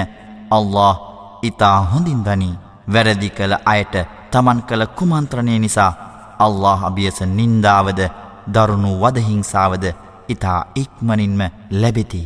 [0.51, 0.95] අල්له
[1.43, 3.95] ඉතා හොඳින්දනී වැරදි කළ අයට
[4.31, 5.91] තමන් කළ කුමන්ත්‍රණය නිසා
[6.39, 8.01] අල්له අභියස නින්දාවද
[8.47, 9.85] දරුණු වදහිංසාවද
[10.29, 11.41] ඉතා ඉක්මනින්ම
[11.71, 12.23] ලැබෙති.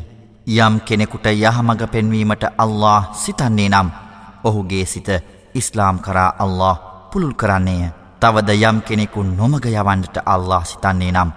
[0.57, 3.89] යම් කෙනෙකුට යහමඟ පෙන්වීමට අල්له සිතන්නේ නම්
[4.44, 5.10] ඔහුගේ සිත
[5.58, 6.78] ඉස්ලාම් කරා අල්له
[7.14, 7.90] පුළුල් කරන්නේය.
[8.22, 11.32] තවද යම් කෙනෙකු නොමග යවන්නට අල්له සිතන්නේ නම්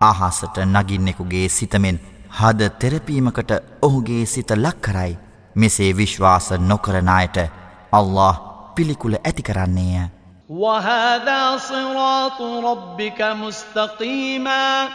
[0.00, 1.98] අහසට නගින්නෙකුගේ සිතමෙන්
[2.40, 3.50] හද තෙරපීමකට
[3.82, 5.18] ඔහුගේ සිත ලක් කරයි.
[5.56, 7.36] මෙසේ විශ්වාස නොකරණයට
[7.92, 8.34] අල්له
[8.74, 10.08] පිළිකුල ඇති කරන්නේය.
[10.50, 14.88] وهذا صراط ربك مستقيما.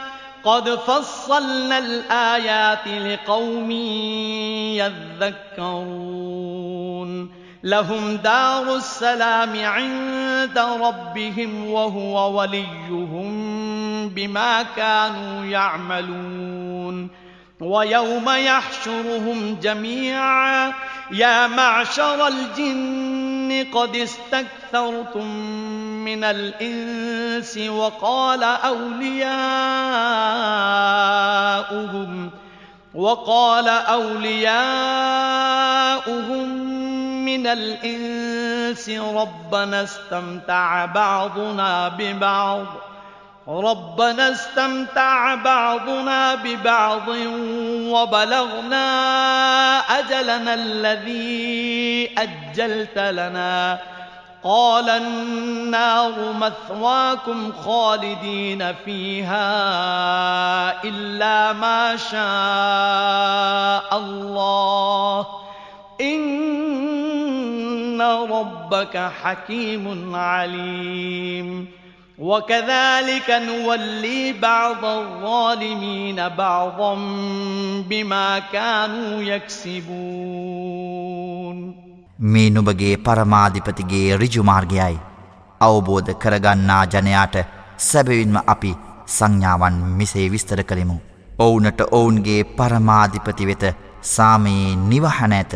[0.44, 3.72] قد فصلنا الآيات لقوم
[4.82, 7.40] يذكرون.
[7.63, 17.21] لهم دار السلام عند ربهم وهو وليهم بما كانوا يعملون.
[17.61, 20.73] ويوم يحشرهم جميعا
[21.11, 25.27] يا معشر الجن قد استكثرتم
[26.05, 29.21] من الإنس وقال أولياؤهم
[32.95, 34.31] وقال أولياؤهم
[37.31, 42.65] من الإنس ربنا استمتع بعضنا ببعض
[43.47, 47.07] ربنا استمتع بعضنا ببعض
[47.87, 48.87] وبلغنا
[49.79, 53.79] أجلنا الذي أجلت لنا.
[54.43, 59.53] قال النار مثواكم خالدين فيها
[60.83, 65.27] إلا ما شاء الله.
[66.01, 66.60] إن
[68.30, 71.66] ربك حكيم عليم
[72.18, 76.94] وكذلك نولي بعض الظالمين بعضا
[77.82, 80.76] بما كانوا يكسبون
[82.18, 84.97] මේ නුබගේ පරමාධිපතිගේ රිජුමාර්ගයයි
[85.60, 87.36] අවබෝධ කරගන්නා ජනයාට
[87.78, 88.72] සැබවින්ම අපි
[89.09, 90.97] සංඥාවන් මිසේ විස්තර කළෙමු.
[91.38, 93.64] ඔවුනට ඔවුන්ගේ පරමාධිපති වෙත
[94.02, 95.55] සාමයේ නිවහන ඇත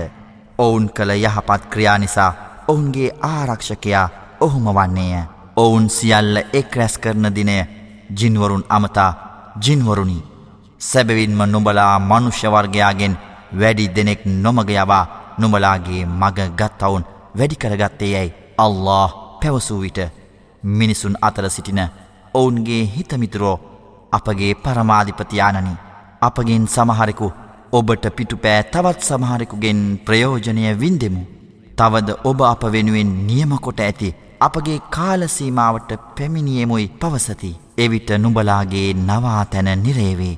[0.57, 2.32] ඔවුන් කළ යහපත් ක්‍රියා නිසා
[2.68, 4.07] ඔවුන්ගේ ආරක්ෂකයා
[4.40, 5.23] ඔහුම වන්නේය.
[5.57, 7.57] ඔවුන් සියල්ල එක් රැස් කරන දිනය
[8.11, 9.11] ජින්වරුන් අමතා
[9.61, 10.23] ජින්වරුණි.
[10.82, 13.19] සැබවින්ම නුබලා මනුෂ්‍යවර්ගයාගෙන්
[13.53, 15.06] වැඩි දෙනෙක් නොමග යවා
[15.38, 17.07] නුඹලාගේ මග ගත්තවුන්
[17.38, 19.11] වැඩිකරගත්තේ යැයි අල්له
[19.41, 19.99] පැවසූ විට
[20.64, 21.82] මිනිසුන් අතර සිටින
[22.34, 23.57] ඔවුන්ගේ හිතමිතුරෝ
[24.11, 25.73] අපගේ පරමාධිපතියානනි
[26.22, 27.27] අපගෙන් සමහරෙකු
[27.77, 31.23] ඔබට පිටුපෑ තවත් සමහරෙකුගෙන් ප්‍රයෝජනය වින්දෙමු.
[31.77, 37.52] තවද ඔබ අප වෙනුවෙන් නියමකොට ඇති අපගේ කාලසීමාවට පැමිණියමුයි පවසති.
[37.77, 40.35] එවිට නුඹලාගේ නවාතැන නිරේවේ.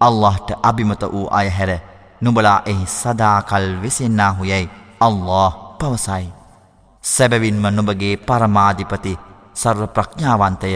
[0.00, 1.72] අල්لهට අභිමත වූ අයහැර
[2.20, 4.70] නුඹලා එහි සදාකල් වෙසෙන්න්නාහු යැයි
[5.00, 6.26] අල්له පවසයි.
[7.04, 9.18] සැබවින්ම නුබගේ පරමාධිපති
[9.54, 10.72] සර්ව ප්‍රඥාවන්තය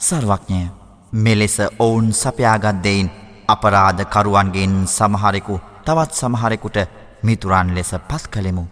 [0.00, 0.66] සර්වඥය.
[1.14, 3.10] මෙලෙස ඔවුන් සපයාගත්දයින්
[3.47, 6.77] අපරාධකරුවන්ගෙන් සමහරෙකු තවත් සමහරෙකුට
[7.23, 8.65] මිතුරන් ලෙස පස් කළෙමු.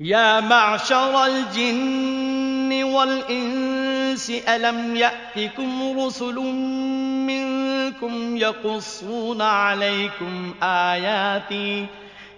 [0.00, 6.34] يا معشر الجن والإنس ألم يأتكم رسل
[7.26, 11.86] منكم يقصون عليكم آياتي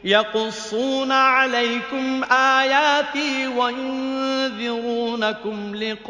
[0.05, 6.09] يقصون عليكم آياتي وينذرونكم لقاء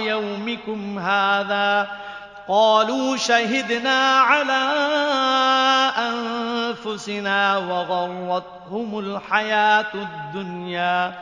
[0.00, 1.88] يومكم هذا
[2.47, 4.63] قالوا شهدنا على
[5.97, 11.13] أنفسنا وغرتهم الحياة الدنيا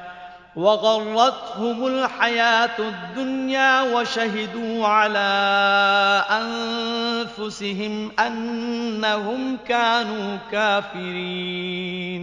[0.56, 5.20] وغرتهم الحياة الدنيا وشهدوا على
[6.30, 12.22] أنفسهم أنهم كانوا كافرين.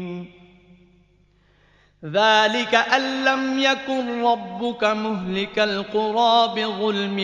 [2.06, 7.18] ذلك أن لم يكن ربك مهلك القرى بظلم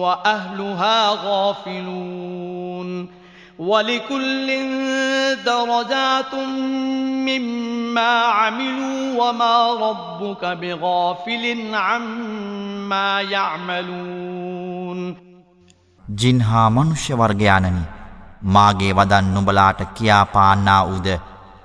[0.00, 3.08] وأهلها غافلون
[3.58, 4.46] ولكل
[5.44, 6.34] درجات
[7.28, 15.16] مما عملوا وما ربك بغافل عما يعملون
[16.08, 17.82] ජින්හා මනුෂ්‍ය වර්ගයානනි
[18.44, 21.08] මාගේ වදන් නුබලාට කියා පාන්නා වූද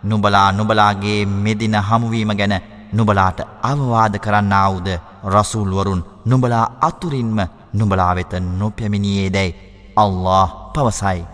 [0.03, 2.55] නුබලා නුබලාගේ මෙදින හමුවීම ගැන
[2.93, 4.89] නුබලාට අවවාද කරන්නාවුද
[5.27, 7.39] රසූල්වරුන් නුබලා අතුරින්ම
[7.75, 9.59] නුබලා වෙත නොපැමිණියේ දැයි
[9.97, 11.25] අල්له පවසයි.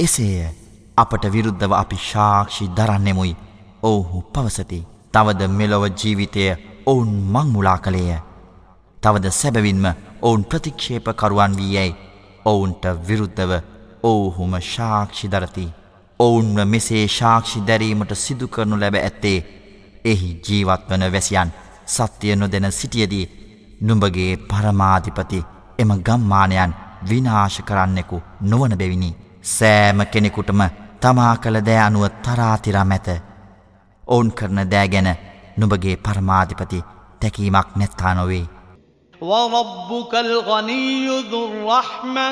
[0.00, 0.48] එසේය
[0.96, 3.36] අපට විරුද්ධව අපි ශාක්ෂි දරන්නෙමුයි
[3.82, 4.86] ඔවුහු පවසති.
[5.12, 6.44] තවද මෙලොව ජීවිතය
[6.86, 8.18] ඔවුන් මංමුලා කළේය.
[9.02, 9.84] තවද සැබවින්ම
[10.22, 11.98] ඔවුන් ප්‍රතික්ෂේපකරුවන් වී යැයි
[12.44, 13.52] ඔවුන්ට විරුද්ධව
[14.04, 15.79] ඔවුහුම ශාක්ෂි දරති.
[16.19, 19.37] ඔවුන්ව මෙසේ ශාක්ෂි දැරීමට සිදු කරනු ලැබ ඇත්තේ
[20.05, 21.53] එහි ජීවත්වන වැසියන්
[21.87, 23.25] සත්‍යය නොදෙන සිටියදී
[23.81, 25.45] නුඹගේ පරමාධිපති
[25.79, 26.75] එම ගම්මානයන්
[27.09, 29.11] විනාශ කරන්නෙකු නොවන බැවිනි
[29.49, 30.61] සෑම කෙනෙකුටම
[31.01, 33.07] තමා කළ දෑ අනුව තරාතිරා මැත
[34.07, 35.09] ඔවුන් කරන දෑගැන
[35.57, 36.85] නුඹගේ පරමාධිපති
[37.21, 38.45] තැකීමක් නැත්තා නොවේ
[39.21, 42.31] وَرَبُّكَ الْغَنِيُّ ذُو الرَّحْمَةِ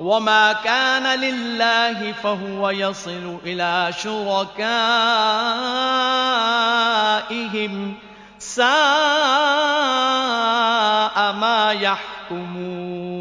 [0.00, 4.54] وما كان لله فهو يصل إلى شركائهم
[8.38, 8.66] ساء
[11.34, 13.16] ما يحكمون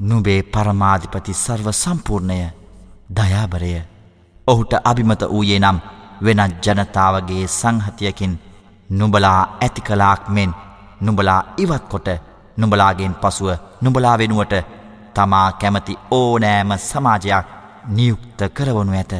[0.00, 2.38] නුබේ පරමාධිපති සර්ව සම්පූර්ණය
[3.10, 3.72] දයාබරය
[4.46, 5.78] ඔහුට අභිමත වූයේ නම්
[6.22, 8.34] වෙනත් ජනතාවගේ සංහතියකින්
[8.90, 10.50] නුබලා ඇති කලාක් මෙන්
[11.00, 12.08] නුබලා ඉවත් කොට
[12.58, 13.48] නුබලාගෙන් පසුව
[13.82, 14.54] නුබලා වෙනුවට
[15.13, 17.47] තමා කැමති ඕනෑම සමාජයක්
[17.87, 19.13] නියුක්ත කරවනු ඇත.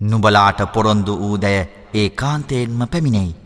[0.00, 1.58] නුබලාට පොරොන්දු වූදැය
[1.94, 3.36] ඒ කාන්තයෙන්ම පැමිණෙයි.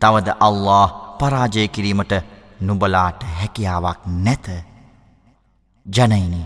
[0.00, 2.12] තවද අල්له පරාජය කිරීමට
[2.60, 4.46] නුබලාට හැකියාවක් නැත.
[5.86, 6.42] ජනයිනි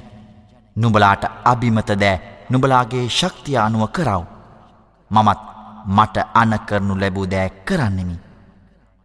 [0.77, 2.17] නුබලාට අභිමත දෑ
[2.51, 4.23] නුබලාගේ ශක්තිය අනුව කරව.
[5.11, 5.41] මමත්
[5.87, 8.17] මට අනකරනු ලැබූ දෑ කරන්නෙමි.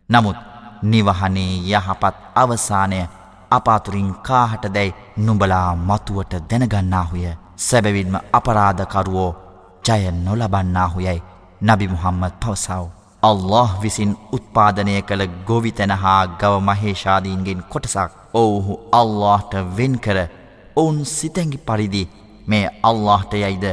[0.09, 0.37] නමුත්
[0.83, 2.99] නිවහනේ යහපත් අවසානය
[3.51, 7.25] අපාතුරින් කාහට දැයි නුඹලා මතුවට දැනගන්නාහුය
[7.57, 9.29] සැබවින්ම අපරාධකරුවෝ
[9.85, 11.21] ජය නොලබන්නාහුයයි
[11.61, 12.85] නබි මුහම්මත් පවසාව.
[13.23, 20.19] අල්له විසින් උත්පාදනය කළ ගොවිතැන හා ගව මහේෂාදීන්ගෙන් කොටසක් ඔවුහු අල්لهට වෙන් කර
[20.75, 22.03] ඔවුන් සිතැඟි පරිදි
[22.47, 23.65] මේ අල්لهට යයිද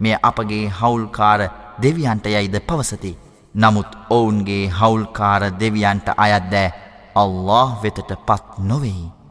[0.00, 1.40] මේ අපගේ හවුල්කාර
[1.82, 3.18] දෙවියන්ට යයිද පවසති.
[3.54, 6.68] නමුත් ඔවුන්ගේ හවුල්කාර දෙවියන්ට අයත්දෑ
[7.14, 9.21] අල්له වෙතට පත් නොවෙයි.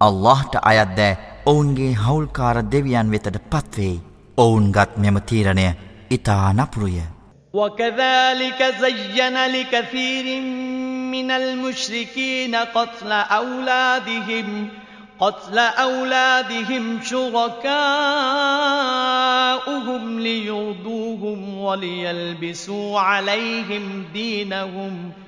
[0.00, 3.94] අල්لهට අයත්දෑ ඔවුන්ගේ හවුල්කාර දෙවියන් වෙතට පත්වෙයි
[4.38, 5.64] ඔවුන් ගත් මෙම තීරණය
[6.10, 6.98] ඉතා නපුරුය.
[7.54, 10.26] وكذلك زين لكثير
[11.10, 14.68] من المشركين قتل أولادهم
[15.20, 17.62] قتل أولادهم شركاؤهم
[20.20, 25.27] ليرضوهم وليلبسوا عليهم دينهم ۖ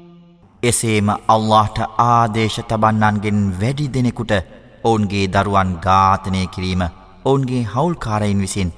[0.63, 4.33] එසේම අල්لهට ආදේශ තබන්නන්ගෙන් වැඩි දෙනෙකුට
[4.83, 6.83] ඔවුන්ගේ දරුවන් ඝාතනය කිරීම
[7.25, 8.71] ඔවුන්ගේ හවුල්කාරයින් විසින්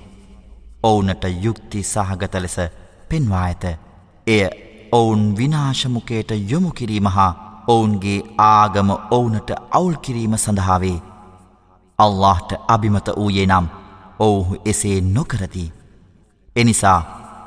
[0.84, 2.57] ඔවුනට යුක්ති සහගත ලෙස
[3.10, 3.64] පෙන්වා ඇත.
[4.27, 4.43] එය
[4.91, 7.31] ඔවුන් විනාශමුකයට යොමු කිරීම හා
[7.68, 10.97] ඔවුන්ගේ ආගම ඔවුනට අවුල් කිරීම සඳහාවේ.
[11.99, 13.68] අල්لهට අභිමත වූයේ නම්
[14.19, 15.65] ඔවුහු එසේ නොකරති.
[16.55, 16.99] එනිසා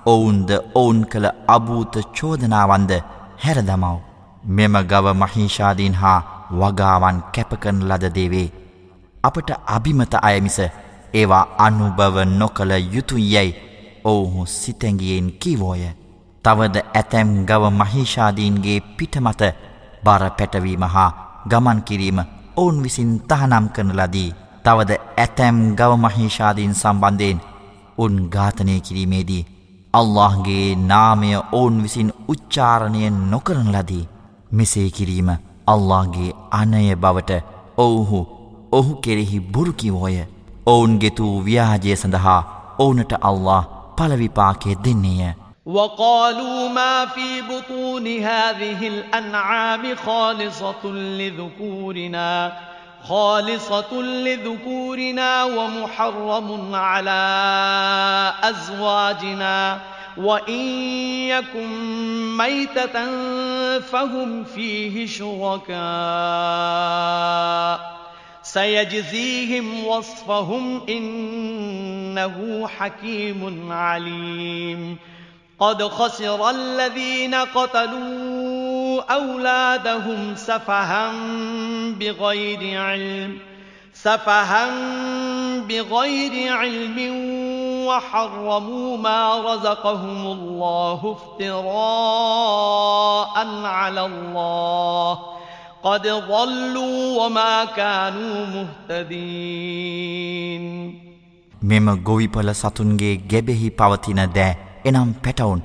[0.06, 2.92] ඔවුන්ද ඔවුන් කළ අභූත චෝදනාවන්ද
[3.38, 4.05] හැරදමව්.
[4.46, 6.20] මෙම ගව මහිෂාදීන් හා
[6.50, 8.48] වගාවන් කැපකන ලදදේවේ.
[9.24, 10.58] අපට අභිමත අයමිස
[11.14, 13.56] ඒවා අනුභව නොකළ යුතු යැයි
[14.04, 15.82] ඔවුහු සිතැගියෙන් කිවෝය.
[16.44, 19.42] තවද ඇතැම් ගව මහිෂාදීන්ගේ පිටමත
[20.04, 21.10] බර පැටවීම හා
[21.50, 22.18] ගමන් කිරීම
[22.56, 24.30] ඔවුන් විසින් තහනම් කරන ලදී.
[24.64, 27.40] තවද ඇතැම් ගව මහිෂාදීන් සම්බන්ධයෙන්
[27.98, 29.46] උන් ඝාතනය කිරීමේදී.
[29.94, 34.06] අල්لهගේ නාමය ඔවුන් විසින් උච්චාරණය නොකරන ලදී.
[34.52, 35.30] මෙසේ කිරීම
[35.66, 37.42] අල්ලාගේ අනය බවට
[37.78, 38.26] ඔවුහු
[38.72, 40.18] ඔහු කෙරෙහි බුරුකිවෝය
[40.66, 42.42] ඔවුන්ගෙතු ව්‍යාජය සඳහා
[42.80, 43.64] ඕනට අල්له
[43.96, 45.34] පලවිපාකය දෙන්නේය.
[45.66, 52.52] وقالوا ما في بطون هذه الأنعام خالصة لذكورنا
[53.08, 57.22] خالصة لذكورنا ومحرم على
[58.42, 59.80] أزواجنا
[60.16, 60.60] وإن
[61.28, 61.68] يكن
[62.36, 63.06] ميتة
[63.80, 65.76] فهم فيه شركاء
[68.42, 74.98] سيجزيهم وصفهم إنه حكيم عليم
[75.58, 81.12] قد خسر الذين قتلوا أولادهم سفها
[82.00, 83.38] بغير علم
[83.94, 84.70] سفها
[85.60, 86.98] بغير علم
[87.87, 91.55] وحرموا ما رزقهم الله افتراء
[93.65, 95.19] على الله
[95.83, 100.63] قد ضلوا وما كانوا مهتدين
[101.61, 105.61] මෙම ගොවිපල සතුන්ගේ ගැබෙහි පවතින දෑ එනම් පැටවුන්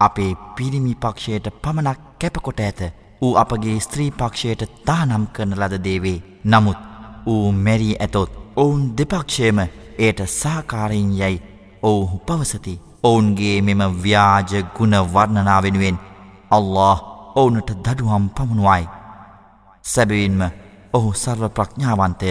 [0.00, 2.80] අපේ පිරිමි පක්ෂයට පමණක් කැපකොට ඇත
[3.22, 6.78] ඌ අපගේ ස්ත්‍රී පක්ෂයට තානම් කරන ලද දේවේ නමුත්
[7.26, 9.58] ඌ මැරී ඇතොත් ඔවුන් දෙපක්ෂයම
[9.98, 11.42] එයට සාකාරයෙන් යැයි
[11.83, 12.73] ඔවුහු පවසති.
[13.03, 15.97] ඔවුන්ගේ මෙම ව්‍යාජ ගුණ වර්ණනා වෙනුවෙන්
[16.51, 16.99] අල්له
[17.35, 18.83] ඔවුනට දඩුවම් පමුණුවයි.
[19.85, 20.41] සැබවින්ම
[20.93, 22.29] ඔහු සර්ව ප්‍රඥාවන්තය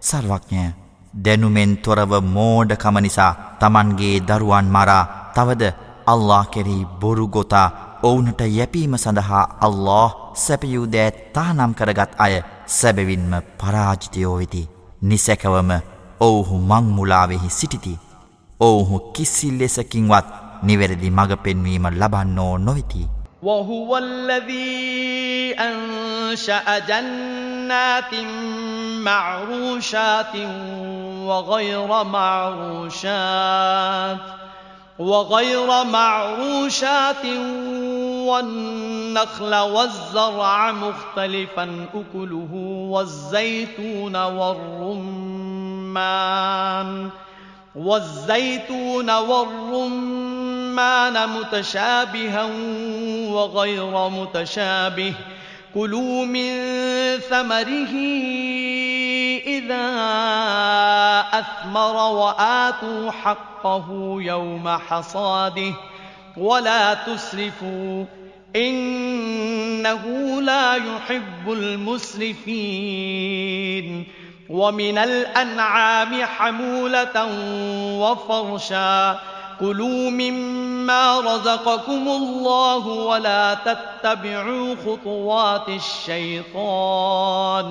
[0.00, 0.66] සර්වඥය.
[1.14, 5.04] දැනුමෙන් තොරව මෝඩකම නිසා තමන්ගේ දරුවන් මරා
[5.34, 5.62] තවද
[6.06, 7.68] අල්له කෙරෙහි බොරුගොතා
[8.02, 12.34] ඔවුනට යැපීම සඳහා අල්له සැපියූදෑ තානම් කරගත් අය
[12.68, 14.70] සැබවින්ම පරාජිතයෝ වෙති.
[15.02, 15.70] නිසැකවම
[16.20, 18.11] ඔවුහු මංමුලාවෙහි සිටිති.
[18.61, 20.27] ඔවුහු කිසි ලෙසකින්වත්
[20.63, 23.03] නිවැරදි මඟ පෙන්වීම ලබන්නෝ නොවෙති.
[23.43, 28.13] وهو الذي أنشأ جنات
[29.05, 30.35] معروشات
[31.21, 33.37] وغير معروشات
[34.99, 37.25] وغير معروشات
[38.27, 42.53] والنخل والزرع مختلفا أكله
[42.91, 45.49] والزيتون والرمان
[47.74, 52.50] والزيتون والرمان متشابها
[53.28, 55.14] وغير متشابه.
[55.74, 56.60] كلوا من
[57.18, 57.94] ثمره
[59.46, 59.90] إذا
[61.32, 65.72] أثمر وآتوا حقه يوم حصاده.
[66.36, 68.04] ولا تسرفوا
[68.56, 73.02] إنه لا يحب المسرفين.
[74.51, 77.27] ومن الأنعام حمولة
[77.99, 79.19] وفرشا
[79.59, 87.67] كلوا مما رزقكم الله ولا تتبعوا خطوات الشيطان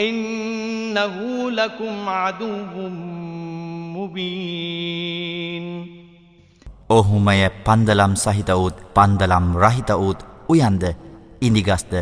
[0.00, 2.56] إنه لكم عدو
[3.96, 5.66] مبين
[6.92, 10.20] ඔහුමය පන්දලම් සහිත වූත් පන්දලම් රහිත වූත්
[10.52, 10.82] උයන්ද
[11.40, 11.92] ඉනිගස්ද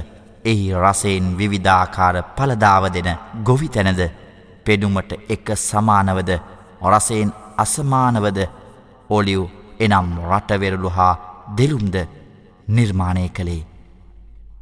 [0.46, 3.10] එහි රසයෙන් විවිධාකාර පලදාව දෙන
[3.44, 4.02] ගොවිතැනද
[4.66, 6.32] පෙඩුමට එක සමානවද
[6.86, 8.40] රසයෙන් අසමානවද
[9.10, 9.42] ඔලිව්
[9.80, 11.14] එනම් රටවෙරළු හා
[11.58, 11.96] දෙලුම්ද
[12.68, 13.68] නිර්මාණය කළේ.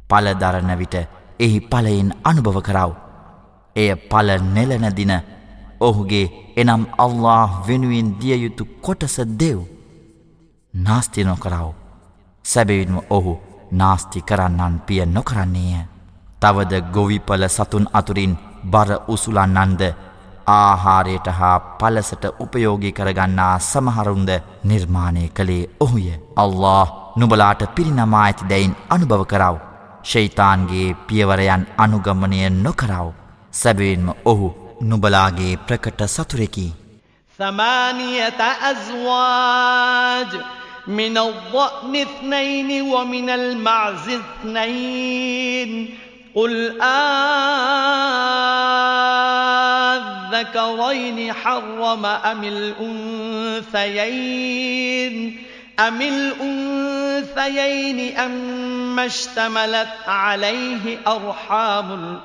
[0.08, 0.94] පලදරණ විට
[1.40, 2.90] එහි පලයෙන් අනුභව කරව.
[3.76, 5.12] එය පල නෙලනදින
[5.80, 9.58] ඔහුගේ එනම් අල්له වෙනුවෙන් දියයුතු කොටස දෙව්.
[10.74, 11.66] නාස්ති නොකරව.
[12.44, 13.32] සැබවින්ම ඔහු
[13.72, 15.84] නාස්ති කරන්නන් පිය නොකරන්නේය.
[16.40, 19.82] තවද ගොවිපල සතුන් අතුරින් බර උසුලන්නන්ද
[20.46, 24.30] ආහාරයට හා පලසට උපයෝගි කරගන්නා සමහරුන්ද
[24.64, 26.06] නිර්මාණය කළේ ඔහුය.
[26.36, 29.56] අල්له නුබලාට පිරිනමා ඇති දැයින් අනුභව කරව.
[30.02, 33.12] ශෛතාන්ගේ පියවරයන් අනුගමනය නොකරව.
[33.52, 34.48] සැබවින්ම ඔහු
[34.82, 36.68] නුබලාගේ ප්‍රකට සතුරෙකි.
[37.38, 40.30] ثمانية أزواج
[40.86, 45.98] من الضأن اثنين ومن المعز اثنين.
[46.34, 46.82] قل
[50.42, 52.44] آذكرين حرم أم
[53.74, 54.34] الأنثيين؟
[55.80, 57.66] أم الأنثيين
[58.16, 62.18] أم اشتملت عليه أرحام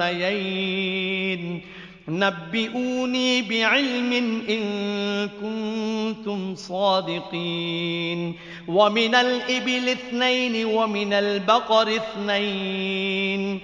[0.00, 1.62] الأنثيين؟
[2.08, 8.34] نبئوني بعلم إن كنتم صادقين.
[8.68, 13.60] ومن الإبل اثنين ومن البقر اثنين.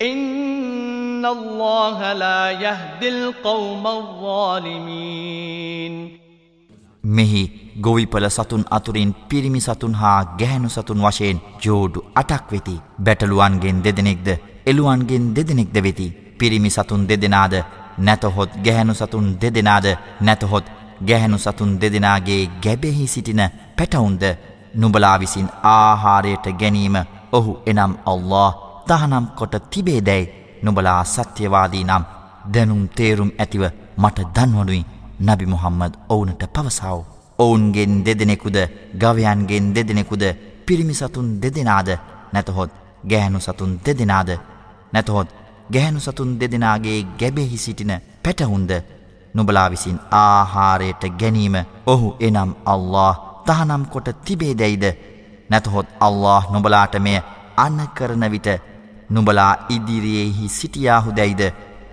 [0.00, 5.44] إن الله لا يهدي القوم الظالمين
[7.04, 7.42] මෙහි
[7.80, 12.76] ගොවිපල සතුන් අතුරින් පිරිමි සතුන් හා ගැහැණු සතුන් වශයෙන් ජෝඩු 8ක් වෙති.
[13.04, 14.28] බැටළුවන්ගෙන් දෙදෙනෙක්ද,
[14.66, 16.06] එළුවන්ගෙන් දෙදෙනෙක්ද වෙති.
[16.38, 17.54] පිරිමි සතුන් දෙදෙනාද,
[17.98, 19.86] නැතහොත් ගැහැණු සතුන් දෙදෙනාද,
[20.20, 20.66] නැතහොත්
[21.08, 23.42] ගැහැණු සතුන් දෙදෙනාගේ ගැබෙහි සිටින
[23.76, 24.22] පැටවුන්ද
[24.74, 26.96] නුඹලා විසින් ආහාරයට ගැනීම
[27.32, 30.30] ඔහු එනම් අල්ලාහ් තහනම් කොට තිබේදැයි
[30.62, 32.04] නුබලා සත්‍යවාදී නම්
[32.52, 33.64] දැනුම් තේරුම් ඇතිව
[33.98, 34.84] මට දන්වනුයි
[35.20, 37.00] නබි මුහම්මද ඔවුනට පවසාව.
[37.38, 38.56] ඔවුන්ගෙන් දෙදෙනෙකුද
[38.94, 40.24] ගවයන්ගෙන් දෙදෙනෙකුද
[40.66, 41.88] පිරිමිසතුන් දෙදෙනාද
[42.32, 42.70] නැතහොත්
[43.04, 44.30] ගෑනු සතුන් දෙදෙනාද
[44.92, 45.28] නැතහොත්
[45.70, 47.92] ගැහැනු සතුන් දෙදෙනගේ ගැබෙහි සිටින
[48.24, 48.70] පැටහුන්ද
[49.34, 51.56] නුබලා විසින් ආහාරයට ගැනීම
[51.86, 53.14] ඔහු එනම් අල්له
[53.46, 54.84] තහනම් කොට තිබේ දැයිද
[55.50, 57.18] නැතහොත් අල්له නොබලාට මෙය
[57.56, 58.48] අන්න කරන විට
[59.10, 61.42] නුඹලා ඉදිරියේහි සිටියාහු දැයිද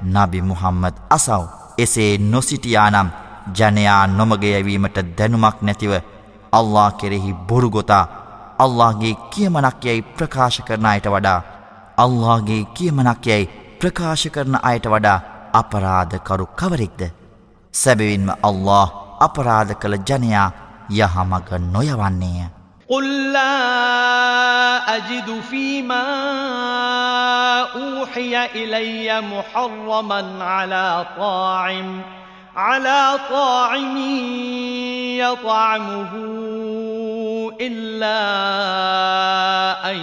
[0.04, 1.44] නබි මුහම්මද අසව්.
[1.78, 3.10] එසේ නොසිටියානම්
[3.58, 5.94] ජනයා නොමගයවීමට දැනුමක් නැතිව
[6.52, 8.06] අල්ලා කෙරෙහි බොරුගොතා
[8.60, 11.40] අල්ලාගේ කියමනක් යැයි ප්‍රකාශ කරන අයට වඩා
[11.98, 15.20] අල්ලාගේ කියමනක් යැයි ප්‍රකාශ කරන අයට වඩා
[15.54, 17.02] අපරාධකරු කවරෙක්ද?
[17.74, 18.88] සැබවින්ම අල්له
[19.20, 20.50] අපරාධ කළ ජනයා
[20.92, 22.61] යහමග නොයවන්නේය.
[22.92, 26.04] قل لا أجد فيما
[27.76, 32.02] أوحي إلي محرما على طاعم
[32.56, 33.98] على طاعم
[35.18, 36.12] يطعمه
[37.62, 38.22] إلا
[39.92, 39.98] أن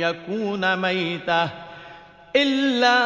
[0.00, 1.48] يكون ميتة
[2.36, 2.96] إلا